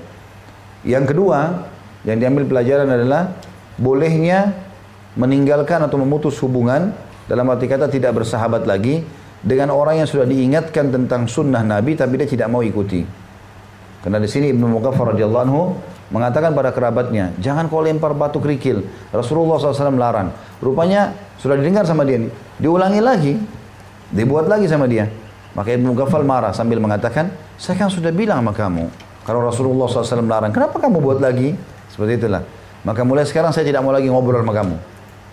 Yang 0.86 1.10
kedua, 1.10 1.66
yang 2.06 2.22
diambil 2.22 2.47
pelajaran 2.47 2.86
adalah 2.86 3.35
bolehnya 3.78 4.55
meninggalkan 5.14 5.82
atau 5.86 5.98
memutus 5.98 6.38
hubungan 6.42 6.94
dalam 7.30 7.46
arti 7.48 7.70
kata 7.70 7.88
tidak 7.88 8.22
bersahabat 8.22 8.66
lagi 8.68 9.01
dengan 9.44 9.72
orang 9.72 10.01
yang 10.02 10.09
sudah 10.09 10.24
diingatkan 10.24 10.88
tentang 10.90 11.28
sunnah 11.28 11.60
Nabi 11.60 11.94
tapi 11.94 12.16
dia 12.20 12.28
tidak 12.28 12.48
mau 12.48 12.64
ikuti. 12.64 13.05
Karena 14.05 14.20
di 14.20 14.28
sini 14.28 14.52
Ibnu 14.52 14.68
Mughaffar 14.68 15.16
radhiyallahu 15.16 15.44
anhu 15.48 15.62
mengatakan 16.12 16.52
pada 16.52 16.76
kerabatnya, 16.76 17.32
jangan 17.40 17.72
kau 17.72 17.80
lempar 17.80 18.12
batu 18.12 18.36
kerikil. 18.36 18.84
Rasulullah 19.09 19.56
SAW 19.56 19.96
melarang. 19.96 20.28
Rupanya 20.60 21.16
sudah 21.40 21.56
didengar 21.56 21.88
sama 21.88 22.05
dia. 22.05 22.28
Diulangi 22.60 23.01
lagi, 23.01 23.34
dibuat 24.12 24.44
lagi 24.44 24.68
sama 24.68 24.84
dia. 24.84 25.09
Maka 25.56 25.72
Ibnu 25.72 25.96
Mughaffal 25.96 26.26
marah 26.26 26.52
sambil 26.52 26.84
mengatakan, 26.84 27.32
saya 27.56 27.80
kan 27.80 27.88
sudah 27.88 28.12
bilang 28.12 28.44
sama 28.44 28.52
kamu. 28.52 28.84
Kalau 29.24 29.40
Rasulullah 29.40 29.88
SAW 29.88 30.20
melarang, 30.20 30.52
kenapa 30.52 30.76
kamu 30.76 31.01
buat 31.01 31.18
lagi? 31.24 31.56
Seperti 31.88 32.20
itulah. 32.20 32.44
Maka 32.85 33.01
mulai 33.02 33.24
sekarang 33.24 33.51
saya 33.51 33.65
tidak 33.65 33.81
mau 33.81 33.90
lagi 33.90 34.12
ngobrol 34.12 34.44
sama 34.44 34.52
kamu. 34.52 34.77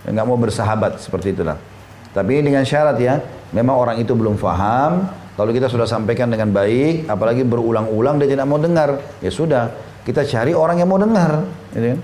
Enggak 0.07 0.25
mau 0.25 0.39
bersahabat 0.39 1.03
seperti 1.03 1.35
itulah. 1.35 1.59
Tapi 2.11 2.43
dengan 2.43 2.63
syarat 2.63 2.97
ya, 2.97 3.19
memang 3.51 3.75
orang 3.75 3.99
itu 3.99 4.15
belum 4.15 4.39
faham. 4.39 5.07
Kalau 5.35 5.51
kita 5.51 5.67
sudah 5.71 5.87
sampaikan 5.87 6.27
dengan 6.27 6.51
baik, 6.51 7.07
apalagi 7.07 7.43
berulang-ulang 7.43 8.19
dia 8.19 8.27
tidak 8.31 8.47
mau 8.47 8.59
dengar, 8.59 8.99
ya 9.23 9.31
sudah, 9.31 9.71
kita 10.03 10.27
cari 10.27 10.51
orang 10.51 10.79
yang 10.79 10.89
mau 10.91 10.99
dengar. 10.99 11.43
Gitu 11.71 11.95
kan? 11.95 11.99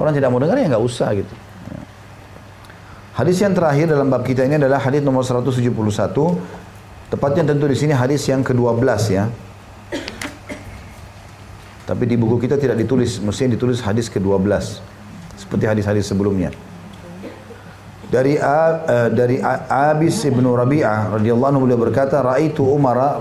Orang 0.00 0.12
tidak 0.16 0.28
mau 0.32 0.40
dengar 0.40 0.56
ya 0.56 0.66
nggak 0.68 0.84
usah 0.84 1.08
gitu. 1.12 1.34
Hadis 3.20 3.36
yang 3.42 3.52
terakhir 3.52 3.90
dalam 3.90 4.08
bab 4.08 4.24
kita 4.24 4.48
ini 4.48 4.56
adalah 4.56 4.80
hadis 4.80 5.04
nomor 5.04 5.20
171. 5.20 5.60
Tepatnya 7.10 7.42
tentu 7.52 7.68
di 7.68 7.76
sini 7.76 7.92
hadis 7.92 8.24
yang 8.24 8.40
ke-12 8.40 8.80
ya. 9.12 9.28
Tapi 11.90 12.06
di 12.06 12.14
buku 12.14 12.38
kita 12.38 12.54
tidak 12.54 12.78
ditulis, 12.78 13.18
mestinya 13.18 13.58
ditulis 13.58 13.82
hadis 13.82 14.06
ke-12. 14.06 14.46
Seperti 15.34 15.66
hadis-hadis 15.66 16.06
sebelumnya. 16.06 16.54
Dari 18.06 18.38
uh, 18.38 19.10
dari 19.10 19.42
Abis 19.66 20.22
bin 20.30 20.46
Rabi'ah 20.46 21.18
radhiyallahu 21.18 21.50
anhu 21.50 21.66
beliau 21.66 21.82
berkata, 21.82 22.22
"Ra'aitu 22.22 22.62
Umar 22.62 23.18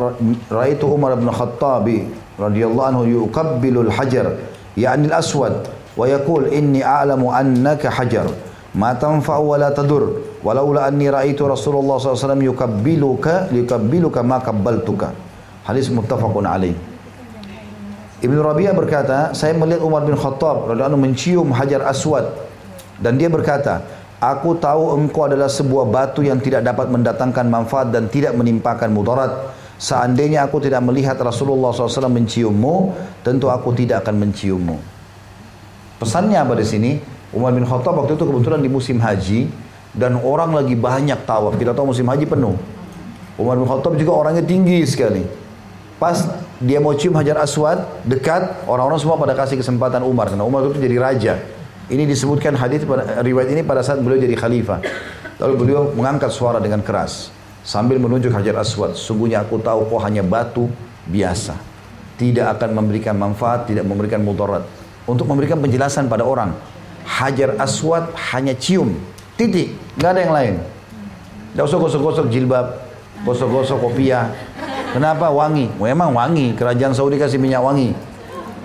ra'aitu 0.54 0.86
Umar 0.86 1.18
bin 1.18 1.34
Khattab 1.34 1.90
radhiyallahu 2.38 2.88
anhu 2.94 3.04
yuqabbilu 3.10 3.90
al-hajar, 3.90 4.38
ya'ni 4.78 5.10
al-aswad, 5.10 5.66
wa 5.98 6.06
yaqul 6.06 6.54
inni 6.54 6.86
a'lamu 6.86 7.34
annaka 7.34 7.90
hajar, 7.90 8.30
ma 8.78 8.94
tanfa'u 8.94 9.50
wa 9.50 9.58
la 9.62 9.74
tadur, 9.74 10.26
walaula 10.46 10.86
anni 10.86 11.10
ra'aitu 11.10 11.46
Rasulullah 11.46 11.98
sallallahu 11.98 12.18
alaihi 12.18 12.26
wasallam 12.26 12.46
yuqabbiluka 12.54 13.34
yuqabbiluka 13.50 14.20
ma 14.22 14.38
qabbaltuka." 14.42 15.10
Hadis 15.66 15.90
muttafaqun 15.90 16.50
alaih. 16.50 16.89
Ibnu 18.20 18.40
Rabi'ah 18.44 18.76
berkata, 18.76 19.32
saya 19.32 19.56
melihat 19.56 19.80
Umar 19.80 20.04
bin 20.04 20.12
Khattab 20.20 20.68
radhiyallahu 20.68 21.00
mencium 21.00 21.56
Hajar 21.56 21.88
Aswad 21.88 22.28
dan 23.00 23.16
dia 23.16 23.32
berkata, 23.32 23.80
aku 24.20 24.60
tahu 24.60 25.00
engkau 25.00 25.32
adalah 25.32 25.48
sebuah 25.48 25.88
batu 25.88 26.20
yang 26.20 26.44
tidak 26.44 26.68
dapat 26.68 26.92
mendatangkan 26.92 27.48
manfaat 27.48 27.96
dan 27.96 28.12
tidak 28.12 28.36
menimpakan 28.36 28.92
mudarat. 28.92 29.56
Seandainya 29.80 30.44
aku 30.44 30.60
tidak 30.60 30.84
melihat 30.84 31.16
Rasulullah 31.16 31.72
SAW 31.72 32.12
menciummu, 32.12 32.92
tentu 33.24 33.48
aku 33.48 33.72
tidak 33.72 34.04
akan 34.04 34.28
menciummu. 34.28 34.76
Pesannya 36.04 36.44
apa 36.44 36.60
di 36.60 36.68
sini? 36.68 36.92
Umar 37.32 37.56
bin 37.56 37.64
Khattab 37.64 37.96
waktu 37.96 38.20
itu 38.20 38.28
kebetulan 38.28 38.60
di 38.60 38.68
musim 38.68 39.00
haji 39.00 39.48
dan 39.96 40.20
orang 40.20 40.52
lagi 40.52 40.76
banyak 40.76 41.24
tawaf. 41.24 41.56
Kita 41.56 41.72
tahu 41.72 41.96
musim 41.96 42.04
haji 42.04 42.28
penuh. 42.28 42.60
Umar 43.40 43.56
bin 43.56 43.64
Khattab 43.64 43.96
juga 43.96 44.12
orangnya 44.12 44.44
tinggi 44.44 44.84
sekali. 44.84 45.24
Pas 46.00 46.16
dia 46.64 46.80
mau 46.80 46.96
cium 46.96 47.12
Hajar 47.14 47.44
Aswad 47.44 47.84
dekat, 48.08 48.64
orang-orang 48.66 49.00
semua 49.04 49.20
pada 49.20 49.36
kasih 49.36 49.60
kesempatan 49.60 50.00
Umar 50.08 50.32
karena 50.32 50.48
Umar 50.48 50.64
itu 50.66 50.80
jadi 50.80 50.98
raja. 50.98 51.34
Ini 51.92 52.08
disebutkan 52.08 52.56
hadis 52.56 52.88
riwayat 53.20 53.50
ini 53.52 53.62
pada 53.68 53.84
saat 53.84 54.00
beliau 54.00 54.16
jadi 54.16 54.34
khalifah. 54.40 54.80
Lalu 55.44 55.54
beliau 55.60 55.92
mengangkat 55.92 56.32
suara 56.32 56.64
dengan 56.64 56.80
keras 56.80 57.36
sambil 57.68 58.00
menunjuk 58.00 58.32
Hajar 58.32 58.64
Aswad. 58.64 58.96
Sungguhnya 58.96 59.44
aku 59.44 59.60
tahu 59.60 59.92
kau 59.92 60.00
hanya 60.00 60.24
batu 60.24 60.72
biasa. 61.04 61.70
tidak 62.20 62.60
akan 62.60 62.76
memberikan 62.76 63.16
manfaat, 63.16 63.64
tidak 63.72 63.88
memberikan 63.88 64.20
mudarat. 64.20 64.68
Untuk 65.08 65.24
memberikan 65.26 65.64
penjelasan 65.64 66.12
pada 66.12 66.28
orang, 66.28 66.52
Hajar 67.08 67.56
Aswad 67.56 68.12
hanya 68.36 68.52
cium, 68.54 69.00
titik, 69.40 69.74
nggak 69.96 70.10
ada 70.12 70.22
yang 70.22 70.36
lain. 70.36 70.56
Tidak 71.56 71.64
usah 71.64 71.80
gosok-gosok 71.80 72.28
jilbab, 72.28 72.76
gosok-gosok 73.24 73.80
kopiah. 73.80 74.30
Kenapa 74.90 75.30
wangi? 75.30 75.70
Memang 75.78 76.18
wangi. 76.18 76.58
Kerajaan 76.58 76.98
Saudi 76.98 77.22
kasih 77.22 77.38
minyak 77.38 77.62
wangi. 77.62 77.94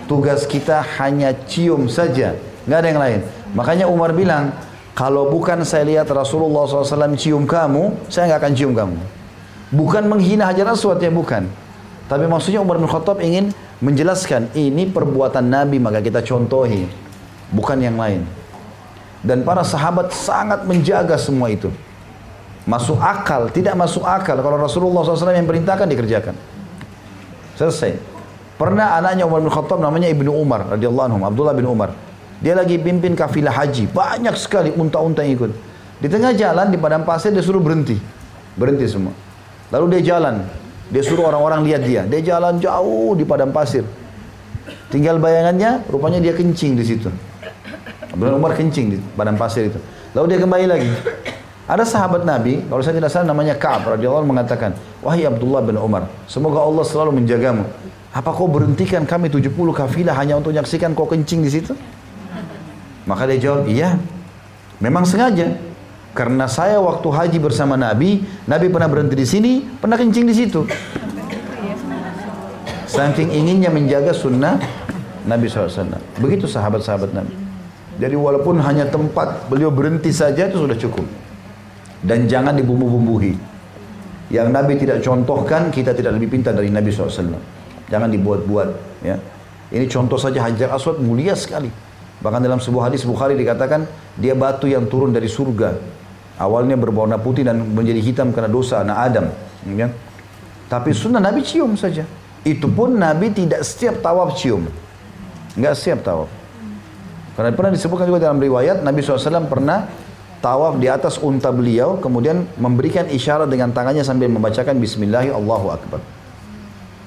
Tugas 0.08 0.44
kita 0.48 0.84
hanya 1.00 1.32
cium 1.48 1.88
saja, 1.88 2.36
nggak 2.68 2.78
ada 2.80 2.88
yang 2.88 3.00
lain. 3.00 3.20
Makanya 3.56 3.88
Umar 3.88 4.12
bilang, 4.12 4.52
kalau 4.92 5.32
bukan 5.32 5.64
saya 5.64 5.88
lihat 5.88 6.06
Rasulullah 6.12 6.68
SAW 6.68 7.16
cium 7.16 7.48
kamu, 7.48 8.12
saya 8.12 8.28
nggak 8.28 8.40
akan 8.44 8.52
cium 8.52 8.72
kamu. 8.76 8.96
Bukan 9.72 10.04
menghina 10.06 10.46
Hajar 10.46 10.70
Aswad 10.70 11.00
ya 11.00 11.08
bukan. 11.08 11.48
Tapi 12.04 12.24
maksudnya 12.28 12.60
Umar 12.60 12.76
bin 12.76 12.84
Khattab 12.84 13.18
ingin 13.24 13.56
menjelaskan 13.80 14.52
ini 14.52 14.84
perbuatan 14.86 15.44
Nabi 15.48 15.80
maka 15.80 16.04
kita 16.04 16.20
contohi. 16.20 16.84
Bukan 17.48 17.80
yang 17.80 17.96
lain. 17.96 18.28
Dan 19.24 19.40
para 19.40 19.64
sahabat 19.64 20.12
sangat 20.12 20.68
menjaga 20.68 21.16
semua 21.16 21.48
itu. 21.48 21.72
Masuk 22.64 22.96
akal, 22.96 23.52
tidak 23.52 23.76
masuk 23.76 24.08
akal. 24.08 24.40
Kalau 24.40 24.56
Rasulullah 24.56 25.04
SAW 25.04 25.36
yang 25.36 25.44
perintahkan 25.44 25.84
dikerjakan. 25.84 26.32
Selesai. 27.60 28.00
Pernah 28.56 28.96
anaknya 28.96 29.28
Umar 29.28 29.44
bin 29.44 29.52
Khattab 29.52 29.82
namanya 29.82 30.08
Ibnu 30.08 30.30
Umar 30.30 30.72
radhiyallahu 30.72 31.06
anhu, 31.10 31.18
Abdullah 31.26 31.52
bin 31.52 31.66
Umar. 31.68 31.92
Dia 32.40 32.54
lagi 32.56 32.80
pimpin 32.80 33.12
kafilah 33.12 33.52
haji, 33.52 33.90
banyak 33.90 34.34
sekali 34.38 34.70
unta-unta 34.72 35.26
yang 35.26 35.36
ikut. 35.36 35.50
Di 36.00 36.08
tengah 36.08 36.32
jalan 36.32 36.70
di 36.70 36.78
padang 36.80 37.02
pasir 37.02 37.34
dia 37.34 37.42
suruh 37.42 37.60
berhenti. 37.60 37.98
Berhenti 38.54 38.86
semua. 38.86 39.12
Lalu 39.74 39.98
dia 39.98 40.16
jalan, 40.16 40.46
dia 40.88 41.02
suruh 41.02 41.26
orang-orang 41.26 41.66
lihat 41.66 41.82
dia. 41.82 42.02
Dia 42.06 42.20
jalan 42.22 42.62
jauh 42.62 43.18
di 43.18 43.26
padang 43.26 43.50
pasir. 43.50 43.82
Tinggal 44.88 45.18
bayangannya, 45.18 45.82
rupanya 45.90 46.22
dia 46.22 46.32
kencing 46.32 46.78
di 46.78 46.84
situ. 46.86 47.10
Abdullah 48.14 48.38
Umar 48.38 48.54
kencing 48.54 48.86
di 48.94 48.98
padang 49.18 49.34
pasir 49.34 49.68
itu. 49.68 49.80
Lalu 50.14 50.26
dia 50.30 50.38
kembali 50.38 50.66
lagi. 50.70 50.90
Ada 51.64 51.88
sahabat 51.88 52.28
Nabi, 52.28 52.60
kalau 52.68 52.84
saya 52.84 53.00
tidak 53.00 53.08
salah 53.08 53.32
namanya 53.32 53.56
Ka'ab 53.56 53.96
radhiyallahu 53.96 54.28
mengatakan, 54.28 54.76
"Wahai 55.00 55.24
Abdullah 55.24 55.64
bin 55.64 55.80
Umar, 55.80 56.12
semoga 56.28 56.60
Allah 56.60 56.84
selalu 56.84 57.24
menjagamu. 57.24 57.64
Apa 58.12 58.36
kau 58.36 58.44
berhentikan 58.44 59.08
kami 59.08 59.32
70 59.32 59.72
kafilah 59.72 60.12
hanya 60.12 60.36
untuk 60.36 60.52
menyaksikan 60.52 60.92
kau 60.92 61.08
kencing 61.08 61.40
di 61.40 61.48
situ?" 61.48 61.72
Maka 63.08 63.24
dia 63.32 63.48
jawab, 63.48 63.64
"Iya. 63.64 63.96
Memang 64.76 65.08
sengaja. 65.08 65.56
Karena 66.12 66.46
saya 66.46 66.78
waktu 66.78 67.08
haji 67.10 67.38
bersama 67.40 67.74
Nabi, 67.80 68.22
Nabi 68.46 68.70
pernah 68.70 68.86
berhenti 68.86 69.16
di 69.16 69.26
sini, 69.26 69.52
pernah 69.64 69.98
kencing 69.98 70.28
di 70.28 70.34
situ. 70.36 70.62
Saking 72.86 73.34
inginnya 73.34 73.74
menjaga 73.74 74.14
sunnah 74.14 74.60
Nabi 75.26 75.50
SAW. 75.50 75.98
Begitu 76.22 76.46
sahabat-sahabat 76.46 77.10
Nabi. 77.10 77.34
Jadi 77.98 78.14
walaupun 78.14 78.62
hanya 78.62 78.86
tempat 78.86 79.50
beliau 79.50 79.74
berhenti 79.74 80.14
saja 80.14 80.46
itu 80.46 80.62
sudah 80.62 80.78
cukup. 80.78 81.23
Dan 82.04 82.28
jangan 82.28 82.52
dibumbu-bumbuhi. 82.52 83.32
Yang 84.28 84.48
Nabi 84.52 84.72
tidak 84.76 85.00
contohkan, 85.00 85.72
kita 85.72 85.96
tidak 85.96 86.20
lebih 86.20 86.36
pintar 86.36 86.52
dari 86.52 86.68
Nabi 86.68 86.92
SAW. 86.92 87.40
Jangan 87.88 88.08
dibuat-buat. 88.12 88.68
Ya. 89.04 89.16
Ini 89.72 89.88
contoh 89.88 90.20
saja 90.20 90.44
Hajar 90.44 90.76
Aswad 90.76 91.00
mulia 91.00 91.32
sekali. 91.32 91.72
Bahkan 92.20 92.40
dalam 92.40 92.60
sebuah 92.60 92.92
hadis 92.92 93.04
Bukhari 93.04 93.36
dikatakan, 93.36 93.88
dia 94.20 94.36
batu 94.36 94.68
yang 94.68 94.88
turun 94.88 95.12
dari 95.12 95.28
surga. 95.28 95.76
Awalnya 96.40 96.76
berwarna 96.76 97.16
putih 97.20 97.46
dan 97.46 97.62
menjadi 97.62 98.00
hitam 98.00 98.32
karena 98.34 98.50
dosa 98.50 98.84
anak 98.84 98.96
Adam. 99.00 99.26
Ya. 99.72 99.88
Tapi 100.68 100.90
sunnah 100.92 101.20
Nabi 101.20 101.44
cium 101.44 101.76
saja. 101.76 102.04
Itu 102.44 102.68
pun 102.68 103.00
Nabi 103.00 103.32
tidak 103.32 103.64
setiap 103.64 104.04
tawaf 104.04 104.36
cium. 104.36 104.68
Enggak 105.56 105.74
setiap 105.78 106.04
tawaf. 106.04 106.28
Karena 107.34 107.50
pernah 107.50 107.72
disebutkan 107.74 108.06
juga 108.06 108.30
dalam 108.30 108.38
riwayat 108.38 108.82
Nabi 108.84 109.02
SAW 109.02 109.50
pernah 109.50 109.90
tawaf 110.44 110.76
di 110.76 110.92
atas 110.92 111.16
unta 111.16 111.48
beliau 111.48 111.96
kemudian 111.96 112.44
memberikan 112.60 113.08
isyarat 113.08 113.48
dengan 113.48 113.72
tangannya 113.72 114.04
sambil 114.04 114.28
membacakan 114.28 114.76
Bismillahirrahmanirrahim 114.76 115.40
Allahu 115.40 115.66
Akbar. 115.72 116.00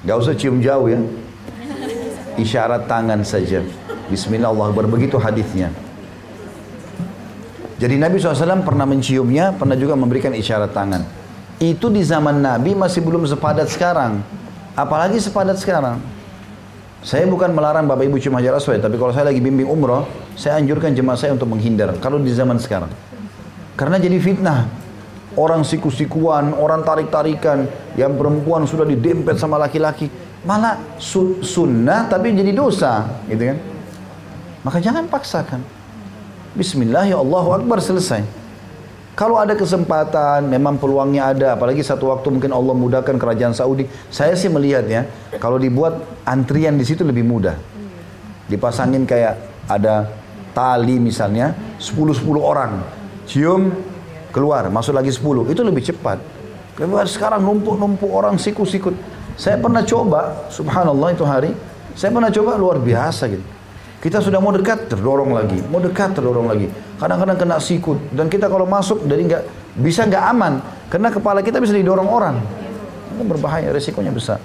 Gak 0.02 0.16
usah 0.18 0.34
cium 0.34 0.58
jauh 0.58 0.90
ya. 0.90 0.98
Isyarat 2.34 2.90
tangan 2.90 3.22
saja. 3.22 3.62
Bismillah 4.10 4.50
Allah 4.50 4.74
Akbar. 4.74 4.90
Begitu 4.90 5.14
hadisnya. 5.22 5.70
Jadi 7.78 7.94
Nabi 7.94 8.18
SAW 8.18 8.66
pernah 8.66 8.82
menciumnya, 8.90 9.54
pernah 9.54 9.78
juga 9.78 9.94
memberikan 9.94 10.34
isyarat 10.34 10.74
tangan. 10.74 11.06
Itu 11.62 11.94
di 11.94 12.02
zaman 12.02 12.42
Nabi 12.42 12.74
masih 12.74 13.06
belum 13.06 13.22
sepadat 13.22 13.70
sekarang. 13.70 14.18
Apalagi 14.74 15.22
sepadat 15.22 15.62
sekarang. 15.62 16.02
Saya 17.06 17.30
bukan 17.30 17.54
melarang 17.54 17.86
Bapak 17.86 18.10
Ibu 18.10 18.18
cium 18.18 18.34
hajar 18.34 18.58
aswad, 18.58 18.82
tapi 18.82 18.98
kalau 18.98 19.14
saya 19.14 19.30
lagi 19.30 19.38
bimbing 19.38 19.70
umroh, 19.70 20.02
saya 20.34 20.58
anjurkan 20.58 20.90
jemaah 20.90 21.14
saya 21.14 21.38
untuk 21.38 21.46
menghindar. 21.46 21.94
Kalau 22.02 22.18
di 22.18 22.34
zaman 22.34 22.58
sekarang. 22.58 22.90
Karena 23.78 24.02
jadi 24.02 24.18
fitnah. 24.18 24.66
Orang 25.38 25.62
siku-sikuan, 25.62 26.50
orang 26.50 26.82
tarik-tarikan, 26.82 27.70
yang 27.94 28.18
perempuan 28.18 28.66
sudah 28.66 28.82
didempet 28.82 29.38
sama 29.38 29.54
laki-laki. 29.54 30.10
Malah 30.42 30.98
sunnah 30.98 32.10
tapi 32.10 32.34
jadi 32.34 32.50
dosa. 32.50 33.06
Gitu 33.30 33.54
kan. 33.54 33.58
Maka 34.66 34.82
jangan 34.82 35.06
paksakan. 35.06 35.62
Bismillah 36.58 37.06
ya 37.06 37.22
Allahu 37.22 37.54
Akbar 37.54 37.78
selesai. 37.78 38.26
Kalau 39.14 39.38
ada 39.38 39.54
kesempatan, 39.54 40.46
memang 40.46 40.78
peluangnya 40.78 41.30
ada, 41.30 41.54
apalagi 41.54 41.82
satu 41.82 42.10
waktu 42.10 42.34
mungkin 42.34 42.50
Allah 42.50 42.74
mudahkan 42.74 43.14
kerajaan 43.14 43.54
Saudi. 43.54 43.86
Saya 44.10 44.34
sih 44.34 44.50
melihat 44.50 44.86
ya, 44.90 45.06
kalau 45.38 45.58
dibuat 45.58 46.02
antrian 46.26 46.74
di 46.74 46.86
situ 46.86 47.06
lebih 47.06 47.26
mudah. 47.26 47.54
Dipasangin 48.46 49.06
kayak 49.06 49.38
ada 49.70 50.06
tali 50.54 50.98
misalnya, 51.02 51.54
10-10 51.78 52.42
orang. 52.42 52.97
Cium, 53.28 53.70
keluar, 54.32 54.72
masuk 54.72 54.96
lagi 54.96 55.12
10. 55.12 55.52
Itu 55.52 55.60
lebih 55.60 55.84
cepat. 55.84 56.16
Sekarang 57.04 57.44
numpuk-numpuk 57.44 58.08
orang 58.08 58.40
sikut-sikut. 58.40 58.96
Saya 59.36 59.60
pernah 59.60 59.84
coba, 59.84 60.48
subhanallah 60.48 61.12
itu 61.12 61.22
hari, 61.28 61.52
saya 61.92 62.10
pernah 62.10 62.32
coba 62.32 62.56
luar 62.56 62.80
biasa 62.80 63.28
gitu. 63.28 63.44
Kita 63.98 64.22
sudah 64.22 64.38
mau 64.38 64.54
dekat, 64.54 64.86
terdorong 64.86 65.34
lagi. 65.34 65.58
Mau 65.68 65.82
dekat, 65.82 66.14
terdorong 66.14 66.46
lagi. 66.46 66.70
Kadang-kadang 67.02 67.34
kena 67.34 67.58
sikut. 67.58 67.98
Dan 68.14 68.30
kita 68.30 68.46
kalau 68.46 68.62
masuk, 68.64 69.02
jadi 69.04 69.22
nggak 69.26 69.42
bisa 69.82 70.06
nggak 70.06 70.24
aman. 70.32 70.62
Karena 70.86 71.10
kepala 71.10 71.42
kita 71.42 71.58
bisa 71.58 71.74
didorong 71.74 72.06
orang. 72.06 72.38
Itu 73.12 73.26
berbahaya, 73.26 73.74
resikonya 73.74 74.14
besar. 74.14 74.38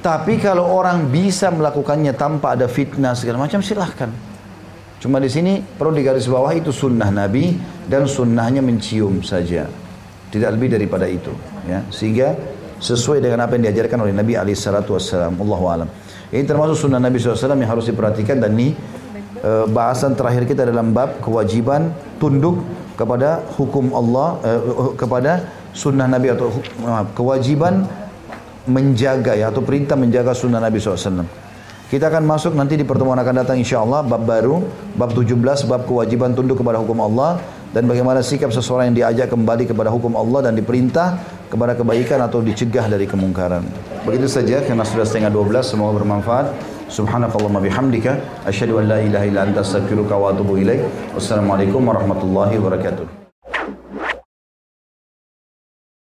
Tapi 0.00 0.38
kalau 0.40 0.64
orang 0.64 1.10
bisa 1.10 1.50
melakukannya 1.50 2.14
tanpa 2.14 2.54
ada 2.54 2.70
fitnah 2.70 3.18
segala 3.18 3.42
macam, 3.44 3.60
silahkan. 3.60 4.08
Cuma 5.00 5.16
di 5.16 5.32
sini 5.32 5.64
perlu 5.64 5.96
digaris 5.96 6.28
bawah 6.28 6.52
itu 6.52 6.68
sunnah 6.68 7.08
Nabi 7.08 7.56
dan 7.88 8.04
sunnahnya 8.04 8.60
mencium 8.60 9.24
saja. 9.24 9.64
Tidak 10.28 10.50
lebih 10.52 10.76
daripada 10.76 11.08
itu. 11.08 11.32
Ya. 11.64 11.80
Sehingga 11.88 12.36
sesuai 12.80 13.24
dengan 13.24 13.48
apa 13.48 13.56
yang 13.56 13.72
diajarkan 13.72 14.08
oleh 14.08 14.12
Nabi 14.12 14.36
alaihi 14.36 14.56
salatu 14.56 14.96
wassalam. 14.96 15.40
Allahu 15.40 15.64
alam. 15.72 15.88
Ini 16.30 16.44
termasuk 16.44 16.88
sunnah 16.88 17.00
Nabi 17.00 17.18
SAW 17.18 17.58
yang 17.58 17.70
harus 17.72 17.88
diperhatikan 17.88 18.38
dan 18.38 18.54
ini 18.54 18.76
e, 19.40 19.50
bahasan 19.68 20.14
terakhir 20.14 20.46
kita 20.46 20.68
dalam 20.68 20.94
bab 20.94 21.18
kewajiban 21.20 21.90
tunduk 22.22 22.62
kepada 22.94 23.42
hukum 23.56 23.90
Allah 23.92 24.38
e, 24.40 24.50
kepada 24.94 25.48
sunnah 25.74 26.06
Nabi 26.06 26.30
atau 26.30 26.54
maaf, 26.80 27.10
kewajiban 27.16 27.88
menjaga 28.68 29.34
ya 29.34 29.50
atau 29.50 29.64
perintah 29.64 29.98
menjaga 29.98 30.36
sunnah 30.36 30.62
Nabi 30.62 30.78
SAW. 30.78 31.26
Kita 31.90 32.06
akan 32.06 32.22
masuk 32.22 32.54
nanti 32.54 32.78
di 32.78 32.86
pertemuan 32.86 33.18
akan 33.18 33.42
datang 33.42 33.58
insya 33.58 33.82
Allah 33.82 34.06
bab 34.06 34.22
baru 34.22 34.62
bab 34.94 35.10
17 35.10 35.34
bab 35.66 35.90
kewajiban 35.90 36.38
tunduk 36.38 36.62
kepada 36.62 36.78
hukum 36.78 37.02
Allah 37.02 37.42
dan 37.74 37.90
bagaimana 37.90 38.22
sikap 38.22 38.54
seseorang 38.54 38.94
yang 38.94 38.96
diajak 39.02 39.34
kembali 39.34 39.66
kepada 39.66 39.90
hukum 39.90 40.14
Allah 40.14 40.46
dan 40.46 40.54
diperintah 40.54 41.18
kepada 41.50 41.74
kebaikan 41.74 42.22
atau 42.22 42.38
dicegah 42.46 42.86
dari 42.86 43.10
kemungkaran. 43.10 43.66
Begitu 44.06 44.30
saja 44.30 44.62
karena 44.62 44.86
sudah 44.86 45.02
setengah 45.02 45.34
12 45.34 45.66
semoga 45.66 45.98
bermanfaat. 45.98 46.46
Subhanakallahumma 46.94 47.58
bihamdika 47.58 48.46
asyhadu 48.46 48.78
an 48.78 48.86
la 48.86 48.98
ilaha 49.02 49.26
illa 49.26 49.40
anta 49.50 49.66
astaghfiruka 49.66 50.14
wa 50.14 50.30
atubu 50.30 50.62
ilaik. 50.62 50.86
Wassalamualaikum 51.18 51.82
warahmatullahi 51.82 52.54
wabarakatuh. 52.54 53.19